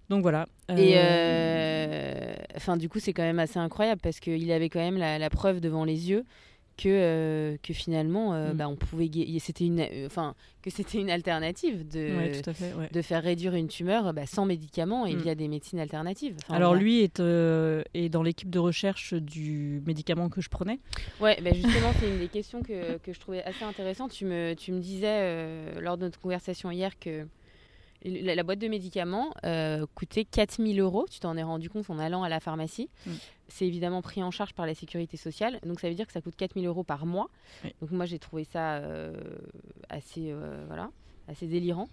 Donc 0.08 0.22
voilà. 0.22 0.46
Et 0.76 0.94
Euh, 0.96 2.32
enfin, 2.56 2.76
du 2.76 2.88
coup, 2.88 2.98
c'est 3.00 3.12
quand 3.12 3.22
même 3.22 3.38
assez 3.38 3.58
incroyable 3.58 4.00
parce 4.00 4.20
qu'il 4.20 4.50
avait 4.52 4.68
quand 4.68 4.80
même 4.80 4.96
la, 4.96 5.18
la 5.18 5.30
preuve 5.30 5.60
devant 5.60 5.84
les 5.84 6.10
yeux 6.10 6.24
que, 6.80 6.88
euh, 6.88 7.56
que 7.62 7.74
finalement, 7.74 8.32
euh, 8.32 8.52
Mm. 8.52 8.56
bah, 8.56 8.68
on 8.68 8.76
pouvait, 8.76 9.10
c'était 9.38 9.64
une, 9.66 9.80
euh, 9.80 10.06
enfin, 10.06 10.34
que 10.62 10.70
c'était 10.70 10.98
une 10.98 11.10
alternative 11.10 11.86
de, 11.86 12.16
ouais, 12.16 12.40
tout 12.40 12.48
à 12.50 12.54
fait. 12.54 12.72
ouais. 12.72 12.88
de 12.90 13.02
faire 13.02 13.22
réduire 13.22 13.54
une 13.54 13.68
tumeur 13.68 14.14
bah, 14.14 14.24
sans 14.26 14.46
médicaments 14.46 15.04
et 15.06 15.14
Mm. 15.14 15.18
via 15.20 15.34
des 15.34 15.48
médecines 15.48 15.78
alternatives. 15.78 16.36
Enfin, 16.42 16.54
Alors 16.54 16.70
voilà. 16.70 16.82
lui 16.82 17.00
est, 17.00 17.20
est 17.20 18.08
dans 18.08 18.22
l'équipe 18.22 18.48
de 18.50 18.58
recherche 18.58 19.12
du 19.14 19.82
médicament 19.86 20.28
que 20.30 20.40
je 20.40 20.48
prenais. 20.48 20.80
Ouais, 21.20 21.38
bah 21.42 21.52
justement, 21.52 21.92
c'est 21.98 22.08
une 22.08 22.18
des 22.18 22.28
questions 22.28 22.62
que, 22.62 22.96
que 22.98 23.12
je 23.12 23.20
trouvais 23.20 23.42
assez 23.44 23.64
intéressante. 23.64 24.12
Tu 24.12 24.24
me, 24.24 24.54
tu 24.54 24.72
me 24.72 24.80
disais 24.80 25.80
lors 25.80 25.98
de 25.98 26.04
notre 26.04 26.20
conversation 26.20 26.70
hier 26.70 26.98
que 26.98 27.26
la, 28.04 28.34
la 28.34 28.42
boîte 28.42 28.58
de 28.58 28.68
médicaments 28.68 29.32
euh, 29.44 29.86
coûtait 29.94 30.24
4000 30.24 30.80
euros. 30.80 31.06
Tu 31.10 31.20
t'en 31.20 31.36
es 31.36 31.42
rendu 31.42 31.68
compte 31.68 31.90
en 31.90 31.98
allant 31.98 32.22
à 32.22 32.28
la 32.28 32.40
pharmacie. 32.40 32.88
Mm. 33.06 33.10
C'est 33.48 33.66
évidemment 33.66 34.02
pris 34.02 34.22
en 34.22 34.30
charge 34.30 34.54
par 34.54 34.66
la 34.66 34.74
sécurité 34.74 35.16
sociale. 35.16 35.60
Donc 35.64 35.80
ça 35.80 35.88
veut 35.88 35.94
dire 35.94 36.06
que 36.06 36.12
ça 36.12 36.20
coûte 36.20 36.36
4000 36.36 36.66
euros 36.66 36.84
par 36.84 37.06
mois. 37.06 37.28
Oui. 37.64 37.74
Donc 37.80 37.90
moi, 37.90 38.06
j'ai 38.06 38.18
trouvé 38.18 38.44
ça 38.44 38.76
euh, 38.76 39.12
assez, 39.88 40.30
euh, 40.30 40.64
voilà, 40.66 40.90
assez 41.28 41.46
délirant. 41.46 41.88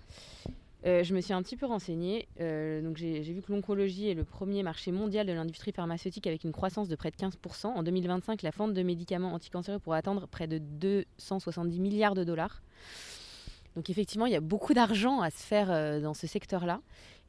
Euh, 0.86 1.04
je 1.04 1.16
me 1.16 1.22
suis 1.22 1.34
un 1.34 1.42
petit 1.42 1.58
peu 1.58 1.66
renseignée. 1.66 2.28
Donc 2.40 2.98
j'ai 2.98 3.22
vu 3.22 3.42
que 3.42 3.52
l'oncologie 3.52 4.10
est 4.10 4.14
le 4.14 4.24
premier 4.24 4.64
marché 4.64 4.92
mondial 4.92 5.26
de 5.26 5.34
l'industrie 5.34 5.72
pharmaceutique 5.72 6.28
avec 6.28 6.44
une 6.44 6.52
croissance 6.52 6.88
de 6.88 6.96
près 6.96 7.12
de 7.12 7.18
15%. 7.18 7.66
En 7.68 7.84
2025, 7.84 8.44
la 8.44 8.52
vente 8.52 8.74
de 8.74 8.84
médicaments 8.84 9.34
anticancéreux 9.34 9.80
pourrait 9.80 9.98
atteindre 9.98 10.28
près 10.28 10.48
de 10.48 10.60
270 10.60 11.80
milliards 11.80 12.16
de 12.16 12.24
dollars. 12.24 12.62
Donc 13.78 13.92
effectivement, 13.92 14.26
il 14.26 14.32
y 14.32 14.36
a 14.36 14.42
beaucoup 14.42 14.74
d'argent 14.74 15.22
à 15.22 15.30
se 15.30 15.38
faire 15.44 15.70
euh, 15.70 16.02
dans 16.02 16.16
ce 16.16 16.26
secteur-là. 16.26 16.82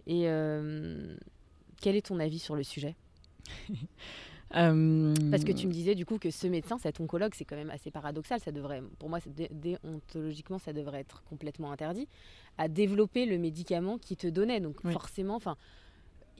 Et 0.06 0.22
euh, 0.28 1.14
quel 1.82 1.94
est 1.94 2.06
ton 2.06 2.18
avis 2.18 2.38
sur 2.40 2.56
le 2.56 2.62
sujet? 2.64 2.96
Euh, 4.56 5.12
Parce 5.30 5.44
que 5.44 5.52
tu 5.52 5.66
me 5.66 5.72
disais 5.72 5.94
du 5.94 6.06
coup 6.06 6.16
que 6.16 6.30
ce 6.30 6.46
médecin, 6.46 6.78
cet 6.78 7.00
oncologue, 7.00 7.32
c'est 7.34 7.44
quand 7.44 7.54
même 7.54 7.68
assez 7.68 7.90
paradoxal. 7.90 8.40
Ça 8.40 8.50
devrait, 8.50 8.82
pour 8.98 9.10
moi, 9.10 9.18
déontologiquement, 9.50 10.58
ça 10.58 10.72
devrait 10.72 11.00
être 11.00 11.22
complètement 11.28 11.70
interdit 11.70 12.08
à 12.56 12.66
développer 12.68 13.26
le 13.26 13.36
médicament 13.36 13.98
qui 13.98 14.16
te 14.16 14.26
donnait. 14.26 14.60
Donc 14.60 14.76
Oui. 14.84 14.92
forcément, 14.94 15.34
enfin. 15.34 15.56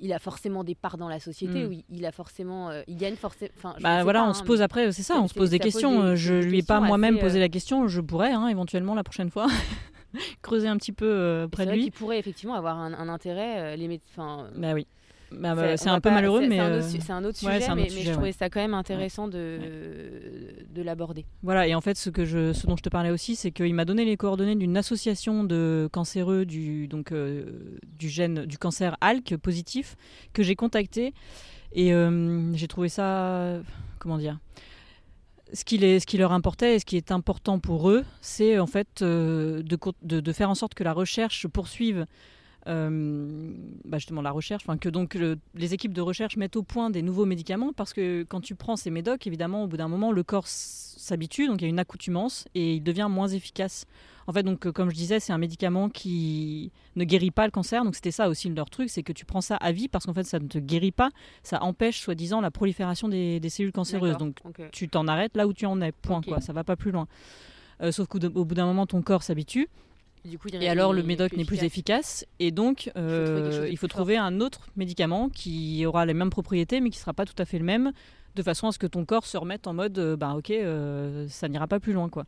Il 0.01 0.13
a 0.15 0.19
forcément 0.21 0.65
des 0.65 0.75
parts 0.77 0.97
dans 0.97 1.09
la 1.09 1.19
société, 1.21 1.65
Mm. 1.67 1.83
Il 1.91 2.07
a 2.07 2.13
forcément, 2.13 2.71
euh, 2.71 2.83
il 2.87 2.97
gagne 2.97 3.17
forcément. 3.17 3.51
Bah 3.81 4.05
voilà, 4.05 4.21
pas, 4.21 4.27
on 4.27 4.31
hein, 4.31 4.35
se 4.35 4.45
pose 4.45 4.63
après, 4.63 4.91
c'est 4.93 5.03
ça, 5.03 5.21
on 5.21 5.27
se 5.29 5.35
pose 5.35 5.51
des 5.51 5.59
pose 5.59 5.73
questions. 5.73 6.11
des- 6.13 6.17
je 6.17 6.35
des 6.35 6.43
lui 6.47 6.59
ai 6.61 6.63
pas 6.63 6.81
moi-même 6.81 7.19
posé 7.19 7.39
la 7.41 7.49
question, 7.51 7.89
je 7.89 8.01
pourrais 8.01 8.33
hein, 8.33 8.47
éventuellement 8.49 8.95
la 8.95 9.03
prochaine 9.03 9.29
fois 9.29 9.49
creuser 10.43 10.69
un 10.69 10.77
petit 10.77 10.93
peu 10.93 11.07
euh, 11.09 11.49
près 11.49 11.67
de 11.67 11.73
lui. 11.73 11.83
qu'il 11.85 11.93
pourrait 11.93 12.19
effectivement 12.19 12.55
avoir 12.55 12.79
un, 12.79 12.93
un 12.95 13.09
intérêt. 13.09 13.75
euh, 13.75 13.77
les 13.77 13.89
méde- 13.89 14.01
enfin, 14.11 14.49
Bah 14.57 14.73
oui. 14.75 14.87
Bah, 15.31 15.55
bah, 15.55 15.77
C'est- 15.77 15.91
un 15.91 15.97
peu 15.97 16.09
pas- 16.09 16.15
malheureux, 16.15 16.41
mais 16.49 16.57
c'est 16.57 16.59
un, 16.59 16.71
euh, 16.71 16.79
autre 16.79 16.87
un 16.87 17.53
sujet, 17.53 17.65
un 17.69 17.75
mais, 17.75 17.83
autre 17.83 17.93
mais 17.93 17.99
sujet, 17.99 18.05
je 18.05 18.13
trouvais 18.13 18.33
ça 18.33 18.49
quand 18.49 18.61
même 18.61 18.73
intéressant 18.73 19.29
de, 19.29 19.59
de 20.71 20.83
l'aborder. 20.83 21.27
voilà. 21.43 21.67
Et 21.69 21.75
en 21.75 21.83
fait, 21.83 21.99
ce 21.99 22.09
que 22.09 22.25
je, 22.25 22.55
ce 22.55 22.67
dont 22.67 22.77
je 22.77 22.83
te 22.83 22.89
parlais 22.89 23.11
aussi, 23.11 23.37
c'est 23.37 23.51
qu'il 23.51 23.75
m'a 23.75 23.85
donné 23.85 24.07
les 24.07 24.17
coordonnées 24.17 24.57
d'une 24.57 24.77
association 24.79 25.45
de 25.45 25.87
cancéreux 25.93 26.47
du 26.47 26.89
donc 26.89 27.13
euh, 27.13 27.45
du 27.99 28.09
gène 28.09 28.47
du 28.47 28.57
cancer 28.57 28.97
ALK 29.03 29.37
positif 29.37 29.97
que 30.33 30.43
j'ai 30.43 30.57
contacté 30.57 31.13
et 31.75 31.93
euh, 31.93 32.55
j'ai 32.55 32.67
trouvé 32.69 32.89
ça 32.89 33.59
comment 33.99 34.17
dire. 34.17 34.39
Ce 35.53 35.65
qui, 35.65 35.79
leur 36.19 36.33
importait 36.33 36.77
et 36.77 36.79
ce 36.79 36.85
qui 36.85 36.97
est 36.97 37.11
important 37.11 37.59
pour 37.59 37.91
eux, 37.91 38.05
c'est 38.21 38.59
en 38.59 38.67
fait 38.67 39.03
euh, 39.03 39.63
de, 39.63 40.21
de 40.21 40.33
faire 40.33 40.51
en 40.51 40.55
sorte 40.55 40.75
que 40.75 40.85
la 40.85 40.93
recherche 40.93 41.47
poursuive 41.47 42.07
bah, 42.69 43.99
justement 43.99 44.23
la 44.23 44.31
recherche, 44.31 44.65
que 44.81 44.89
donc 44.89 45.17
les 45.55 45.75
équipes 45.75 45.95
de 45.95 46.01
recherche 46.01 46.37
mettent 46.37 46.57
au 46.57 46.63
point 46.63 46.91
des 46.91 47.03
nouveaux 47.03 47.25
médicaments 47.25 47.73
parce 47.73 47.93
que 47.93 48.25
quand 48.25 48.41
tu 48.41 48.55
prends 48.55 48.77
ces 48.77 48.91
médocs, 48.91 49.27
évidemment, 49.27 49.65
au 49.65 49.67
bout 49.67 49.77
d'un 49.77 49.89
moment, 49.89 50.13
le 50.13 50.23
corps 50.23 50.47
s'habitue, 50.47 51.47
donc 51.47 51.61
il 51.61 51.65
y 51.65 51.67
a 51.67 51.71
une 51.71 51.79
accoutumance 51.79 52.47
et 52.55 52.75
il 52.75 52.83
devient 52.83 53.09
moins 53.11 53.29
efficace. 53.29 53.87
En 54.29 54.33
fait, 54.33 54.43
donc, 54.43 54.71
comme 54.73 54.91
je 54.91 54.95
disais, 54.95 55.21
c'est 55.21 55.33
un 55.33 55.39
médicament 55.39 55.89
qui 55.89 56.71
ne 56.97 57.05
guérit 57.05 57.31
pas 57.31 57.47
le 57.47 57.51
cancer. 57.51 57.83
Donc, 57.83 57.95
c'était 57.95 58.11
ça 58.11 58.29
aussi 58.29 58.51
leur 58.51 58.69
truc, 58.69 58.91
c'est 58.91 59.03
que 59.03 59.15
tu 59.15 59.25
prends 59.25 59.41
ça 59.41 59.57
à 59.57 59.73
vie 59.73 59.89
parce 59.89 60.05
qu'en 60.05 60.13
fait, 60.13 60.25
ça 60.25 60.39
ne 60.39 60.47
te 60.47 60.59
guérit 60.59 60.93
pas. 60.93 61.09
Ça 61.43 61.63
empêche, 61.63 61.99
soi-disant, 61.99 62.43
la 62.43 62.51
prolifération 62.51 63.09
des, 63.09 63.41
cellules 63.49 63.73
cancéreuses. 63.73 64.19
Donc, 64.19 64.43
tu 64.71 64.91
t'en 64.91 65.09
arrêtes 65.09 65.35
là 65.35 65.47
où 65.47 65.55
tu 65.55 65.65
en 65.65 65.81
es. 65.81 65.93
Point. 65.93 66.21
Quoi. 66.21 66.43
Ça 66.43 66.53
va 66.53 66.63
pas 66.63 66.77
plus 66.77 66.91
loin. 66.91 67.09
Euh, 67.81 67.91
sauf 67.91 68.07
qu'au 68.07 68.19
bout 68.19 68.55
d'un 68.55 68.67
moment, 68.67 68.87
ton 68.87 69.01
corps 69.01 69.23
s'habitue. 69.23 69.69
Et 70.61 70.69
alors 70.69 70.93
le 70.93 71.03
médoc 71.03 71.33
n'est 71.37 71.45
plus 71.45 71.63
efficace 71.63 72.27
et 72.39 72.51
donc 72.51 72.91
il 72.97 73.77
faut, 73.77 73.87
trouver, 73.87 74.19
euh, 74.19 74.23
un 74.23 74.41
autre 74.41 74.69
médicament 74.77 75.29
qui 75.29 75.85
aura 75.87 76.07
les 76.07 76.15
mêmes 76.15 76.31
propriétés 76.31 76.81
mais 76.81 76.91
qui 76.91 76.99
sera 76.99 77.13
pas 77.13 77.25
tout 77.25 77.35
à 77.39 77.45
fait 77.45 77.59
le 77.59 77.65
même 77.65 77.93
de 78.37 78.43
façon 78.43 78.69
à 78.69 78.73
ce 78.73 78.79
que 78.79 78.87
ton 78.87 79.05
corps 79.05 79.27
se 79.27 79.37
remette 79.37 79.67
en 79.67 79.75
mode 79.75 79.99
euh, 79.99 80.17
bah 80.17 80.35
ok 80.37 80.53
ça 81.29 81.49
n'ira 81.49 81.67
pas 81.67 81.81
plus 81.81 81.93
loin 81.93 82.09
quoi. 82.09 82.25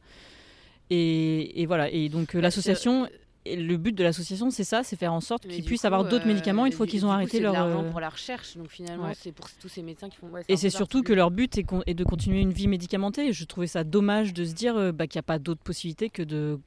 Et, 0.92 1.64
voilà 1.66 1.90
et 1.90 2.08
donc 2.08 2.34
bah, 2.34 2.40
l'association 2.40 3.08
le 3.46 3.76
but 3.78 3.94
de 3.94 4.04
l'association, 4.04 4.50
c'est 4.50 4.64
ça, 4.64 4.82
c'est 4.82 4.96
faire 4.96 5.14
en 5.14 5.22
sorte 5.22 5.46
qu'ils 5.48 5.64
puissent 5.64 5.86
avoir 5.86 6.04
d'autres 6.04 6.26
médicaments 6.26 6.66
une 6.66 6.72
fois 6.72 6.86
qu'ils 6.86 7.06
ont 7.06 7.10
arrêté 7.10 7.40
leur. 7.40 7.54
l'argent 7.54 7.84
pour 7.90 8.00
la 8.00 8.10
recherche, 8.10 8.56
donc 8.56 8.68
finalement, 8.68 9.10
c'est 9.14 9.32
pour 9.32 9.48
tous 9.50 9.68
ces 9.68 9.82
médecins 9.82 10.10
qui 10.10 10.18
font. 10.18 10.28
et 10.48 10.56
c'est 10.56 10.70
surtout 10.70 11.02
que 11.02 11.12
leur 11.12 11.30
but 11.30 11.56
est, 11.58 11.94
de 11.94 12.04
continuer 12.04 12.40
une 12.40 12.52
vie 12.52 12.68
médicamentée. 12.68 13.32
Je 13.32 13.44
trouvais 13.44 13.66
ça 13.66 13.82
dommage 13.82 14.34
de 14.34 14.44
se 14.44 14.52
dire 14.52 14.92
bah, 14.92 15.06
qu'il 15.06 15.18
n'y 15.18 15.20
a 15.20 15.24
pas 15.24 15.38
d'autre 15.38 15.62
possibilité 15.62 16.10
que 16.10 16.22
de, 16.22 16.58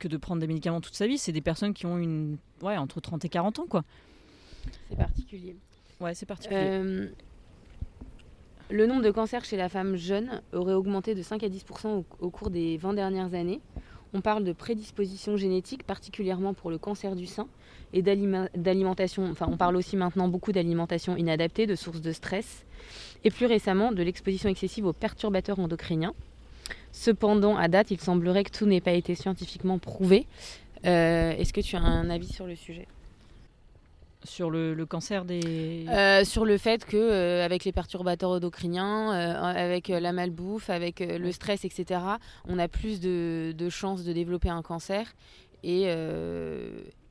que 0.00 0.08
de 0.08 0.16
prendre 0.16 0.40
des 0.40 0.48
médicaments 0.48 0.80
toute 0.80 0.96
sa 0.96 1.06
vie. 1.06 1.18
C'est 1.18 1.30
des 1.30 1.40
personnes 1.40 1.74
qui 1.74 1.86
ont 1.86 1.98
une, 1.98 2.38
ouais, 2.62 2.76
entre 2.76 3.00
30 3.00 3.24
et 3.24 3.28
40 3.28 3.60
ans, 3.60 3.66
quoi. 3.68 3.84
C'est 4.88 4.96
particulier. 4.96 5.54
Ouais, 6.00 6.14
c'est 6.14 6.26
particulier. 6.26 6.60
Euh, 6.60 7.08
le 8.70 8.86
nombre 8.86 9.02
de 9.02 9.10
cancers 9.10 9.44
chez 9.44 9.56
la 9.56 9.68
femme 9.68 9.96
jeune 9.96 10.42
aurait 10.52 10.74
augmenté 10.74 11.14
de 11.14 11.22
5 11.22 11.42
à 11.44 11.48
10 11.48 11.64
au, 11.84 12.04
au 12.18 12.30
cours 12.30 12.50
des 12.50 12.76
20 12.78 12.94
dernières 12.94 13.34
années. 13.34 13.60
On 14.12 14.20
parle 14.20 14.42
de 14.42 14.52
prédisposition 14.52 15.36
génétique, 15.36 15.84
particulièrement 15.84 16.52
pour 16.52 16.70
le 16.70 16.78
cancer 16.78 17.14
du 17.14 17.26
sein, 17.26 17.46
et 17.92 18.02
d'alimentation. 18.02 19.30
Enfin, 19.30 19.46
on 19.48 19.56
parle 19.56 19.76
aussi 19.76 19.96
maintenant 19.96 20.26
beaucoup 20.26 20.50
d'alimentation 20.50 21.16
inadaptée, 21.16 21.66
de 21.66 21.76
sources 21.76 22.00
de 22.00 22.10
stress, 22.10 22.64
et 23.22 23.30
plus 23.30 23.46
récemment 23.46 23.92
de 23.92 24.02
l'exposition 24.02 24.48
excessive 24.48 24.86
aux 24.86 24.92
perturbateurs 24.92 25.60
endocriniens. 25.60 26.14
Cependant, 26.92 27.56
à 27.56 27.68
date, 27.68 27.90
il 27.90 28.00
semblerait 28.00 28.44
que 28.44 28.50
tout 28.50 28.66
n'ait 28.66 28.80
pas 28.80 28.92
été 28.92 29.14
scientifiquement 29.14 29.78
prouvé. 29.78 30.26
Euh, 30.86 31.32
est-ce 31.32 31.52
que 31.52 31.60
tu 31.60 31.76
as 31.76 31.80
un 31.80 32.10
avis 32.10 32.32
sur 32.32 32.46
le 32.46 32.56
sujet? 32.56 32.86
Sur 34.24 34.50
le, 34.50 34.84
cancer 34.84 35.24
des. 35.24 35.86
Euh, 35.88 36.24
sur 36.24 36.44
le 36.44 36.58
fait 36.58 36.84
que 36.84 36.96
euh, 36.96 37.44
avec 37.44 37.64
les 37.64 37.72
perturbateurs 37.72 38.30
endocriniens, 38.30 39.10
avec 39.10 39.88
la 39.88 40.12
malbouffe, 40.12 40.68
avec 40.68 41.00
le 41.00 41.32
stress, 41.32 41.64
etc., 41.64 42.00
on 42.46 42.58
a 42.58 42.68
plus 42.68 43.00
de, 43.00 43.54
chances 43.70 44.04
de 44.04 44.12
développer 44.12 44.50
un 44.50 44.62
cancer. 44.62 45.14
Et, 45.62 45.88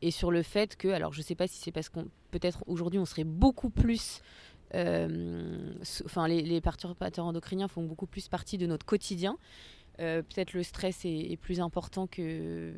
et 0.01 0.11
sur 0.11 0.31
le 0.31 0.43
fait 0.43 0.75
que, 0.75 0.87
alors 0.87 1.13
je 1.13 1.19
ne 1.19 1.23
sais 1.23 1.35
pas 1.35 1.47
si 1.47 1.59
c'est 1.59 1.71
parce 1.71 1.89
qu'on 1.89 2.05
peut-être 2.31 2.63
aujourd'hui 2.67 2.99
on 2.99 3.05
serait 3.05 3.23
beaucoup 3.23 3.69
plus 3.69 4.21
enfin 4.73 6.27
les, 6.27 6.41
les, 6.41 6.61
perturbateurs 6.61 7.25
endocriniens 7.25 7.67
font 7.67 7.83
beaucoup 7.83 8.07
plus 8.07 8.27
partie 8.27 8.57
de 8.57 8.65
notre 8.65 8.85
quotidien. 8.85 9.37
Peut-être 9.97 10.53
le 10.53 10.63
stress 10.63 11.03
est, 11.05 11.31
est, 11.31 11.37
plus 11.37 11.59
important 11.59 12.07
que 12.07 12.71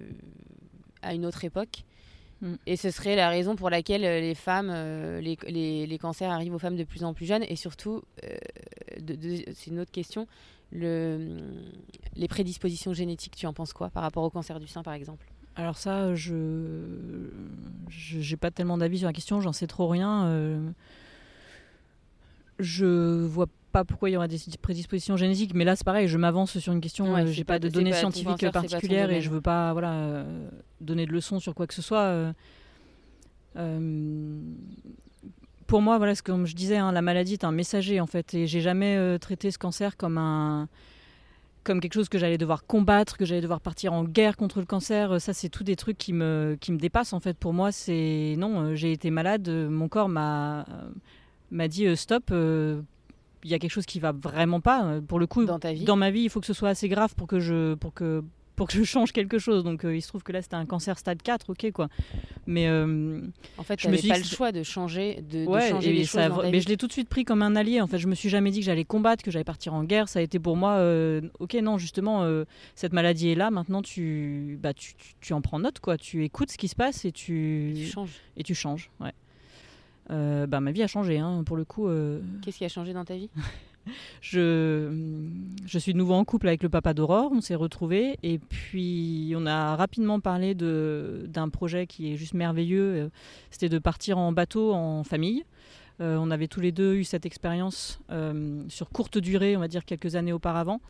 à 1.02 1.14
une 1.14 1.26
autre 1.26 1.44
époque. 1.46 1.84
Mm. 2.42 2.56
Et 2.66 2.76
ce 2.76 2.92
serait 2.92 3.16
la 3.16 3.30
raison 3.30 3.56
pour 3.56 3.70
laquelle 3.70 4.04
euh, 4.04 4.20
les 4.20 4.36
femmes, 4.36 4.70
euh, 4.72 5.22
les, 5.22 5.38
les, 5.48 5.86
les, 5.86 5.98
cancers 5.98 6.32
arrivent 6.32 6.54
aux 6.54 6.60
femmes 6.60 6.76
de 6.76 6.84
plus 6.84 7.04
en 7.04 7.14
plus 7.14 7.26
jeunes. 7.26 7.44
Et 7.48 7.56
surtout, 7.56 8.02
euh, 8.24 8.38
c'est 9.54 9.68
une 9.68 9.80
autre 9.80 9.92
question, 9.92 10.28
le, 10.72 11.38
les 12.16 12.28
prédispositions 12.28 12.94
génétiques, 12.94 13.36
tu 13.36 13.46
en 13.46 13.54
penses 13.54 13.74
quoi 13.74 13.90
par 13.90 14.04
rapport 14.04 14.24
au 14.24 14.30
cancer 14.30 14.60
du 14.60 14.68
sein, 14.68 14.84
par 14.84 14.94
exemple? 14.94 15.28
Alors 15.56 15.78
ça, 15.78 16.16
je 16.16 16.34
n'ai 18.14 18.38
pas 18.38 18.52
tellement 18.52 18.78
d'avis 18.78 19.00
sur 19.00 19.08
la 19.08 19.14
question, 19.14 19.42
j'en 19.42 19.52
sais 19.52 19.68
trop 19.68 19.88
rien. 19.88 20.74
Je 22.62 23.26
vois 23.26 23.48
pas 23.72 23.86
pourquoi 23.86 24.10
il 24.10 24.14
y 24.14 24.18
aura 24.18 24.28
des 24.28 24.38
prédispositions 24.62 25.18
génétiques, 25.18 25.54
mais 25.54 25.64
là 25.64 25.76
c'est 25.76 25.86
pareil, 25.86 26.08
je 26.08 26.18
m'avance 26.18 26.58
sur 26.60 26.74
une 26.74 26.82
question, 26.82 27.18
je 27.26 27.32
j'ai 27.32 27.44
pas, 27.44 27.60
de 27.60 27.70
données 27.70 27.94
scientifiques 27.94 28.52
particulières 28.52 29.12
et 29.12 29.22
je 29.22 29.30
veux 29.30 29.42
pas 29.42 29.72
voilà, 29.74 30.26
donner 30.82 31.06
de 31.06 31.12
leçons 31.12 31.40
sur 31.40 31.56
quoi 31.56 31.68
que 31.68 31.74
ce 31.74 31.82
soit. 31.82 32.00
Euh, 32.00 32.34
euh, 33.58 34.40
pour 35.68 35.82
moi, 35.82 35.98
voilà, 35.98 36.14
comme 36.16 36.46
je 36.46 36.56
disais, 36.56 36.78
hein, 36.78 36.92
la 36.92 37.02
maladie 37.02 37.34
est 37.34 37.46
un 37.46 37.52
messager 37.52 38.02
en 38.02 38.08
fait, 38.08 38.34
et 38.34 38.48
j'ai 38.48 38.62
jamais 38.62 38.98
euh, 38.98 39.18
traité 39.18 39.52
ce 39.52 39.58
cancer 39.58 39.96
comme 39.98 40.18
un 40.18 40.68
comme 41.64 41.80
quelque 41.80 41.94
chose 41.94 42.10
que 42.10 42.18
j'allais 42.18 42.40
devoir 42.40 42.66
combattre, 42.66 43.18
que 43.18 43.24
j'allais 43.24 43.40
devoir 43.40 43.62
partir 43.62 43.94
en 43.94 44.04
guerre 44.04 44.36
contre 44.36 44.60
le 44.60 44.66
cancer. 44.66 45.22
Ça, 45.22 45.32
c'est 45.32 45.48
tout 45.48 45.64
des 45.64 45.76
trucs 45.76 45.96
qui 45.96 46.12
me, 46.12 46.58
qui 46.60 46.72
me 46.72 46.80
dépassent. 46.80 47.14
En 47.14 47.20
fait, 47.20 47.38
pour 47.38 47.54
moi, 47.54 47.72
c'est 47.72 48.34
non, 48.40 48.76
j'ai 48.76 48.92
été 48.92 49.12
malade, 49.12 49.48
mon 49.48 49.88
corps 49.88 50.10
m'a 50.10 50.66
m'a 51.52 51.68
dit 51.68 51.96
stop. 51.96 52.32
Il 53.44 53.50
y 53.50 53.54
a 53.54 53.60
quelque 53.60 53.72
chose 53.72 53.86
qui 53.86 54.00
va 54.00 54.12
vraiment 54.12 54.62
pas. 54.62 55.02
Pour 55.08 55.20
le 55.20 55.28
coup, 55.28 55.46
dans, 55.46 55.60
ta 55.60 55.74
vie. 55.74 55.84
dans 55.84 55.96
ma 55.96 56.12
vie, 56.12 56.22
il 56.22 56.30
faut 56.30 56.40
que 56.40 56.46
ce 56.46 56.54
soit 56.54 56.70
assez 56.70 56.90
grave 56.90 57.16
pour 57.16 57.28
que 57.28 57.40
je, 57.40 57.74
pour 57.76 57.94
que 57.94 58.24
pour 58.62 58.68
que 58.68 58.78
je 58.78 58.84
change 58.84 59.12
quelque 59.12 59.40
chose. 59.40 59.64
Donc 59.64 59.84
euh, 59.84 59.96
il 59.96 60.02
se 60.04 60.08
trouve 60.08 60.22
que 60.22 60.32
là 60.32 60.42
c'était 60.44 60.56
un 60.56 60.68
cancer 60.68 61.00
stade 61.00 61.24
4, 61.24 61.50
ok 61.50 61.72
quoi. 61.72 61.90
Mais 62.46 62.68
euh, 62.68 63.20
en 63.58 63.64
fait, 63.64 63.80
je 63.80 63.88
me 63.88 63.98
suis 63.98 64.08
pas 64.08 64.20
le 64.20 64.24
choix 64.24 64.52
de 64.52 64.62
changer, 64.62 65.24
de, 65.24 65.46
changer 65.46 65.92
les 65.92 66.06
choses. 66.06 66.30
mais 66.52 66.62
je 66.62 66.68
l'ai 66.68 66.78
tout 66.78 66.86
de 66.86 66.92
suite 66.92 67.10
pris 67.10 67.26
comme 67.26 67.42
un 67.42 67.56
allié. 67.56 67.82
En 67.82 67.88
fait, 67.88 67.98
je 67.98 68.08
me 68.08 68.14
suis 68.14 68.30
jamais 68.30 68.52
dit 68.52 68.60
que 68.60 68.66
j'allais 68.66 68.86
combattre, 68.86 69.24
que 69.24 69.32
j'allais 69.32 69.44
partir 69.44 69.74
en 69.74 69.84
guerre. 69.84 70.10
Ça 70.10 70.20
a 70.20 70.22
été 70.22 70.38
pour 70.38 70.58
moi, 70.58 70.74
euh, 70.74 71.22
ok 71.40 71.56
non 71.56 71.80
justement 71.80 72.24
cette 72.76 72.94
maladie 72.94 73.30
est 73.30 73.36
là. 73.36 73.50
Maintenant 73.50 73.82
tu, 73.82 74.60
bah 74.62 74.76
tu, 74.76 74.94
tu, 75.22 75.34
en 75.34 75.42
prends 75.42 75.58
note 75.58 75.80
quoi. 75.80 75.98
Tu 75.98 76.24
écoutes 76.24 76.52
ce 76.52 76.58
qui 76.60 76.68
se 76.68 76.76
passe 76.76 77.04
et 77.04 77.12
tu, 77.12 77.72
et 77.72 77.74
tu 77.74 77.86
changes. 77.88 78.20
Et 78.38 78.44
tu 78.44 78.54
changes, 78.54 78.92
ouais. 79.00 79.14
Bah, 80.10 80.60
ma 80.60 80.72
vie 80.72 80.84
a 80.84 80.88
changé, 80.88 81.20
hein, 81.20 81.44
pour 81.46 81.58
le 81.58 81.66
coup. 81.66 81.88
Qu'est-ce 82.42 82.58
qui 82.58 82.66
a 82.66 82.70
changé 82.70 82.94
dans 82.94 83.06
ta 83.06 83.16
vie? 83.16 83.30
Je, 84.22 84.92
je 85.66 85.80
suis 85.80 85.94
de 85.94 85.98
nouveau 85.98 86.14
en 86.14 86.24
couple 86.24 86.48
avec 86.48 86.64
le 86.64 86.70
papa 86.70 86.94
d'Aurore, 86.94 87.32
on 87.34 87.42
s'est 87.42 87.56
retrouvés 87.56 88.18
et 88.24 88.38
puis 88.38 89.34
on 89.36 89.46
a 89.46 89.76
rapidement 89.76 90.20
parlé 90.20 90.54
d'un 90.54 91.50
projet 91.50 91.88
qui 91.88 92.12
est 92.12 92.16
juste 92.16 92.34
merveilleux, 92.34 92.82
euh, 92.82 93.10
c'était 93.50 93.70
de 93.70 93.80
partir 93.80 94.18
en 94.18 94.32
bateau 94.32 94.74
en 94.74 95.04
famille. 95.04 95.46
Euh, 96.00 96.18
on 96.20 96.32
avait 96.32 96.48
tous 96.48 96.62
les 96.62 96.72
deux 96.72 96.96
eu 96.96 97.04
cette 97.04 97.26
expérience 97.26 98.00
euh, 98.12 98.64
sur 98.70 98.90
courte 98.90 99.18
durée, 99.18 99.58
on 99.58 99.60
va 99.60 99.68
dire 99.68 99.86
quelques 99.86 100.16
années 100.16 100.34
auparavant. 100.34 100.82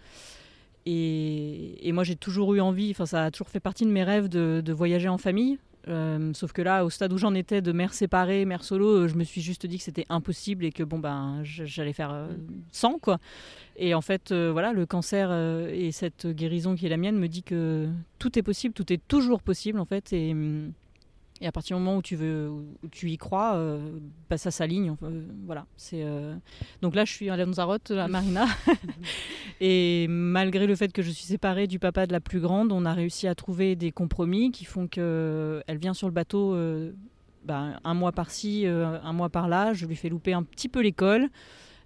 Et, 0.85 1.87
et 1.87 1.91
moi 1.91 2.03
j'ai 2.03 2.15
toujours 2.15 2.53
eu 2.55 2.61
envie, 2.61 2.91
enfin 2.91 3.05
ça 3.05 3.25
a 3.25 3.31
toujours 3.31 3.49
fait 3.49 3.59
partie 3.59 3.85
de 3.85 3.91
mes 3.91 4.03
rêves 4.03 4.27
de, 4.29 4.61
de 4.63 4.73
voyager 4.73 5.09
en 5.09 5.17
famille. 5.17 5.59
Euh, 5.87 6.31
sauf 6.33 6.51
que 6.51 6.61
là, 6.61 6.85
au 6.85 6.89
stade 6.89 7.11
où 7.13 7.17
j'en 7.17 7.33
étais 7.33 7.61
de 7.61 7.71
mère 7.71 7.93
séparée, 7.93 8.45
mère 8.45 8.63
solo, 8.63 8.87
euh, 8.87 9.07
je 9.07 9.15
me 9.15 9.23
suis 9.23 9.41
juste 9.41 9.65
dit 9.65 9.77
que 9.77 9.83
c'était 9.83 10.05
impossible 10.09 10.65
et 10.65 10.71
que 10.71 10.83
bon 10.83 10.99
ben 10.99 11.41
j'allais 11.43 11.93
faire 11.93 12.11
euh, 12.11 12.27
sans 12.71 12.99
quoi. 12.99 13.19
Et 13.77 13.93
en 13.93 14.01
fait, 14.01 14.31
voilà, 14.31 14.73
le 14.73 14.85
cancer 14.85 15.31
et 15.71 15.91
cette 15.91 16.27
guérison 16.27 16.75
qui 16.75 16.85
est 16.85 16.89
la 16.89 16.97
mienne 16.97 17.17
me 17.17 17.27
dit 17.27 17.41
que 17.41 17.89
tout 18.19 18.37
est 18.37 18.43
possible, 18.43 18.73
tout 18.73 18.91
est 18.93 19.01
toujours 19.07 19.41
possible 19.41 19.79
en 19.79 19.85
fait. 19.85 20.13
Et, 20.13 20.33
hum, 20.33 20.71
et 21.41 21.47
à 21.47 21.51
partir 21.51 21.75
du 21.75 21.83
moment 21.83 21.97
où 21.97 22.01
tu 22.03 22.15
veux, 22.15 22.49
où 22.49 22.87
tu 22.91 23.09
y 23.09 23.17
crois, 23.17 23.55
euh, 23.55 23.99
bah, 24.29 24.37
ça 24.37 24.51
s'aligne. 24.51 24.95
voilà. 25.45 25.65
C'est 25.75 26.03
euh, 26.03 26.35
donc 26.81 26.95
là, 26.95 27.03
je 27.03 27.11
suis 27.11 27.29
à 27.29 27.37
Lanzarote, 27.37 27.89
à 27.91 28.07
Marina, 28.07 28.45
et 29.61 30.05
malgré 30.07 30.67
le 30.67 30.75
fait 30.75 30.93
que 30.93 31.01
je 31.01 31.09
suis 31.09 31.25
séparée 31.25 31.65
du 31.65 31.79
papa 31.79 32.05
de 32.05 32.11
la 32.11 32.19
plus 32.19 32.39
grande, 32.39 32.71
on 32.71 32.85
a 32.85 32.93
réussi 32.93 33.27
à 33.27 33.33
trouver 33.33 33.75
des 33.75 33.91
compromis 33.91 34.51
qui 34.51 34.65
font 34.65 34.87
que 34.87 35.63
elle 35.65 35.77
vient 35.77 35.95
sur 35.95 36.07
le 36.07 36.13
bateau. 36.13 36.55
Bah, 37.43 37.79
un 37.83 37.93
mois 37.95 38.11
par-ci, 38.11 38.67
un 38.67 39.13
mois 39.13 39.29
par-là, 39.29 39.73
je 39.73 39.87
lui 39.87 39.95
fais 39.95 40.09
louper 40.09 40.33
un 40.33 40.43
petit 40.43 40.69
peu 40.69 40.81
l'école. 40.81 41.27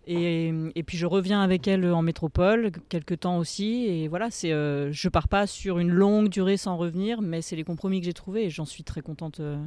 Et, 0.08 0.84
puis 0.86 0.98
je 0.98 1.06
reviens 1.06 1.42
avec 1.42 1.68
elle 1.68 1.92
en 1.92 2.02
métropole, 2.02 2.72
quelques 2.90 3.22
temps 3.22 3.38
aussi. 3.38 3.86
Et 3.86 4.08
voilà, 4.08 4.30
c'est, 4.30 4.52
euh, 4.52 4.92
je 4.92 5.10
pars 5.10 5.28
pas 5.28 5.48
sur 5.48 5.80
une 5.80 5.90
longue 5.90 6.30
durée 6.30 6.58
sans 6.58 6.78
revenir, 6.78 7.22
mais 7.22 7.42
c'est 7.42 7.56
les 7.56 7.64
compromis 7.64 8.00
que 8.02 8.06
j'ai 8.06 8.14
trouvés 8.14 8.46
et 8.46 8.50
j'en 8.50 8.66
suis 8.66 8.84
très 8.84 9.02
contente 9.02 9.40
euh, 9.40 9.58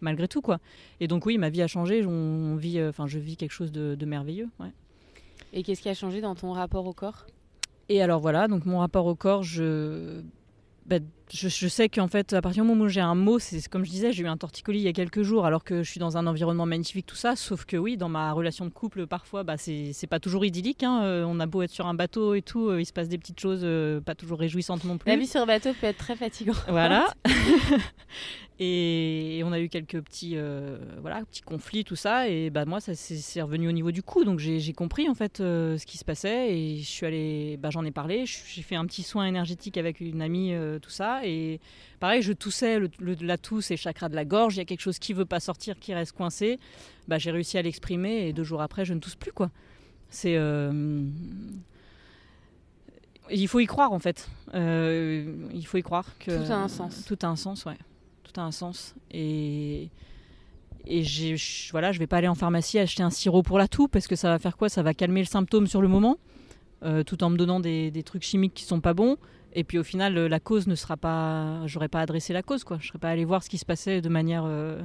malgré 0.00 0.26
tout. 0.26 0.40
quoi. 0.40 0.58
Et 0.98 1.06
donc 1.06 1.24
oui, 1.24 1.38
ma 1.38 1.50
vie 1.50 1.62
a 1.62 1.68
changé, 1.68 2.04
on 2.04 2.56
vit, 2.56 2.80
euh, 2.80 2.90
je 3.06 3.18
vis 3.18 3.36
quelque 3.36 3.52
chose 3.52 3.70
de, 3.70 4.04
merveilleux. 4.04 4.48
Ouais. 4.58 4.72
Et 5.52 5.62
qu'est-ce 5.62 5.82
qui 5.82 5.88
a 5.88 5.94
changé 5.94 6.20
dans 6.20 6.34
ton 6.34 6.52
rapport 6.52 6.86
au 6.86 6.92
corps? 6.92 7.26
Et 7.88 8.02
alors 8.02 8.20
voilà, 8.20 8.48
donc 8.48 8.66
mon 8.66 8.80
rapport 8.80 9.06
au 9.06 9.14
corps, 9.14 9.44
je... 9.44 10.20
Bah, 10.86 10.98
je, 11.32 11.68
sais 11.68 11.88
qu'en 11.88 12.08
fait, 12.08 12.32
à 12.32 12.42
partir 12.42 12.62
du 12.62 12.68
moment 12.68 12.84
où 12.84 12.88
j'ai 12.88 13.00
un 13.00 13.14
mot, 13.14 13.38
c'est 13.38 13.66
comme 13.68 13.84
je 13.84 13.90
disais, 13.90 14.12
j'ai 14.12 14.22
eu 14.22 14.28
un 14.28 14.36
torticolis 14.36 14.78
il 14.78 14.84
y 14.84 14.88
a 14.88 14.92
quelques 14.92 15.22
jours, 15.22 15.44
alors 15.44 15.64
que 15.64 15.82
je 15.82 15.90
suis 15.90 15.98
dans 15.98 16.16
un 16.16 16.26
environnement 16.26 16.66
magnifique, 16.66 17.06
tout 17.06 17.16
ça. 17.16 17.36
Sauf 17.36 17.64
que 17.64 17.76
oui, 17.76 17.96
dans 17.96 18.08
ma 18.08 18.32
relation 18.32 18.64
de 18.64 18.70
couple, 18.70 19.06
parfois, 19.06 19.42
bah, 19.42 19.56
c'est 19.56 20.06
pas 20.08 20.20
toujours 20.20 20.44
idyllique. 20.44 20.82
Hein. 20.82 21.02
Euh, 21.02 21.24
on 21.26 21.40
a 21.40 21.46
beau 21.46 21.62
être 21.62 21.70
sur 21.70 21.86
un 21.86 21.94
bateau 21.94 22.34
et 22.34 22.42
tout, 22.42 22.68
euh, 22.68 22.80
il 22.80 22.86
se 22.86 22.92
passe 22.92 23.08
des 23.08 23.18
petites 23.18 23.40
choses 23.40 23.62
euh, 23.64 24.00
pas 24.00 24.14
toujours 24.14 24.38
réjouissantes 24.38 24.84
non 24.84 24.98
plus. 24.98 25.10
La 25.10 25.16
vie 25.16 25.26
sur 25.26 25.40
un 25.40 25.46
bateau 25.46 25.70
peut 25.80 25.86
être 25.86 25.98
très 25.98 26.16
fatigante. 26.16 26.64
Voilà. 26.68 27.12
Et, 28.58 29.42
on 29.44 29.52
a 29.52 29.60
eu 29.60 29.68
quelques 29.68 30.00
petits, 30.00 30.36
voilà, 31.02 31.22
petits 31.26 31.42
conflits, 31.42 31.84
tout 31.84 31.94
ça. 31.94 32.28
Et 32.28 32.48
bah, 32.48 32.64
moi, 32.64 32.80
ça 32.80 32.94
c'est 32.94 33.42
revenu 33.42 33.68
au 33.68 33.72
niveau 33.72 33.90
du 33.90 34.02
coup. 34.02 34.24
Donc 34.24 34.38
j'ai 34.38 34.72
compris 34.72 35.10
en 35.10 35.14
fait 35.14 35.38
ce 35.38 35.84
qui 35.84 35.98
se 35.98 36.04
passait. 36.04 36.56
Et 36.56 36.78
je 36.78 36.88
suis 36.88 37.04
allée, 37.04 37.58
bah, 37.58 37.68
j'en 37.70 37.84
ai 37.84 37.90
parlé. 37.90 38.24
J'ai 38.24 38.62
fait 38.62 38.76
un 38.76 38.86
petit 38.86 39.02
soin 39.02 39.26
énergétique 39.26 39.76
avec 39.76 40.00
une 40.00 40.22
amie, 40.22 40.54
tout 40.80 40.90
ça. 40.90 41.15
Et 41.24 41.60
pareil, 42.00 42.22
je 42.22 42.32
toussais, 42.32 42.78
le, 42.78 42.90
la 43.20 43.38
tousse 43.38 43.70
et 43.70 43.76
chakra 43.76 44.08
de 44.08 44.14
la 44.14 44.24
gorge. 44.24 44.56
Il 44.56 44.58
y 44.58 44.60
a 44.60 44.64
quelque 44.64 44.80
chose 44.80 44.98
qui 44.98 45.12
veut 45.12 45.24
pas 45.24 45.40
sortir, 45.40 45.78
qui 45.78 45.94
reste 45.94 46.12
coincé. 46.12 46.58
Bah, 47.08 47.18
j'ai 47.18 47.30
réussi 47.30 47.58
à 47.58 47.62
l'exprimer. 47.62 48.28
Et 48.28 48.32
deux 48.32 48.44
jours 48.44 48.62
après, 48.62 48.84
je 48.84 48.94
ne 48.94 49.00
tousse 49.00 49.16
plus. 49.16 49.32
quoi. 49.32 49.50
C'est. 50.08 50.38
il 53.30 53.48
faut 53.48 53.60
y 53.60 53.66
croire 53.66 53.92
en 53.92 53.98
fait. 53.98 54.28
il 54.54 55.64
faut 55.66 55.78
y 55.78 55.82
croire 55.82 56.18
que. 56.18 56.44
Tout 56.44 56.52
a 56.52 56.56
un 56.56 56.68
sens. 56.68 57.04
Tout 57.06 57.18
a 57.22 57.26
un 57.26 57.36
sens, 57.36 57.64
ouais 57.64 57.76
un 58.40 58.50
sens. 58.50 58.94
Et, 59.10 59.88
et 60.86 61.02
j'ai, 61.02 61.36
voilà, 61.70 61.92
je 61.92 61.98
vais 61.98 62.06
pas 62.06 62.18
aller 62.18 62.28
en 62.28 62.34
pharmacie 62.34 62.78
acheter 62.78 63.02
un 63.02 63.10
sirop 63.10 63.42
pour 63.42 63.58
la 63.58 63.68
toux 63.68 63.88
parce 63.88 64.06
que 64.06 64.16
ça 64.16 64.28
va 64.28 64.38
faire 64.38 64.56
quoi? 64.56 64.68
Ça 64.68 64.82
va 64.82 64.94
calmer 64.94 65.20
le 65.20 65.26
symptôme 65.26 65.66
sur 65.66 65.82
le 65.82 65.88
moment, 65.88 66.18
euh, 66.82 67.02
tout 67.02 67.22
en 67.24 67.30
me 67.30 67.36
donnant 67.36 67.60
des, 67.60 68.02
trucs 68.04 68.22
chimiques 68.22 68.54
qui 68.54 68.64
sont 68.64 68.80
pas 68.80 68.94
bons. 68.94 69.16
Et 69.52 69.64
puis 69.64 69.78
au 69.78 69.82
final, 69.82 70.14
la 70.14 70.40
cause 70.40 70.66
ne 70.66 70.74
sera 70.74 70.96
pas. 70.96 71.66
J'aurais 71.66 71.88
pas 71.88 72.00
adressé 72.00 72.32
la 72.32 72.42
cause, 72.42 72.64
quoi. 72.64 72.78
Je 72.80 72.88
serais 72.88 72.98
pas 72.98 73.10
allé 73.10 73.24
voir 73.24 73.42
ce 73.42 73.48
qui 73.48 73.58
se 73.58 73.64
passait 73.64 74.00
de 74.00 74.08
manière. 74.08 74.44
Euh, 74.44 74.82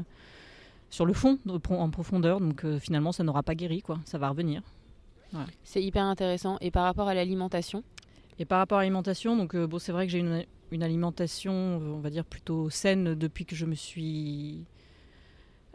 sur 0.90 1.06
le 1.06 1.14
fond, 1.14 1.40
en 1.70 1.90
profondeur. 1.90 2.40
Donc 2.42 2.66
euh, 2.66 2.80
finalement, 2.80 3.12
ça 3.12 3.24
n'aura 3.24 3.44
pas 3.44 3.56
guéri, 3.56 3.82
quoi. 3.82 4.00
Ça 4.06 4.18
va 4.18 4.30
revenir. 4.30 4.62
C'est 5.64 5.82
hyper 5.82 6.04
intéressant. 6.04 6.58
Et 6.60 6.72
par 6.72 6.84
rapport 6.84 7.08
à 7.08 7.14
l'alimentation? 7.14 7.84
Et 8.40 8.46
par 8.46 8.60
rapport 8.60 8.80
à 8.80 8.82
l'alimentation, 8.82 9.38
donc 9.38 9.56
bon, 9.56 9.80
c'est 9.80 9.94
vrai 9.94 10.06
que 10.06 10.12
j'ai 10.12 10.20
une 10.20 10.44
une 10.72 10.84
alimentation, 10.84 11.54
on 11.54 12.00
va 12.00 12.10
dire, 12.10 12.26
plutôt 12.26 12.70
saine 12.70 13.14
depuis 13.16 13.46
que 13.46 13.56
je 13.56 13.66
me 13.66 13.76
suis. 13.76 14.66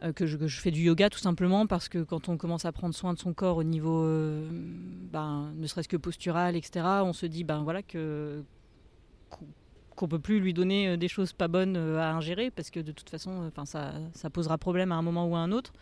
Euh, 0.02 0.12
que, 0.12 0.26
je, 0.26 0.36
fais 0.60 0.70
du 0.70 0.82
yoga 0.82 1.08
tout 1.08 1.18
simplement 1.18 1.66
parce 1.66 1.88
que 1.88 2.02
quand 2.02 2.28
on 2.28 2.36
commence 2.36 2.66
à 2.66 2.72
prendre 2.72 2.94
soin 2.94 3.14
de 3.14 3.18
son 3.18 3.32
corps 3.32 3.56
au 3.56 3.62
niveau, 3.62 4.04
euh, 4.04 4.46
ben, 4.50 5.52
ne 5.56 5.66
serait-ce 5.66 5.88
que 5.88 5.96
postural, 5.96 6.54
etc., 6.54 6.84
on 7.02 7.14
se 7.14 7.24
dit 7.24 7.44
ben 7.44 7.62
voilà 7.62 7.82
que 7.82 8.42
qu'on 9.96 10.08
peut 10.08 10.18
plus 10.18 10.40
lui 10.40 10.52
donner 10.52 10.88
euh, 10.88 10.96
des 10.96 11.08
choses 11.08 11.32
pas 11.32 11.48
bonnes 11.48 11.76
à 11.76 12.12
ingérer 12.14 12.50
parce 12.50 12.70
que 12.70 12.80
de 12.80 12.92
toute 12.92 13.10
façon, 13.10 13.46
enfin 13.46 13.64
ça, 13.64 14.30
posera 14.30 14.58
problème 14.58 14.92
à 14.92 14.96
un 14.96 15.02
moment 15.02 15.26
ou 15.26 15.36
à 15.36 15.40
un 15.40 15.52
autre. 15.52 15.72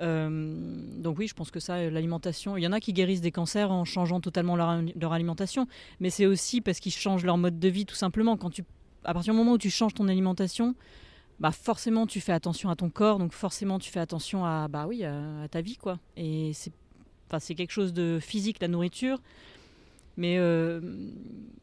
donc 0.00 1.18
oui, 1.18 1.28
je 1.28 1.34
pense 1.34 1.50
que 1.50 1.60
ça, 1.60 1.90
l'alimentation, 1.90 2.56
il 2.56 2.62
y 2.62 2.66
en 2.66 2.72
a 2.72 2.80
qui 2.80 2.92
guérissent 2.92 3.20
des 3.20 3.32
cancers 3.32 3.70
en 3.70 3.84
changeant 3.84 4.20
totalement 4.20 4.56
leur, 4.56 5.12
alimentation, 5.12 5.66
mais 6.00 6.10
c'est 6.10 6.26
aussi 6.26 6.60
parce 6.60 6.80
qu'ils 6.80 6.92
changent 6.92 7.24
leur 7.24 7.38
mode 7.38 7.58
de 7.58 7.68
vie 7.68 7.86
tout 7.86 7.94
simplement. 7.94 8.36
Quand 8.36 8.50
tu, 8.50 8.64
à 9.04 9.14
partir 9.14 9.32
du 9.32 9.38
moment 9.38 9.52
où 9.52 9.58
tu 9.58 9.70
changes 9.70 9.94
ton 9.94 10.08
alimentation, 10.08 10.74
bah 11.40 11.52
forcément 11.52 12.06
tu 12.06 12.20
fais 12.20 12.32
attention 12.32 12.68
à 12.68 12.76
ton 12.76 12.90
corps, 12.90 13.18
donc 13.18 13.32
forcément 13.32 13.78
tu 13.78 13.90
fais 13.90 14.00
attention 14.00 14.44
à, 14.44 14.68
bah 14.68 14.86
oui, 14.86 15.04
à, 15.04 15.48
ta 15.50 15.62
vie 15.62 15.76
quoi. 15.76 15.98
Et 16.16 16.52
c'est, 16.52 16.72
enfin, 17.26 17.38
c'est 17.38 17.54
quelque 17.54 17.72
chose 17.72 17.92
de 17.92 18.18
physique 18.20 18.58
la 18.60 18.68
nourriture, 18.68 19.18
mais 20.20 20.36
euh, 20.36 20.80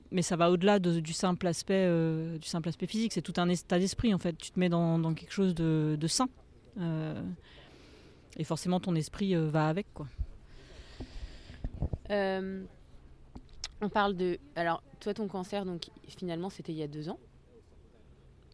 mais 0.09 0.23
ça 0.23 0.35
va 0.35 0.49
au-delà 0.49 0.79
du 0.79 1.13
simple 1.13 1.45
aspect 1.45 1.85
euh, 1.85 2.39
du 2.39 2.47
simple 2.47 2.67
aspect 2.69 2.87
physique. 2.87 3.13
C'est 3.13 3.21
tout 3.21 3.35
un 3.37 3.47
état 3.49 3.77
d'esprit 3.77 4.15
en 4.15 4.17
fait. 4.17 4.35
Tu 4.35 4.49
te 4.49 4.59
mets 4.59 4.67
dans, 4.69 4.97
dans 4.97 5.13
quelque 5.13 5.31
chose 5.31 5.53
de, 5.53 5.95
de 5.99 6.07
sain. 6.07 6.27
Euh, 6.79 7.21
et 8.35 8.43
forcément, 8.43 8.79
ton 8.79 8.95
esprit 8.95 9.35
va 9.35 9.67
avec, 9.67 9.85
quoi. 9.93 10.07
On 13.79 13.89
parle 13.89 14.17
de. 14.17 14.39
Alors, 14.55 14.81
toi, 14.99 15.13
ton 15.13 15.27
cancer, 15.27 15.63
donc 15.63 15.89
finalement, 16.07 16.49
c'était 16.49 16.71
il 16.71 16.79
y 16.79 16.83
a 16.83 16.87
deux 16.87 17.09
ans? 17.09 17.19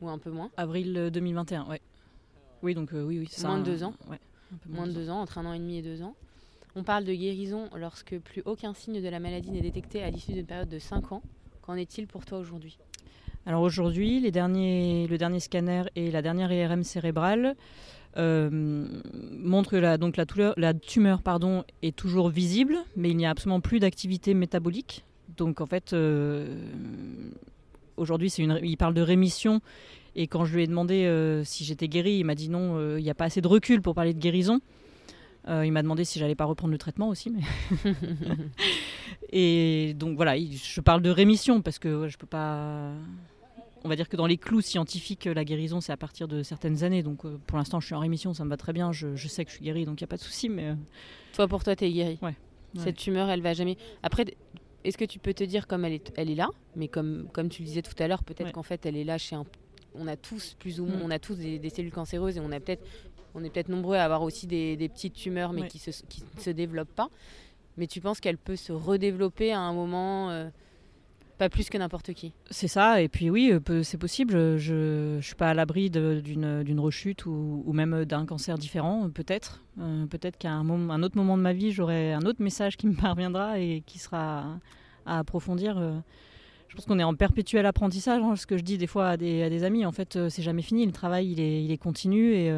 Ou 0.01 0.09
un 0.09 0.17
peu 0.17 0.31
moins? 0.31 0.51
Avril 0.57 1.11
2021, 1.13 1.69
ouais. 1.69 1.81
Oui, 2.61 2.75
donc 2.75 2.89
oui, 2.91 3.19
oui. 3.19 3.29
Moins 3.41 3.59
de 3.59 3.63
deux 3.63 3.83
ans? 3.83 3.93
Ouais, 4.09 4.19
Moins 4.67 4.87
de 4.87 4.91
deux 4.91 5.09
ans, 5.09 5.21
entre 5.21 5.37
un 5.37 5.45
an 5.45 5.53
et 5.53 5.59
demi 5.59 5.77
et 5.77 5.81
deux 5.81 6.01
ans? 6.01 6.15
On 6.75 6.83
parle 6.83 7.03
de 7.03 7.13
guérison 7.13 7.69
lorsque 7.77 8.17
plus 8.17 8.41
aucun 8.45 8.73
signe 8.73 8.99
de 8.99 9.07
la 9.07 9.19
maladie 9.19 9.51
n'est 9.51 9.61
détecté 9.61 10.01
à 10.01 10.09
l'issue 10.09 10.31
d'une 10.31 10.45
période 10.45 10.69
de 10.69 10.79
cinq 10.79 11.11
ans. 11.11 11.21
Qu'en 11.61 11.75
est-il 11.75 12.07
pour 12.07 12.25
toi 12.25 12.39
aujourd'hui? 12.39 12.79
Alors 13.45 13.61
aujourd'hui, 13.61 14.19
le 14.19 14.31
dernier 14.31 15.39
scanner 15.39 15.83
et 15.95 16.09
la 16.09 16.23
dernière 16.23 16.51
IRM 16.51 16.83
cérébrale 16.83 17.55
euh, 18.17 18.87
montre 19.37 19.71
que 19.71 19.75
la, 19.75 19.99
donc 19.99 20.17
la, 20.17 20.25
la 20.57 20.73
tumeur 20.73 21.21
pardon, 21.21 21.63
est 21.83 21.95
toujours 21.95 22.29
visible, 22.29 22.77
mais 22.95 23.11
il 23.11 23.17
n'y 23.17 23.27
a 23.27 23.29
absolument 23.29 23.61
plus 23.61 23.79
d'activité 23.79 24.33
métabolique. 24.33 25.03
Donc 25.37 25.61
en 25.61 25.67
fait, 25.67 25.93
euh, 25.93 26.57
aujourd'hui, 27.97 28.31
il 28.31 28.77
parle 28.77 28.95
de 28.95 29.01
rémission. 29.01 29.61
Et 30.15 30.25
quand 30.25 30.45
je 30.45 30.55
lui 30.55 30.63
ai 30.63 30.67
demandé 30.67 31.05
euh, 31.05 31.43
si 31.43 31.65
j'étais 31.65 31.87
guérie, 31.87 32.15
il 32.15 32.23
m'a 32.23 32.35
dit 32.35 32.49
non, 32.49 32.97
il 32.97 33.03
n'y 33.03 33.11
a 33.11 33.15
pas 33.15 33.25
assez 33.25 33.41
de 33.41 33.47
recul 33.47 33.79
pour 33.83 33.93
parler 33.93 34.15
de 34.15 34.19
guérison. 34.19 34.59
Il 35.47 35.71
m'a 35.71 35.81
demandé 35.81 36.05
si 36.05 36.19
j'allais 36.19 36.35
pas 36.35 36.45
reprendre 36.45 36.71
le 36.71 36.77
traitement 36.77 37.09
aussi. 37.09 37.31
Mais 37.31 37.41
et 39.31 39.93
donc 39.93 40.15
voilà, 40.15 40.37
je 40.37 40.81
parle 40.81 41.01
de 41.01 41.09
rémission 41.09 41.61
parce 41.61 41.79
que 41.79 42.07
je 42.07 42.17
peux 42.17 42.27
pas 42.27 42.91
on 43.83 43.89
va 43.89 43.95
dire 43.95 44.07
que 44.07 44.15
dans 44.15 44.25
les 44.25 44.37
clous 44.37 44.61
scientifiques, 44.61 45.25
la 45.25 45.43
guérison, 45.43 45.81
c'est 45.81 45.91
à 45.91 45.97
partir 45.97 46.27
de 46.27 46.43
certaines 46.43 46.83
années. 46.83 47.03
Donc 47.03 47.25
euh, 47.25 47.37
pour 47.47 47.57
l'instant, 47.57 47.79
je 47.79 47.87
suis 47.87 47.95
en 47.95 47.99
rémission, 47.99 48.33
ça 48.33 48.45
me 48.45 48.49
va 48.49 48.57
très 48.57 48.73
bien. 48.73 48.91
Je, 48.91 49.15
sais 49.27 49.43
que 49.43 49.51
je 49.51 49.57
suis 49.57 49.65
guérie, 49.65 49.85
donc 49.85 49.99
il 49.99 50.03
n'y 50.03 50.07
a 50.07 50.07
pas 50.07 50.17
de 50.17 50.21
souci. 50.21 50.49
Mais 50.49 50.69
euh, 50.69 50.75
Toi, 51.33 51.47
pour 51.47 51.63
toi, 51.63 51.75
tu 51.75 51.85
es 51.85 51.91
guérie 51.91 52.19
ouais, 52.21 52.35
Cette 52.77 52.95
tumeur, 52.95 53.29
elle 53.29 53.41
va 53.41 53.53
jamais. 53.53 53.77
Après, 54.01 54.25
est-ce 54.83 54.97
que 54.97 55.05
tu 55.05 55.19
peux 55.19 55.33
te 55.33 55.43
dire 55.43 55.67
comme 55.67 55.85
elle 55.85 55.93
est, 55.93 56.13
elle 56.15 56.29
est 56.29 56.35
là 56.35 56.49
Mais 56.75 56.87
comme, 56.87 57.27
comme 57.33 57.49
tu 57.49 57.61
le 57.61 57.67
disais 57.67 57.81
tout 57.81 58.01
à 58.01 58.07
l'heure, 58.07 58.23
peut-être 58.23 58.51
qu'en 58.51 58.63
fait, 58.63 58.85
elle 58.85 58.95
est 58.95 59.03
là 59.03 59.17
chez 59.17 59.35
un. 59.35 59.45
On 59.95 60.07
a 60.07 60.15
tous 60.15 60.55
plus 60.57 60.79
ou 60.79 60.85
moins, 60.85 60.97
mm. 60.97 61.03
on 61.03 61.11
a 61.11 61.19
tous 61.19 61.35
des, 61.35 61.69
cellules 61.69 61.91
cancéreuses 61.91 62.37
et 62.37 62.39
on 62.39 62.51
a 62.51 62.59
peut-être, 62.59 62.83
on 63.35 63.43
est 63.43 63.49
peut-être 63.49 63.69
nombreux 63.69 63.97
à 63.97 64.03
avoir 64.03 64.21
aussi 64.23 64.47
des, 64.47 64.89
petites 64.89 65.13
tumeurs, 65.13 65.53
mais 65.53 65.67
qui, 65.67 65.79
se, 65.79 65.91
qui 66.03 66.23
ne 66.35 66.41
se 66.41 66.49
développent 66.49 66.95
pas. 66.95 67.09
Mais 67.77 67.87
tu 67.87 68.01
penses 68.01 68.19
qu'elle 68.19 68.37
peut 68.37 68.55
se 68.55 68.71
redévelopper 68.71 69.51
à 69.51 69.59
un 69.59 69.73
moment 69.73 70.29
euh, 70.29 70.49
pas 71.37 71.49
plus 71.49 71.69
que 71.69 71.77
n'importe 71.77 72.13
qui? 72.13 72.33
C'est 72.49 72.67
ça, 72.67 73.01
et 73.01 73.09
puis 73.09 73.29
oui, 73.29 73.51
euh, 73.51 73.83
c'est 73.83 73.97
possible. 73.97 74.57
Je 74.57 75.15
ne 75.15 75.21
suis 75.21 75.35
pas 75.35 75.49
à 75.49 75.53
l'abri 75.53 75.89
d'une 75.89 76.79
rechute 76.79 77.25
ou, 77.25 77.63
même 77.73 78.05
d'un 78.05 78.25
cancer 78.25 78.57
différent, 78.57 79.09
peut-être. 79.09 79.63
Euh, 79.79 80.05
peut-être 80.05 80.37
qu'à 80.37 80.51
un, 80.51 80.69
un, 80.89 81.03
autre 81.03 81.17
moment 81.17 81.37
de 81.37 81.41
ma 81.41 81.53
vie, 81.53 81.71
j'aurai 81.71 82.13
un 82.13 82.21
autre 82.21 82.41
message 82.41 82.77
qui 82.77 82.87
me 82.87 82.95
parviendra 82.95 83.59
et 83.59 83.83
qui 83.85 83.99
sera 83.99 84.59
à, 85.05 85.19
approfondir. 85.19 85.77
Euh, 85.77 85.97
je 86.69 86.75
pense 86.75 86.85
qu'on 86.85 86.99
est 86.99 87.03
en 87.03 87.15
perpétuel 87.15 87.65
apprentissage. 87.65 88.21
Hein, 88.21 88.35
ce 88.35 88.47
que 88.47 88.57
je 88.57 88.63
dis 88.63 88.77
des 88.77 88.87
fois 88.87 89.09
à 89.09 89.17
des, 89.17 89.63
amis, 89.63 89.85
en 89.85 89.91
fait, 89.91 90.17
c'est 90.29 90.41
jamais 90.41 90.61
fini. 90.61 90.85
Le 90.85 90.91
travail, 90.91 91.31
il 91.31 91.39
est, 91.39 91.63
il 91.63 91.71
est 91.71 91.77
continu 91.77 92.33
et. 92.33 92.51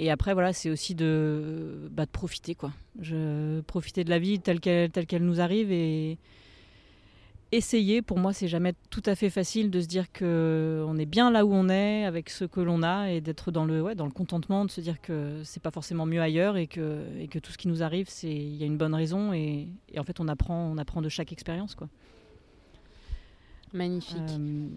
Et 0.00 0.10
après, 0.10 0.32
voilà, 0.32 0.54
c'est 0.54 0.70
aussi 0.70 0.94
de, 0.94 1.88
bah, 1.92 2.06
de 2.06 2.10
profiter, 2.10 2.54
quoi. 2.54 2.72
Je, 3.00 3.60
profiter 3.60 4.02
de 4.02 4.08
la 4.08 4.18
vie 4.18 4.40
telle 4.40 4.58
qu'elle, 4.58 4.90
telle 4.90 5.06
qu'elle 5.06 5.24
nous 5.24 5.42
arrive 5.42 5.70
et, 5.70 6.16
essayer, 7.52 8.00
pour 8.00 8.18
moi, 8.18 8.32
c'est 8.32 8.48
jamais 8.48 8.72
tout 8.90 9.02
à 9.06 9.14
fait 9.14 9.28
facile 9.28 9.70
de 9.70 9.80
se 9.80 9.86
dire 9.86 10.10
que 10.12 10.84
on 10.86 10.96
est 10.96 11.04
bien 11.04 11.30
là 11.30 11.44
où 11.44 11.52
on 11.52 11.68
est 11.68 12.04
avec 12.04 12.30
ce 12.30 12.44
que 12.44 12.60
l'on 12.60 12.82
a 12.82 13.10
et 13.10 13.20
d'être 13.20 13.50
dans 13.50 13.64
le 13.64 13.82
ouais, 13.82 13.94
dans 13.94 14.04
le 14.04 14.12
contentement, 14.12 14.64
de 14.64 14.70
se 14.70 14.80
dire 14.80 15.00
que 15.00 15.42
c'est 15.44 15.62
pas 15.62 15.72
forcément 15.72 16.06
mieux 16.06 16.22
ailleurs 16.22 16.56
et 16.56 16.68
que 16.68 17.04
et 17.18 17.26
que 17.26 17.38
tout 17.40 17.50
ce 17.50 17.58
qui 17.58 17.68
nous 17.68 17.82
arrive, 17.82 18.08
c'est 18.08 18.32
il 18.32 18.54
y 18.54 18.62
a 18.62 18.66
une 18.66 18.76
bonne 18.76 18.94
raison 18.94 19.32
et, 19.32 19.66
en 19.98 20.04
fait 20.04 20.20
on 20.20 20.28
apprend 20.28 20.70
on 20.72 20.78
apprend 20.78 21.02
de 21.02 21.08
chaque 21.08 21.32
expérience 21.32 21.74
quoi. 21.74 21.88
Magnifique. 23.72 24.16
Euh, 24.16 24.68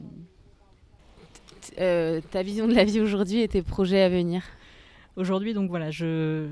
euh, 1.80 2.22
ta 2.32 2.42
vision 2.42 2.68
de 2.68 2.74
la 2.74 2.84
vie 2.86 3.02
aujourd'hui 3.02 3.42
et 3.42 3.48
tes 3.48 3.62
projets 3.62 4.02
à 4.02 4.10
venir? 4.10 4.42
Aujourd'hui, 5.16 5.54
donc 5.54 5.70
voilà, 5.70 5.92
je, 5.92 6.48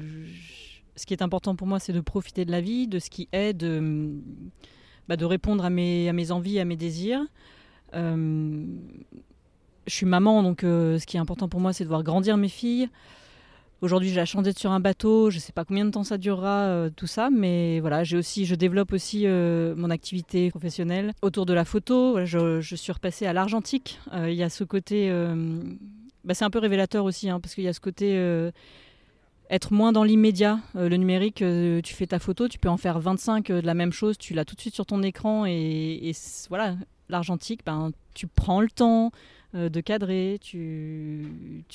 ce 0.96 1.06
qui 1.06 1.14
est 1.14 1.24
important 1.24 1.56
pour 1.56 1.68
moi, 1.68 1.80
c'est 1.80 1.94
de 1.94 2.00
profiter 2.00 2.46
de 2.46 2.52
la 2.52 2.62
vie, 2.62 2.88
de 2.88 3.00
ce 3.00 3.10
qui 3.10 3.28
est, 3.32 3.54
de 3.54 4.12
bah, 5.08 5.16
répondre 5.20 5.66
à 5.66 5.70
mes, 5.70 6.32
envies, 6.32 6.60
à 6.60 6.66
mes 6.66 6.76
désirs. 6.76 7.22
Euh, 7.96 8.66
je 9.88 9.94
suis 9.94 10.06
maman, 10.06 10.44
donc 10.44 10.64
euh, 10.64 11.00
ce 11.00 11.06
qui 11.08 11.18
est 11.18 11.20
important 11.20 11.50
pour 11.50 11.60
moi, 11.60 11.74
c'est 11.74 11.84
de 11.84 11.90
voir 11.90 12.04
grandir 12.04 12.38
mes 12.38 12.50
filles. 12.50 12.88
Aujourd'hui, 13.82 14.10
j'ai 14.10 14.16
la 14.16 14.26
chance 14.26 14.44
d'être 14.44 14.60
sur 14.60 14.70
un 14.70 14.80
bateau. 14.80 15.32
Je 15.32 15.38
ne 15.38 15.42
sais 15.42 15.54
pas 15.54 15.66
combien 15.66 15.86
de 15.86 15.90
temps 15.90 16.04
ça 16.04 16.20
durera, 16.20 16.68
euh, 16.68 16.92
tout 16.96 17.08
ça, 17.08 17.32
mais 17.32 17.80
voilà, 17.80 18.04
j'ai 18.04 18.16
aussi, 18.16 18.46
je 18.46 18.54
développe 18.54 18.94
aussi 18.94 19.26
mon 19.26 19.90
activité 19.90 20.52
professionnelle 20.52 21.14
autour 21.24 21.48
de 21.48 21.54
la 21.54 21.66
photo. 21.66 22.24
Je, 22.26 22.62
je 22.62 22.76
suis 22.76 22.92
repassée 22.92 23.26
à 23.26 23.34
l'argentique. 23.34 24.00
Il 24.14 24.34
y 24.34 24.44
a 24.44 24.50
ce 24.50 24.64
côté, 24.64 25.12
bah, 26.24 26.34
c'est 26.34 26.46
un 26.46 26.50
peu 26.50 26.60
révélateur 26.60 27.06
aussi, 27.06 27.30
hein, 27.30 27.40
parce 27.40 27.56
qu'il 27.56 27.64
y 27.64 27.68
a 27.68 27.74
ce 27.74 27.80
côté 27.80 28.16
être 29.52 29.74
moins 29.74 29.92
dans 29.92 30.04
l'immédiat. 30.04 30.60
Euh, 30.76 30.90
le 30.90 30.96
numérique, 30.96 31.42
euh, 31.42 31.82
tu 31.82 31.94
fais 31.94 32.08
ta 32.08 32.18
photo, 32.18 32.48
tu 32.48 32.58
peux 32.58 32.70
en 32.70 32.78
faire 32.78 33.00
25 33.00 33.50
euh, 33.50 33.62
de 33.62 33.66
la 33.68 33.74
même 33.74 33.92
chose, 33.92 34.18
tu 34.18 34.34
l'as 34.34 34.46
tout 34.46 34.56
de 34.56 34.62
suite 34.62 34.74
sur 34.74 34.86
ton 34.86 35.04
écran 35.04 35.46
et, 35.46 36.14
voilà. 36.50 36.76
l'argentique, 37.10 37.62
ben, 37.66 37.92
tu 38.16 38.26
prends 38.28 38.62
le 38.62 38.70
temps 38.70 39.12
de 39.54 39.82
cadrer, 39.82 40.40
tu, 40.42 41.28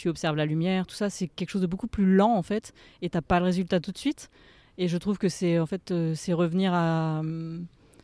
observes 0.07 0.35
la 0.35 0.47
lumière, 0.47 0.87
tout 0.87 0.95
ça, 0.95 1.11
c'est 1.11 1.29
quelque 1.29 1.51
chose 1.51 1.61
de 1.61 1.67
beaucoup 1.67 1.89
plus 1.89 2.07
lent 2.07 2.35
en 2.35 2.43
fait, 2.43 2.73
et 3.03 3.11
t'as 3.11 3.21
pas 3.21 3.39
le 3.39 3.45
résultat 3.45 3.81
tout 3.81 3.93
de 3.93 3.99
suite. 3.99 4.31
Et 4.79 4.89
je 4.89 4.97
trouve 4.97 5.19
que 5.19 5.29
c'est 5.29 5.59
en 5.59 5.67
fait 5.67 5.93
c'est 6.15 6.33
revenir 6.33 6.73
à, 6.73 7.21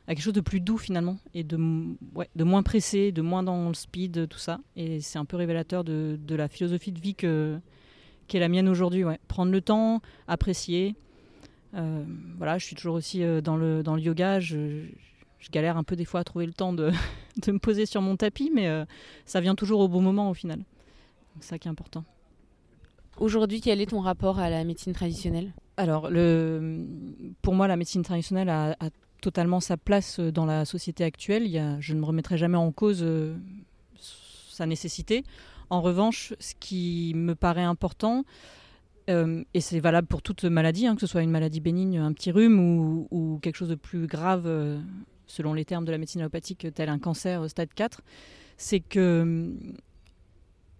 à, 0.06 0.14
quelque 0.14 0.22
chose 0.22 0.32
de 0.32 0.40
plus 0.40 0.60
doux 0.60 0.78
finalement 0.78 1.18
et 1.34 1.44
de, 1.44 1.58
ouais, 2.14 2.28
de 2.34 2.44
moins 2.44 2.62
pressé, 2.62 3.12
de 3.12 3.22
moins 3.22 3.42
dans 3.42 3.68
le 3.68 3.74
speed, 3.74 4.28
tout 4.28 4.38
ça. 4.38 4.60
Et 4.76 5.00
c'est 5.00 5.18
un 5.18 5.24
peu 5.24 5.36
révélateur 5.36 5.84
de, 5.84 6.18
de, 6.20 6.34
la 6.34 6.48
philosophie 6.48 6.92
de 6.92 7.00
vie 7.00 7.14
que, 7.14 7.58
qui 8.28 8.36
est 8.36 8.40
la 8.40 8.48
mienne 8.48 8.68
aujourd'hui. 8.68 9.04
Ouais. 9.04 9.18
Prendre 9.28 9.52
le 9.52 9.60
temps, 9.60 10.00
apprécier. 10.28 10.94
Euh, 11.74 12.04
voilà, 12.36 12.58
je 12.58 12.66
suis 12.66 12.76
toujours 12.76 12.96
aussi 12.96 13.22
euh, 13.22 13.40
dans, 13.40 13.56
le, 13.56 13.82
dans 13.82 13.96
le 13.96 14.02
yoga. 14.02 14.40
Je, 14.40 14.84
je, 15.38 15.50
galère 15.50 15.76
un 15.76 15.84
peu 15.84 15.96
des 15.96 16.04
fois 16.04 16.20
à 16.20 16.24
trouver 16.24 16.46
le 16.46 16.52
temps 16.52 16.72
de, 16.72 16.90
de 17.46 17.52
me 17.52 17.58
poser 17.58 17.86
sur 17.86 18.02
mon 18.02 18.16
tapis, 18.16 18.50
mais 18.54 18.68
euh, 18.68 18.84
ça 19.24 19.40
vient 19.40 19.54
toujours 19.54 19.80
au 19.80 19.88
bon 19.88 20.02
moment 20.02 20.30
au 20.30 20.34
final. 20.34 20.64
C'est 21.40 21.48
ça 21.48 21.58
qui 21.58 21.68
est 21.68 21.70
important. 21.70 22.04
Aujourd'hui, 23.18 23.60
quel 23.60 23.80
est 23.80 23.86
ton 23.86 24.00
rapport 24.00 24.38
à 24.38 24.50
la 24.50 24.64
médecine 24.64 24.92
traditionnelle? 24.92 25.52
Alors, 25.76 26.10
le, 26.10 26.86
pour 27.42 27.54
moi, 27.54 27.68
la 27.68 27.76
médecine 27.76 28.02
traditionnelle 28.02 28.48
a, 28.48 28.72
a, 28.80 28.90
totalement 29.22 29.60
sa 29.60 29.78
place 29.78 30.20
dans 30.20 30.44
la 30.44 30.66
société 30.66 31.04
actuelle. 31.04 31.48
Je 31.80 31.94
ne 31.94 32.00
me 32.00 32.04
remettrai 32.04 32.36
jamais 32.36 32.58
en 32.58 32.72
cause 32.72 33.06
sa 34.50 34.66
nécessité. 34.66 35.24
En 35.70 35.80
revanche, 35.80 36.34
ce 36.38 36.54
qui 36.60 37.14
me 37.16 37.34
paraît 37.34 37.62
important, 37.62 38.24
euh, 39.08 39.42
et 39.54 39.60
c'est 39.60 39.80
valable 39.80 40.06
pour 40.06 40.22
toute 40.22 40.44
maladie, 40.44 40.86
hein, 40.86 40.94
que 40.94 41.00
ce 41.00 41.06
soit 41.06 41.22
une 41.22 41.30
maladie 41.30 41.60
bénigne, 41.60 41.98
un 41.98 42.12
petit 42.12 42.30
rhume 42.30 42.60
ou, 43.10 43.38
quelque 43.42 43.56
chose 43.56 43.70
de 43.70 43.74
plus 43.74 44.06
grave, 44.06 44.44
euh, 44.46 44.78
selon 45.26 45.54
les 45.54 45.64
termes 45.64 45.84
de 45.84 45.90
la 45.90 45.98
médecine 45.98 46.20
allopathique, 46.20 46.66
tel 46.74 46.88
un 46.88 46.98
cancer 46.98 47.48
stade 47.48 47.72
4, 47.74 48.02
c'est 48.56 48.80
que 48.80 49.50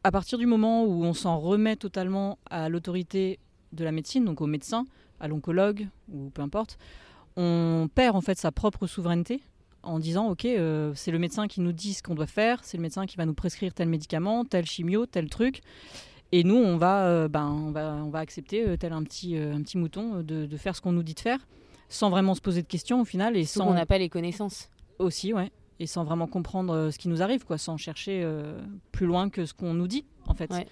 à 0.04 0.10
partir 0.10 0.36
du 0.36 0.46
moment 0.46 0.84
où 0.84 1.04
on 1.04 1.14
s'en 1.14 1.38
remet 1.38 1.76
totalement 1.76 2.38
à 2.50 2.68
l'autorité 2.68 3.38
de 3.72 3.84
la 3.84 3.92
médecine, 3.92 4.24
donc 4.24 4.40
au 4.40 4.46
médecin, 4.46 4.84
à 5.20 5.28
l'oncologue 5.28 5.88
ou 6.12 6.30
peu 6.30 6.42
importe, 6.42 6.76
on 7.36 7.88
perd 7.94 8.16
en 8.16 8.20
fait 8.20 8.38
sa 8.38 8.52
propre 8.52 8.86
souveraineté 8.86 9.42
en 9.82 9.98
disant 9.98 10.28
ok 10.28 10.44
euh, 10.44 10.92
c'est 10.94 11.10
le 11.10 11.18
médecin 11.18 11.48
qui 11.48 11.60
nous 11.60 11.72
dit 11.72 11.94
ce 11.94 12.02
qu'on 12.02 12.14
doit 12.14 12.26
faire, 12.26 12.64
c'est 12.64 12.76
le 12.76 12.82
médecin 12.82 13.06
qui 13.06 13.16
va 13.16 13.26
nous 13.26 13.34
prescrire 13.34 13.74
tel 13.74 13.88
médicament, 13.88 14.44
tel 14.44 14.66
chimio, 14.66 15.06
tel 15.06 15.28
truc. 15.28 15.60
Et 16.34 16.44
nous, 16.44 16.56
on 16.56 16.78
va, 16.78 17.04
euh, 17.04 17.28
ben, 17.28 17.46
on 17.46 17.72
va, 17.72 17.94
on 18.02 18.08
va 18.08 18.20
accepter, 18.20 18.66
euh, 18.66 18.76
tel 18.78 18.94
un 18.94 19.02
petit, 19.02 19.36
un 19.36 19.60
petit 19.60 19.76
mouton, 19.76 20.22
de, 20.22 20.46
de 20.46 20.56
faire 20.56 20.74
ce 20.74 20.80
qu'on 20.80 20.92
nous 20.92 21.02
dit 21.02 21.12
de 21.12 21.20
faire, 21.20 21.46
sans 21.90 22.08
vraiment 22.08 22.34
se 22.34 22.40
poser 22.40 22.62
de 22.62 22.66
questions 22.66 23.02
au 23.02 23.04
final. 23.04 23.36
Et 23.36 23.44
sans... 23.44 23.68
On 23.68 23.74
n'a 23.74 23.84
pas 23.84 23.98
les 23.98 24.08
connaissances. 24.08 24.70
Aussi, 24.98 25.34
ouais. 25.34 25.50
Et 25.78 25.86
sans 25.86 26.04
vraiment 26.04 26.26
comprendre 26.26 26.88
ce 26.90 26.96
qui 26.96 27.08
nous 27.08 27.20
arrive, 27.20 27.44
quoi, 27.44 27.58
sans 27.58 27.76
chercher 27.76 28.26
plus 28.92 29.04
loin 29.04 29.28
que 29.28 29.44
ce 29.44 29.52
qu'on 29.52 29.74
nous 29.74 29.88
dit, 29.88 30.06
en 30.26 30.32
fait. 30.32 30.50
Ouais. 30.50 30.66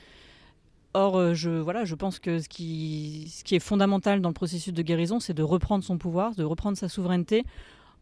Or, 0.93 1.35
je, 1.35 1.51
voilà, 1.51 1.85
je 1.85 1.95
pense 1.95 2.19
que 2.19 2.41
ce 2.41 2.49
qui, 2.49 3.33
est 3.53 3.59
fondamental 3.61 4.21
dans 4.21 4.31
le 4.31 4.35
processus 4.35 4.73
de 4.73 4.83
guérison, 4.83 5.21
c'est 5.21 5.35
de 5.35 5.43
reprendre 5.43 5.85
son 5.85 5.99
pouvoir, 5.99 6.35
de 6.35 6.43
reprendre 6.43 6.77
sa 6.77 6.89
souveraineté 6.89 7.45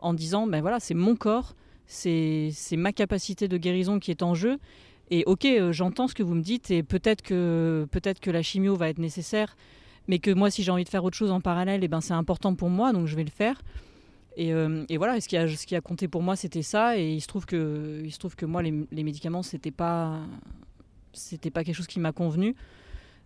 en 0.01 0.15
disant 0.15 0.47
ben 0.47 0.61
voilà, 0.61 0.81
c'est 0.81 0.95
mon 0.95 1.15
corps, 1.15 1.55
c'est 1.87 2.53
ma 2.73 2.93
capacité 2.93 3.47
de 3.47 3.57
guérison 3.59 3.99
qui 3.99 4.11
est 4.11 4.23
en 4.23 4.35
jeu. 4.35 4.59
Et 5.11 5.25
ok, 5.27 5.45
euh, 5.47 5.73
j'entends 5.73 6.07
ce 6.07 6.15
que 6.15 6.23
vous 6.23 6.35
me 6.35 6.43
dites 6.43 6.71
et 6.71 6.83
peut-être 6.83 7.23
que, 7.23 7.87
la 8.27 8.43
chimio 8.43 8.77
va 8.77 8.89
être 8.89 8.99
nécessaire, 8.99 9.57
mais 10.07 10.19
que 10.19 10.31
moi, 10.31 10.51
si 10.51 10.63
j'ai 10.63 10.71
envie 10.71 10.85
de 10.85 10.89
faire 10.89 11.05
autre 11.05 11.17
chose 11.17 11.31
en 11.31 11.41
parallèle, 11.41 11.83
et 11.83 11.87
eh 11.87 11.89
ben, 11.89 12.01
c'est 12.01 12.15
important 12.15 12.55
pour 12.55 12.69
moi, 12.69 12.93
donc 12.93 13.07
je 13.07 13.17
vais 13.17 13.25
le 13.25 13.31
faire. 13.31 13.61
Et, 14.37 14.53
euh, 14.53 14.85
voilà, 14.97 15.21
ce, 15.21 15.29
qui 15.29 15.37
a, 15.77 15.81
compté 15.81 16.09
pour 16.09 16.23
moi, 16.23 16.37
c'était 16.37 16.63
ça. 16.63 16.99
Et 16.99 17.13
il 17.13 17.21
se 17.21 17.27
trouve 17.27 17.45
que, 17.47 18.01
il 18.05 18.13
se 18.13 18.19
trouve 18.19 18.37
que 18.37 18.47
moi, 18.47 18.63
les, 18.63 18.73
les 18.93 19.03
médicaments, 19.03 19.43
c'était 19.43 19.71
pas, 19.73 20.21
c'était 21.19 21.51
pas 21.51 21.65
quelque 21.65 21.77
chose 21.77 21.87
qui 21.87 22.01
m'a 22.01 22.13
convenu. 22.13 22.55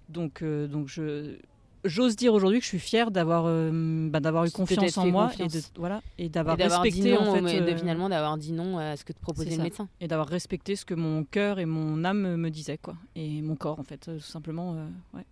Donc, 0.09 0.43
euh, 0.43 0.67
donc 0.67 0.89
je, 0.89 1.37
j'ose 1.85 2.17
dire 2.17 2.33
aujourd'hui 2.35 2.59
que 2.59 2.65
je 2.65 2.69
suis 2.69 2.79
fière 2.79 3.11
d'avoir 3.11 3.45
euh, 3.47 4.09
bah, 4.11 4.21
d'avoir 4.21 4.45
eu 4.45 4.51
confiance 4.51 4.97
en 4.99 5.07
moi 5.07 5.29
confiance. 5.29 5.55
et 5.55 5.59
de 5.59 5.65
voilà 5.77 6.03
et 6.19 6.29
d'avoir 6.29 6.57
respecté 6.57 7.13
non, 7.13 7.29
en 7.29 7.35
fait, 7.35 7.61
euh, 7.61 7.71
de, 7.73 7.77
finalement 7.77 8.09
d'avoir 8.09 8.39
dit 8.39 8.53
non 8.53 8.79
à 8.79 8.97
ce 8.97 9.05
que 9.05 9.13
te 9.13 9.21
proposait 9.21 9.57
le 9.57 9.63
médecin 9.63 9.89
et 10.01 10.09
d'avoir 10.09 10.29
respecté 10.29 10.77
ce 10.77 10.85
que 10.85 10.95
mon 10.95 11.25
cœur 11.25 11.59
et 11.59 11.67
mon 11.67 12.05
âme 12.05 12.37
me 12.37 12.51
disaient 12.51 12.79
quoi 12.79 12.95
et 13.15 13.43
mon 13.43 13.57
corps 13.57 13.79
en 13.79 13.85
fait 13.85 13.99
tout 13.99 14.21
simplement 14.21 14.75
euh, 14.75 14.87
ouais. 15.15 15.25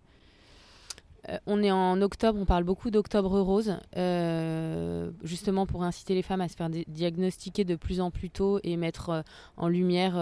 Euh, 1.29 1.37
on 1.45 1.61
est 1.61 1.71
en 1.71 2.01
octobre, 2.01 2.39
on 2.39 2.45
parle 2.45 2.63
beaucoup 2.63 2.89
d'octobre 2.89 3.39
rose, 3.39 3.77
euh, 3.95 5.11
justement 5.23 5.67
pour 5.67 5.83
inciter 5.83 6.15
les 6.15 6.23
femmes 6.23 6.41
à 6.41 6.47
se 6.47 6.55
faire 6.55 6.69
diagnostiquer 6.87 7.63
de 7.63 7.75
plus 7.75 8.01
en 8.01 8.09
plus 8.09 8.29
tôt 8.31 8.59
et 8.63 8.75
mettre 8.75 9.09
euh, 9.09 9.21
en 9.57 9.67
lumière 9.67 10.13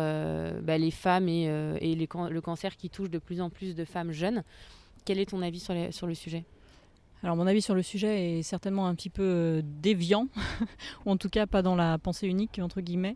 bah, 0.61 0.77
les 0.77 0.91
femmes 0.91 1.29
et, 1.29 1.47
le 1.47 2.41
cancer 2.41 2.75
qui 2.75 2.89
touche 2.89 3.09
de 3.09 3.19
plus 3.19 3.39
en 3.41 3.49
plus 3.49 3.75
de 3.75 3.85
femmes 3.85 4.11
jeunes. 4.11 4.43
Quel 5.05 5.19
est 5.19 5.29
ton 5.29 5.41
avis 5.41 5.59
sur, 5.59 5.73
sur 5.91 6.07
le 6.07 6.13
sujet? 6.13 6.43
Alors 7.23 7.35
mon 7.35 7.47
avis 7.47 7.61
sur 7.61 7.75
le 7.75 7.81
sujet 7.81 8.39
est 8.39 8.43
certainement 8.43 8.87
un 8.87 8.95
petit 8.95 9.09
peu 9.09 9.61
déviant, 9.63 10.27
ou 11.05 11.11
en 11.11 11.17
tout 11.17 11.29
cas 11.29 11.47
pas 11.47 11.61
dans 11.61 11.75
la 11.75 11.97
pensée 11.97 12.27
unique 12.27 12.59
entre 12.61 12.81
guillemets. 12.81 13.15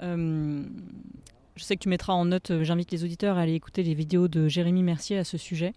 Je 0.00 1.64
sais 1.64 1.76
que 1.76 1.80
tu 1.80 1.88
mettras 1.88 2.12
en 2.12 2.26
note, 2.26 2.52
j'invite 2.62 2.92
les 2.92 3.02
auditeurs 3.02 3.38
à 3.38 3.42
aller 3.42 3.54
écouter 3.54 3.82
les 3.82 3.94
vidéos 3.94 4.28
de 4.28 4.46
Jérémy 4.46 4.82
Mercier 4.82 5.16
à 5.18 5.24
ce 5.24 5.38
sujet. 5.38 5.74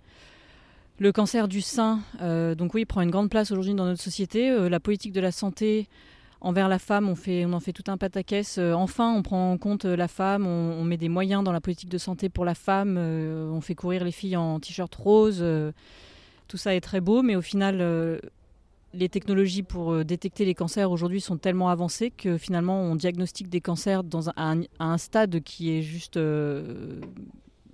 Le 1.01 1.13
cancer 1.13 1.47
du 1.47 1.61
sein, 1.61 2.01
euh, 2.21 2.55
donc 2.55 2.73
oui, 2.73 2.83
prend 2.83 2.99
une 2.99 3.09
grande 3.09 3.29
place 3.29 3.51
aujourd'hui 3.51 3.73
dans 3.73 3.85
notre 3.85 4.01
société. 4.01 4.51
Euh, 4.51 4.67
la 4.67 4.81
politique 4.81 5.13
de 5.13 5.21
la 5.21 5.31
santé 5.31 5.87
envers 6.41 6.67
la 6.67 6.77
femme, 6.77 7.07
on, 7.07 7.53
en 7.53 7.59
fait 7.61 7.71
tout 7.71 7.85
un 7.87 7.95
pataquès. 7.95 8.57
Euh, 8.57 8.73
enfin, 8.73 9.13
on 9.13 9.21
prend 9.21 9.53
en 9.53 9.57
compte 9.57 9.85
la 9.85 10.09
femme, 10.09 10.45
on, 10.45 10.83
met 10.83 10.97
des 10.97 11.07
moyens 11.07 11.41
dans 11.41 11.53
la 11.53 11.61
politique 11.61 11.89
de 11.89 11.97
santé 11.97 12.27
pour 12.27 12.43
la 12.43 12.53
femme, 12.53 12.97
on 12.97 13.61
fait 13.61 13.75
courir 13.75 14.03
les 14.03 14.11
filles 14.11 14.35
en 14.35 14.59
t-shirt 14.59 14.93
rose. 14.93 15.45
Tout 16.49 16.57
ça 16.57 16.75
est 16.75 16.81
très 16.81 16.99
beau, 16.99 17.21
mais 17.21 17.37
au 17.37 17.41
final, 17.41 18.19
les 18.93 19.07
technologies 19.07 19.63
pour 19.63 20.03
détecter 20.03 20.43
les 20.43 20.53
cancers 20.53 20.91
aujourd'hui 20.91 21.21
sont 21.21 21.37
tellement 21.37 21.69
avancées 21.69 22.11
que 22.11 22.37
finalement, 22.37 22.81
on 22.81 22.95
diagnostique 22.95 23.47
des 23.47 23.61
cancers 23.61 24.03
dans 24.03 24.29
un, 24.35 24.63
un 24.79 24.97
stade 24.97 25.41
qui 25.43 25.77
est 25.77 25.81
juste. 25.81 26.19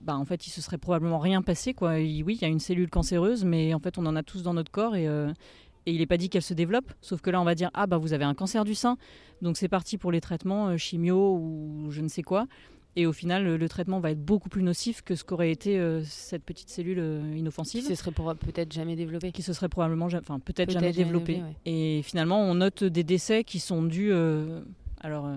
Bah, 0.05 0.15
en 0.15 0.25
fait, 0.25 0.47
il 0.47 0.51
se 0.51 0.61
serait 0.61 0.77
probablement 0.77 1.19
rien 1.19 1.41
passé. 1.41 1.73
Quoi. 1.73 1.95
oui, 1.95 2.23
il 2.27 2.41
y 2.41 2.45
a 2.45 2.47
une 2.47 2.59
cellule 2.59 2.89
cancéreuse, 2.89 3.43
mais 3.43 3.73
en 3.73 3.79
fait, 3.79 3.97
on 3.97 4.05
en 4.05 4.15
a 4.15 4.23
tous 4.23 4.43
dans 4.43 4.53
notre 4.53 4.71
corps 4.71 4.95
et, 4.95 5.07
et 5.85 5.91
il 5.91 5.99
n'est 5.99 6.05
pas 6.05 6.17
dit 6.17 6.29
qu'elle 6.29 6.41
se 6.41 6.53
développe, 6.53 6.91
sauf 7.01 7.21
que 7.21 7.29
là 7.29 7.39
on 7.39 7.43
va 7.43 7.55
dire 7.55 7.69
ah 7.73 7.87
bah 7.87 7.97
vous 7.97 8.13
avez 8.13 8.23
un 8.23 8.33
cancer 8.33 8.63
du 8.65 8.75
sein, 8.75 8.97
donc 9.41 9.57
c'est 9.57 9.67
parti 9.67 9.97
pour 9.97 10.11
les 10.11 10.21
traitements 10.21 10.69
euh, 10.69 10.77
chimio 10.77 11.37
ou 11.37 11.87
je 11.91 12.01
ne 12.01 12.07
sais 12.07 12.23
quoi. 12.23 12.47
Et 12.97 13.05
au 13.05 13.11
final, 13.11 13.43
le, 13.43 13.57
le, 13.57 13.67
traitement 13.67 13.99
va 13.99 14.11
être 14.11 14.23
beaucoup 14.23 14.47
plus 14.47 14.63
nocif 14.63 15.01
que 15.01 15.15
ce 15.15 15.25
qu'aurait 15.25 15.51
été 15.51 15.77
euh, 15.77 16.01
cette 16.05 16.43
petite 16.43 16.69
cellule 16.69 16.99
euh, 16.99 17.35
inoffensive. 17.35 17.81
Qui 17.81 17.89
se 17.89 17.95
serait 17.95 18.11
peut-être 18.11 18.71
jamais 18.71 18.95
développée. 18.95 19.33
Qui 19.33 19.41
se 19.41 19.51
serait 19.51 19.67
probablement, 19.67 20.05
enfin 20.05 20.39
peut-être 20.39 20.67
peut 20.67 20.73
jamais, 20.73 20.93
jamais 20.93 21.03
développée. 21.03 21.41
Ouais. 21.41 21.55
Et 21.65 22.01
finalement, 22.03 22.39
on 22.39 22.55
note 22.55 22.85
des 22.85 23.03
décès 23.03 23.43
qui 23.43 23.59
sont 23.59 23.83
dus. 23.83 24.13
Euh, 24.13 24.61
alors, 25.01 25.25
euh, 25.25 25.35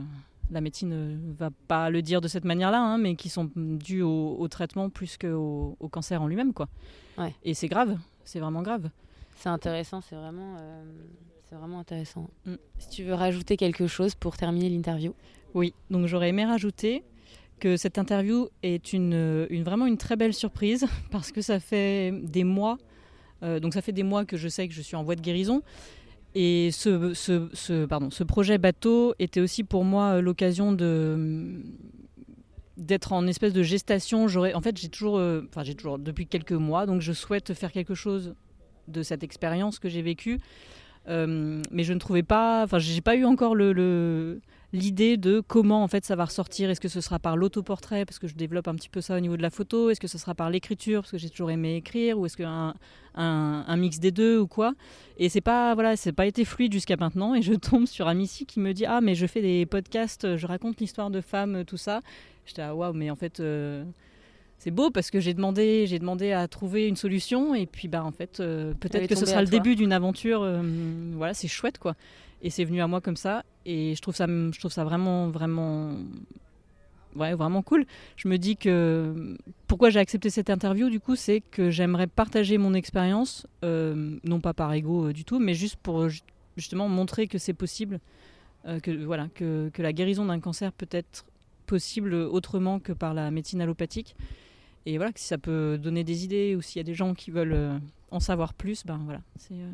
la 0.51 0.61
médecine 0.61 0.88
ne 0.88 1.32
va 1.32 1.51
pas 1.68 1.90
le 1.90 2.03
dire 2.03 2.20
de 2.20 2.28
cette 2.28 2.44
manière-là, 2.44 2.80
hein, 2.80 2.99
mais 2.99 3.16
qui 3.16 3.28
sont 3.28 3.51
dus 3.55 4.03
au, 4.03 4.36
au 4.38 4.49
traitement 4.49 4.90
plus 4.90 5.16
qu'au 5.16 5.76
au 5.78 5.88
cancer 5.88 6.22
en 6.22 6.26
lui-même, 6.26 6.53
quoi. 6.53 6.68
Ouais. 7.16 7.34
Et 7.42 7.55
c'est 7.55 7.68
grave, 7.68 7.99
c'est 8.24 8.40
vraiment 8.40 8.62
grave. 8.62 8.90
C'est 9.36 9.49
intéressant, 9.49 10.01
c'est 10.01 10.16
vraiment, 10.16 10.57
euh, 10.59 10.82
c'est 11.49 11.55
vraiment 11.55 11.78
intéressant. 11.78 12.28
Mm. 12.44 12.55
Si 12.78 12.88
tu 12.90 13.05
veux 13.05 13.14
rajouter 13.14 13.57
quelque 13.57 13.86
chose 13.86 14.14
pour 14.14 14.36
terminer 14.36 14.68
l'interview. 14.68 15.14
Oui, 15.55 15.74
donc 15.90 16.07
j'aurais 16.07 16.30
aimé 16.30 16.44
rajouter 16.44 17.05
que 17.61 17.76
cette 17.76 17.99
interview 17.99 18.49
est 18.62 18.92
une, 18.92 19.46
une, 19.51 19.64
vraiment 19.64 19.86
une 19.86 19.96
très 19.96 20.16
belle 20.16 20.34
surprise 20.34 20.86
parce 21.11 21.32
que 21.32 21.40
ça 21.40 21.61
fait 21.61 22.12
des 22.22 22.44
mois, 22.44 22.78
euh, 23.42 23.61
donc 23.61 23.74
ça 23.74 23.82
fait 23.82 23.92
des 23.92 24.03
mois 24.03 24.24
que 24.24 24.36
je 24.36 24.49
sais 24.49 24.66
que 24.68 24.74
je 24.74 24.82
suis 24.82 24.96
en 24.96 25.05
voie 25.05 25.16
de 25.16 25.20
guérison. 25.20 25.62
Et 26.41 26.70
ce, 26.70 27.14
ce, 27.14 27.49
ce, 27.53 27.84
pardon, 27.84 28.11
ce 28.12 28.22
projet 28.22 28.59
bateau 28.59 29.12
était 29.18 29.41
aussi 29.41 29.64
pour 29.64 29.82
moi 29.82 30.20
l'occasion 30.20 30.70
de 30.70 31.64
d'être 32.76 33.12
en 33.12 33.26
espèce 33.26 33.53
de 33.53 33.64
gestation. 33.64 34.28
J'aurais, 34.28 34.55
en 34.55 34.61
fait, 34.61 34.78
j'ai 34.78 34.89
toujours, 34.89 35.14
enfin, 35.14 35.62
euh, 35.62 35.64
j'ai 35.64 35.74
toujours 35.74 35.99
depuis 35.99 36.28
quelques 36.28 36.53
mois, 36.53 36.86
donc 36.86 37.01
je 37.01 37.12
souhaite 37.12 37.55
faire 37.55 37.72
quelque 37.72 37.97
chose 37.97 38.36
de 38.86 39.03
cette 39.03 39.24
expérience 39.24 39.80
que 39.80 39.89
j'ai 39.89 40.01
vécue. 40.01 40.39
Euh, 41.09 41.61
mais 41.72 41.82
je 41.82 41.93
ne 41.93 41.99
trouvais 41.99 42.22
pas, 42.22 42.62
enfin, 42.62 42.78
j'ai 42.78 43.01
pas 43.01 43.16
eu 43.16 43.24
encore 43.24 43.57
le 43.57 44.41
l'idée 44.72 45.16
de 45.16 45.40
comment 45.40 45.82
en 45.82 45.88
fait 45.88 46.04
ça 46.04 46.16
va 46.16 46.26
ressortir. 46.26 46.70
Est-ce 46.70 46.80
que 46.80 46.88
ce 46.88 47.00
sera 47.00 47.18
par 47.18 47.36
l'autoportrait 47.36 48.04
parce 48.04 48.18
que 48.18 48.26
je 48.28 48.34
développe 48.34 48.68
un 48.68 48.74
petit 48.74 48.88
peu 48.88 49.00
ça 49.00 49.16
au 49.16 49.20
niveau 49.20 49.36
de 49.36 49.42
la 49.42 49.50
photo? 49.50 49.90
Est-ce 49.90 50.00
que 50.00 50.08
ce 50.08 50.18
sera 50.18 50.34
par 50.34 50.50
l'écriture 50.50 51.02
parce 51.02 51.12
que 51.12 51.18
j'ai 51.18 51.30
toujours 51.30 51.50
aimé 51.50 51.76
écrire? 51.76 52.18
Ou 52.18 52.26
est-ce 52.26 52.36
qu'un 52.36 52.74
un, 53.14 53.64
un, 53.66 53.76
mix 53.76 53.98
des 53.98 54.10
deux 54.10 54.38
ou 54.38 54.46
quoi? 54.46 54.74
Et 55.18 55.28
c'est 55.28 55.40
pas 55.40 55.74
voilà, 55.74 55.96
c'est 55.96 56.12
pas 56.12 56.26
été 56.26 56.44
fluide 56.44 56.72
jusqu'à 56.72 56.96
maintenant. 56.96 57.34
Et 57.34 57.42
je 57.42 57.54
tombe 57.54 57.86
sur 57.86 58.08
Amici 58.08 58.46
qui 58.46 58.60
me 58.60 58.72
dit 58.72 58.86
ah 58.86 59.00
mais 59.00 59.14
je 59.14 59.26
fais 59.26 59.42
des 59.42 59.66
podcasts, 59.66 60.36
je 60.36 60.46
raconte 60.46 60.80
l'histoire 60.80 61.10
de 61.10 61.20
femmes, 61.20 61.64
tout 61.64 61.78
ça. 61.78 62.00
J'étais 62.46 62.62
ah 62.62 62.74
waouh 62.74 62.92
mais 62.92 63.10
en 63.10 63.16
fait 63.16 63.40
euh, 63.40 63.84
c'est 64.58 64.72
beau 64.72 64.90
parce 64.90 65.10
que 65.10 65.20
j'ai 65.20 65.34
demandé, 65.34 65.86
j'ai 65.86 65.98
demandé 65.98 66.32
à 66.32 66.48
trouver 66.48 66.88
une 66.88 66.96
solution 66.96 67.54
et 67.54 67.66
puis 67.66 67.86
bah 67.88 68.04
en 68.04 68.10
fait 68.10 68.40
euh, 68.40 68.74
peut-être 68.74 69.06
que 69.06 69.14
ce 69.14 69.24
sera 69.24 69.40
le 69.40 69.48
début 69.48 69.76
d'une 69.76 69.92
aventure. 69.92 70.42
Euh, 70.42 70.60
voilà, 71.14 71.32
c'est 71.32 71.48
chouette 71.48 71.78
quoi. 71.78 71.94
Et 72.43 72.51
c'est 72.51 72.64
venu 72.64 72.80
à 72.80 72.86
moi 72.86 73.01
comme 73.01 73.16
ça 73.16 73.45
et 73.64 73.95
je 73.95 74.01
trouve 74.01 74.14
ça, 74.14 74.26
je 74.26 74.59
trouve 74.59 74.70
ça 74.72 74.84
vraiment 74.84 75.28
vraiment 75.28 75.97
ouais, 77.16 77.34
vraiment 77.34 77.62
cool. 77.62 77.84
Je 78.16 78.28
me 78.28 78.39
dis 78.39 78.57
que 78.57 79.36
pourquoi 79.66 79.91
j'ai 79.91 79.99
accepté 79.99 80.30
cette 80.30 80.51
interview, 80.51 80.89
du 80.89 81.01
coup, 81.01 81.16
c'est 81.16 81.41
que 81.41 81.70
j'aimerais 81.70 82.07
partager 82.07 82.59
mon 82.59 82.74
expérience, 82.74 83.47
euh, 83.64 84.18
non 84.22 84.41
pas 84.41 84.55
par 84.55 84.72
ego 84.72 85.12
du 85.12 85.24
tout, 85.24 85.39
mais 85.41 85.55
juste 85.55 85.76
pour 85.76 86.09
justement 86.57 86.89
montrer 86.89 87.26
que 87.26 87.39
c'est 87.39 87.55
possible, 87.55 88.01
que, 88.82 89.05
voilà, 89.05 89.28
que, 89.34 89.70
que, 89.72 89.80
la 89.80 89.95
guérison 89.95 90.26
d'un 90.26 90.41
cancer 90.41 90.72
peut 90.72 90.89
être 90.91 91.24
possible 91.68 92.12
autrement 92.14 92.80
que 92.80 92.93
par 92.93 93.14
la 93.14 93.30
médecine 93.30 93.61
allopathique. 93.61 94.16
Et 94.86 94.97
voilà, 94.97 95.12
si 95.14 95.26
ça 95.26 95.39
peut 95.39 95.78
donner 95.78 96.03
des 96.03 96.24
idées 96.24 96.57
ou 96.57 96.62
s'il 96.62 96.78
y 96.78 96.80
a 96.80 96.84
des 96.84 96.95
gens 96.95 97.14
qui 97.14 97.30
veulent 97.30 97.53
euh, 97.53 97.78
en 98.11 98.20
savoir 98.20 98.55
plus, 98.55 98.84
ben 98.86 98.99
voilà, 99.05 99.20
euh, 99.53 99.70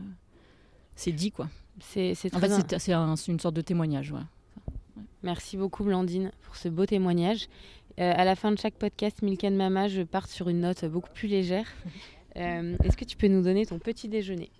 c'est 0.96 1.12
dit 1.12 1.30
quoi. 1.30 1.48
C'est 1.80 2.12
en 2.34 2.38
fait, 2.38 2.78
c'est 2.78 2.92
une 3.32 3.40
sorte 3.40 3.54
de 3.54 3.60
témoignage. 3.60 4.14
Merci 5.22 5.56
beaucoup 5.56 5.84
Blandine 5.84 6.30
pour 6.42 6.56
ce 6.56 6.68
beau 6.68 6.86
témoignage. 6.86 7.48
Euh, 7.98 8.12
à 8.14 8.24
la 8.24 8.36
fin 8.36 8.52
de 8.52 8.58
chaque 8.58 8.74
podcast, 8.74 9.22
Milkan 9.22 9.52
Mama, 9.52 9.88
je 9.88 10.02
parte 10.02 10.30
sur 10.30 10.48
une 10.48 10.60
note 10.60 10.84
beaucoup 10.84 11.10
plus 11.14 11.28
légère. 11.28 11.66
Est-ce 12.34 12.96
que 12.96 13.04
tu 13.04 13.16
peux 13.16 13.28
nous 13.28 13.42
donner 13.42 13.64
ton 13.64 13.78
petit 13.78 14.08
déjeuner? 14.08 14.50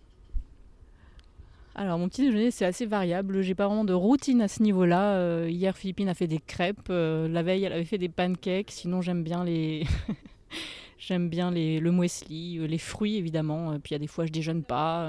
Alors 1.77 1.99
mon 1.99 2.09
petit 2.09 2.23
déjeuner 2.23 2.53
c'est 2.53 2.65
assez 2.65 2.87
variable, 2.87 3.43
j'ai 3.43 3.57
pas 3.57 3.67
vraiment 3.67 3.85
de 3.85 3.93
routine 3.93 4.41
à 4.43 4.49
ce 4.49 4.63
niveau-là. 4.63 5.17
Euh, 5.17 5.49
hier 5.51 5.77
Philippine 5.77 6.09
a 6.09 6.15
fait 6.15 6.29
des 6.29 6.39
crêpes, 6.39 6.87
euh, 6.89 7.27
la 7.27 7.43
veille 7.43 7.65
elle 7.65 7.73
avait 7.73 7.85
fait 7.85 7.99
des 7.99 8.09
pancakes, 8.09 8.71
sinon 8.71 9.03
j'aime 9.03 9.25
bien 9.25 9.45
les 9.45 9.85
j'aime 11.07 11.29
bien 11.29 11.51
les, 11.51 11.81
le 11.81 11.93
muesli, 11.93 12.59
euh, 12.59 12.67
les 12.67 12.79
fruits 12.79 13.17
évidemment, 13.17 13.79
puis 13.81 13.91
il 13.91 13.95
y 13.95 13.97
a 13.97 13.99
des 13.99 14.07
fois 14.07 14.27
je 14.27 14.33
déjeune 14.33 14.63
pas, 14.63 15.09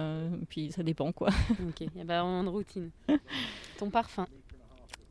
puis 0.49 0.71
ça 0.71 0.83
dépend 0.83 1.11
quoi. 1.11 1.29
ok, 1.67 1.81
il 1.81 1.97
y 1.97 2.01
a 2.01 2.05
pas 2.05 2.21
vraiment 2.21 2.43
de 2.43 2.49
routine. 2.49 2.91
Ton 3.77 3.89
parfum? 3.89 4.27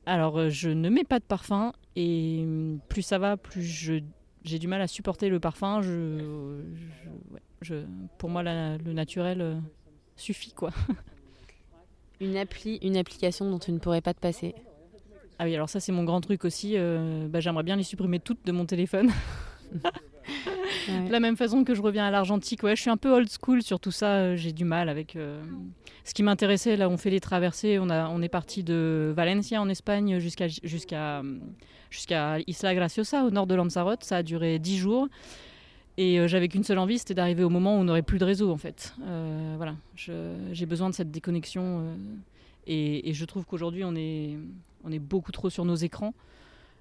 Alors 0.06 0.50
je 0.50 0.70
ne 0.70 0.88
mets 0.88 1.04
pas 1.04 1.18
de 1.18 1.24
parfum 1.24 1.72
et 1.96 2.40
hum, 2.42 2.80
plus 2.88 3.02
ça 3.02 3.18
va, 3.18 3.36
plus 3.36 3.62
je 3.62 4.00
j'ai 4.44 4.58
du 4.58 4.68
mal 4.68 4.82
à 4.82 4.86
supporter 4.86 5.30
le 5.30 5.40
parfum. 5.40 5.80
Je, 5.80 6.60
je, 7.62 7.76
pour 8.18 8.28
moi, 8.28 8.42
le 8.42 8.92
naturel 8.92 9.62
suffit, 10.16 10.52
quoi. 10.52 10.70
Une 12.20 12.36
appli, 12.36 12.78
une 12.82 12.96
application 12.96 13.50
dont 13.50 13.58
tu 13.58 13.72
ne 13.72 13.78
pourrais 13.78 14.00
pas 14.00 14.14
te 14.14 14.20
passer? 14.20 14.54
Ah 15.38 15.44
oui, 15.44 15.54
alors 15.54 15.68
ça 15.68 15.80
c'est 15.80 15.90
mon 15.90 16.04
grand 16.04 16.20
truc 16.20 16.44
aussi. 16.44 16.74
Euh, 16.76 17.26
bah, 17.28 17.40
J'aimerais 17.40 17.64
bien 17.64 17.74
les 17.76 17.82
supprimer 17.82 18.20
toutes 18.20 18.46
de 18.46 18.52
mon 18.52 18.66
téléphone. 18.66 19.10
De 20.88 21.12
la 21.12 21.20
même 21.20 21.36
façon 21.36 21.64
que 21.64 21.74
je 21.74 21.82
reviens 21.82 22.06
à 22.06 22.10
l'argentique, 22.10 22.62
ouais, 22.62 22.76
je 22.76 22.80
suis 22.80 22.90
un 22.90 22.96
peu 22.96 23.12
old 23.12 23.28
school 23.28 23.62
sur 23.62 23.80
tout 23.80 23.90
ça. 23.90 24.16
Euh, 24.16 24.36
j'ai 24.36 24.52
du 24.52 24.64
mal 24.64 24.88
avec. 24.88 25.16
Euh, 25.16 25.42
ce 26.04 26.14
qui 26.14 26.22
m'intéressait, 26.22 26.76
là, 26.76 26.88
on 26.88 26.96
fait 26.96 27.10
les 27.10 27.20
traversées. 27.20 27.78
On, 27.78 27.90
a, 27.90 28.08
on 28.08 28.20
est 28.22 28.28
parti 28.28 28.62
de 28.62 29.12
Valencia 29.16 29.60
en 29.60 29.68
Espagne 29.68 30.18
jusqu'à 30.18 31.20
Isla 32.46 32.74
Graciosa 32.74 33.24
au 33.24 33.30
nord 33.30 33.46
de 33.46 33.54
Lanzarote. 33.54 34.04
Ça 34.04 34.18
a 34.18 34.22
duré 34.22 34.58
dix 34.58 34.76
jours. 34.76 35.08
Et 35.96 36.18
euh, 36.18 36.26
j'avais 36.26 36.48
qu'une 36.48 36.64
seule 36.64 36.78
envie, 36.78 36.98
c'était 36.98 37.14
d'arriver 37.14 37.44
au 37.44 37.50
moment 37.50 37.76
où 37.76 37.80
on 37.80 37.84
n'aurait 37.84 38.02
plus 38.02 38.18
de 38.18 38.24
réseau 38.24 38.50
en 38.50 38.56
fait. 38.56 38.94
Voilà, 39.56 39.76
j'ai 39.96 40.66
besoin 40.66 40.90
de 40.90 40.94
cette 40.94 41.10
déconnexion. 41.10 41.80
Euh, 41.80 41.94
et, 42.66 43.12
je 43.12 43.24
trouve 43.24 43.44
qu'aujourd'hui 43.44 43.84
on 43.84 43.94
est, 43.94 44.36
on 44.84 44.90
est 44.90 44.98
beaucoup 44.98 45.32
trop 45.32 45.50
sur 45.50 45.64
nos 45.64 45.76
écrans. 45.76 46.14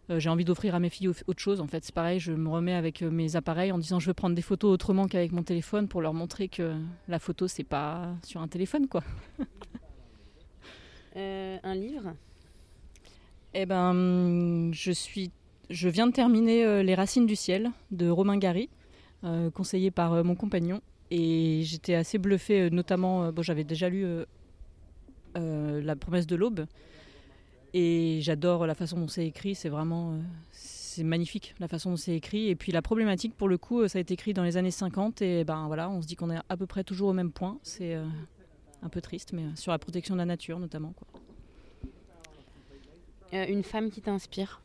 J'ai 0.10 0.30
envie 0.30 0.46
d'offrir 0.46 0.76
à 0.76 0.80
mes 0.80 0.90
filles 0.90 1.08
autre 1.08 1.40
chose. 1.40 1.62
En 1.62 1.68
fait, 1.68 1.84
c'est 1.84 1.94
pareil, 1.94 2.20
je 2.20 2.32
me 2.32 2.50
remets 2.50 2.74
avec 2.74 3.02
mes 3.02 3.36
appareils 3.36 3.72
en 3.72 3.78
disant 3.78 4.00
je 4.00 4.08
veux 4.08 4.14
prendre 4.14 4.36
des 4.36 4.42
photos 4.42 4.72
autrement 4.72 5.08
qu'avec 5.08 5.32
mon 5.32 5.44
téléphone 5.44 5.88
pour 5.88 6.02
leur 6.02 6.14
montrer 6.14 6.50
que 6.50 6.76
la 7.08 7.20
photo 7.20 7.48
c'est 7.48 7.64
pas 7.64 8.10
sur 8.24 8.42
un 8.42 8.48
téléphone 8.48 8.88
quoi. 8.88 9.04
un 11.16 11.76
livre? 11.76 12.14
Eh 13.54 13.66
ben, 13.66 14.72
je 14.74 14.92
suis, 14.92 15.32
je 15.70 15.88
viens 15.88 16.08
de 16.08 16.12
terminer 16.12 16.84
Les 16.84 16.96
Racines 16.96 17.26
du 17.26 17.36
ciel 17.36 17.72
de 17.92 18.10
Romain 18.10 18.38
Gary. 18.38 18.70
Euh, 19.26 19.50
conseillé 19.50 19.90
par 19.90 20.14
euh, 20.14 20.24
mon 20.24 20.36
compagnon. 20.36 20.82
Et 21.10 21.62
j'étais 21.64 21.96
assez 21.96 22.18
bluffée, 22.18 22.64
euh, 22.64 22.70
notamment, 22.70 23.32
bon, 23.32 23.42
j'avais 23.42 23.64
déjà 23.64 23.88
lu 23.88 24.06
La 25.36 25.96
promesse 25.96 26.28
de 26.28 26.36
l'aube. 26.36 26.66
Et 27.74 28.20
j'adore 28.22 28.68
la 28.68 28.76
façon 28.76 29.00
dont 29.00 29.08
c'est 29.08 29.26
écrit, 29.26 29.56
c'est 29.56 29.70
vraiment 29.70 30.20
c'est 30.52 31.04
magnifique 31.04 31.56
la 31.60 31.68
façon 31.68 31.92
dont 31.92 31.98
c'est 31.98 32.16
écrit. 32.16 32.50
Et 32.50 32.56
puis 32.56 32.72
la 32.72 32.84
problématique, 32.84 33.36
pour 33.36 33.48
le 33.48 33.58
coup, 33.58 33.88
ça 33.88 33.98
a 33.98 34.02
été 34.02 34.14
écrit 34.14 34.34
dans 34.34 34.44
les 34.44 34.58
années 34.58 34.72
50 34.72 35.22
et 35.24 35.44
ben 35.44 35.66
voilà, 35.68 35.90
on 35.90 36.02
se 36.02 36.08
dit 36.08 36.16
qu'on 36.16 36.30
est 36.30 36.40
à 36.50 36.58
peu 36.58 36.68
près 36.68 36.84
toujours 36.84 37.10
au 37.10 37.14
même 37.14 37.32
point. 37.32 37.58
C'est 37.64 37.98
un 38.84 38.90
peu 38.90 39.02
triste, 39.02 39.34
mais 39.34 39.44
sur 39.56 39.72
la 39.72 39.80
protection 39.80 40.14
de 40.14 40.20
la 40.20 40.26
nature 40.26 40.60
notamment. 40.60 40.94
Quoi. 40.94 41.08
une 43.48 43.64
femme 43.64 43.90
qui 43.90 44.02
t'inspire 44.02 44.62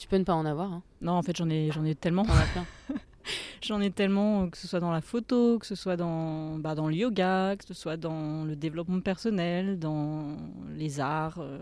Tu 0.00 0.08
peux 0.08 0.16
ne 0.16 0.24
pas 0.24 0.34
en 0.34 0.46
avoir. 0.46 0.72
Hein. 0.72 0.82
Non, 1.02 1.12
en 1.12 1.22
fait, 1.22 1.36
j'en 1.36 1.50
ai, 1.50 1.70
j'en 1.72 1.84
ai 1.84 1.94
tellement. 1.94 2.24
j'en 3.66 3.80
ai 3.80 3.90
tellement, 3.90 4.48
que 4.48 4.56
ce 4.56 4.66
soit 4.66 4.80
dans 4.80 4.92
la 4.92 5.00
photo, 5.00 5.58
que 5.58 5.66
ce 5.66 5.74
soit 5.74 5.96
dans, 5.96 6.58
bah, 6.58 6.74
dans 6.74 6.88
le 6.88 6.94
yoga, 6.94 7.56
que 7.56 7.64
ce 7.64 7.74
soit 7.74 7.96
dans 7.96 8.44
le 8.44 8.56
développement 8.56 9.00
personnel, 9.00 9.78
dans 9.78 10.36
les 10.74 11.00
arts. 11.00 11.38
Euh... 11.38 11.58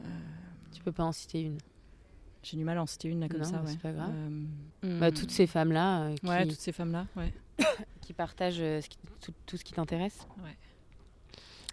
Euh... 0.00 0.02
Tu 0.72 0.82
peux 0.82 0.92
pas 0.92 1.04
en 1.04 1.12
citer 1.12 1.42
une 1.42 1.58
J'ai 2.42 2.56
du 2.56 2.64
mal 2.64 2.78
à 2.78 2.82
en 2.82 2.86
citer 2.86 3.08
une 3.08 3.20
là 3.20 3.28
comme 3.28 3.44
ça. 3.44 3.62
C'est 3.66 3.80
pas 3.80 3.92
grave. 3.92 4.12
Euh, 4.84 5.00
bah, 5.00 5.10
toutes 5.10 5.30
ces 5.30 5.46
femmes-là. 5.46 6.02
Euh, 6.04 6.16
ouais, 6.24 6.46
toutes 6.46 6.60
ces 6.60 6.72
femmes-là, 6.72 7.06
ouais. 7.16 7.32
qui 8.00 8.12
partagent 8.12 8.62
tout, 9.20 9.32
tout, 9.46 9.56
ce 9.56 9.64
qui 9.64 9.72
t'intéresse. 9.72 10.26
Ouais. 10.38 10.56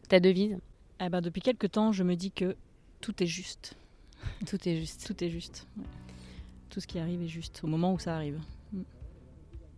Ta 0.09 0.19
devise? 0.19 0.57
Eh 0.99 1.09
ben, 1.09 1.21
Depuis 1.21 1.41
quelques 1.41 1.71
temps, 1.71 1.91
je 1.91 2.03
me 2.03 2.15
dis 2.15 2.31
que 2.31 2.55
tout 3.01 3.21
est 3.21 3.27
juste. 3.27 3.75
Tout 4.47 4.67
est 4.67 4.77
juste. 4.77 5.05
Tout 5.05 5.23
est 5.23 5.29
juste. 5.29 5.67
Tout 6.75 6.81
ce 6.81 6.87
qui 6.87 6.99
arrive 6.99 7.21
est 7.21 7.29
juste 7.29 7.61
au 7.63 7.67
moment 7.67 7.93
où 7.93 7.99
ça 7.99 8.17
arrive. 8.17 8.37
Mm. 8.73 8.81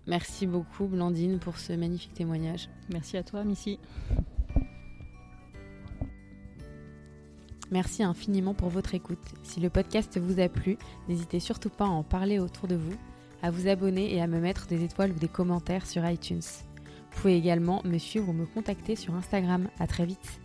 Merci 0.07 0.47
beaucoup 0.47 0.87
Blandine 0.87 1.37
pour 1.37 1.59
ce 1.59 1.73
magnifique 1.73 2.15
témoignage. 2.15 2.69
Merci 2.91 3.17
à 3.17 3.23
toi 3.23 3.43
Missy. 3.43 3.77
Merci 7.69 8.01
infiniment 8.01 8.55
pour 8.55 8.69
votre 8.69 8.95
écoute. 8.95 9.19
Si 9.43 9.59
le 9.59 9.69
podcast 9.69 10.19
vous 10.19 10.39
a 10.39 10.49
plu, 10.49 10.79
n'hésitez 11.07 11.39
surtout 11.39 11.69
pas 11.69 11.85
à 11.85 11.89
en 11.89 12.01
parler 12.01 12.39
autour 12.39 12.67
de 12.67 12.75
vous, 12.75 12.97
à 13.43 13.51
vous 13.51 13.67
abonner 13.67 14.15
et 14.15 14.19
à 14.19 14.25
me 14.25 14.39
mettre 14.39 14.65
des 14.65 14.83
étoiles 14.83 15.11
ou 15.11 15.19
des 15.19 15.27
commentaires 15.27 15.85
sur 15.85 16.03
iTunes. 16.03 16.41
Vous 16.41 17.21
pouvez 17.21 17.37
également 17.37 17.83
me 17.85 17.99
suivre 17.99 18.29
ou 18.29 18.33
me 18.33 18.47
contacter 18.47 18.95
sur 18.95 19.13
Instagram. 19.13 19.69
À 19.77 19.85
très 19.85 20.07
vite. 20.07 20.41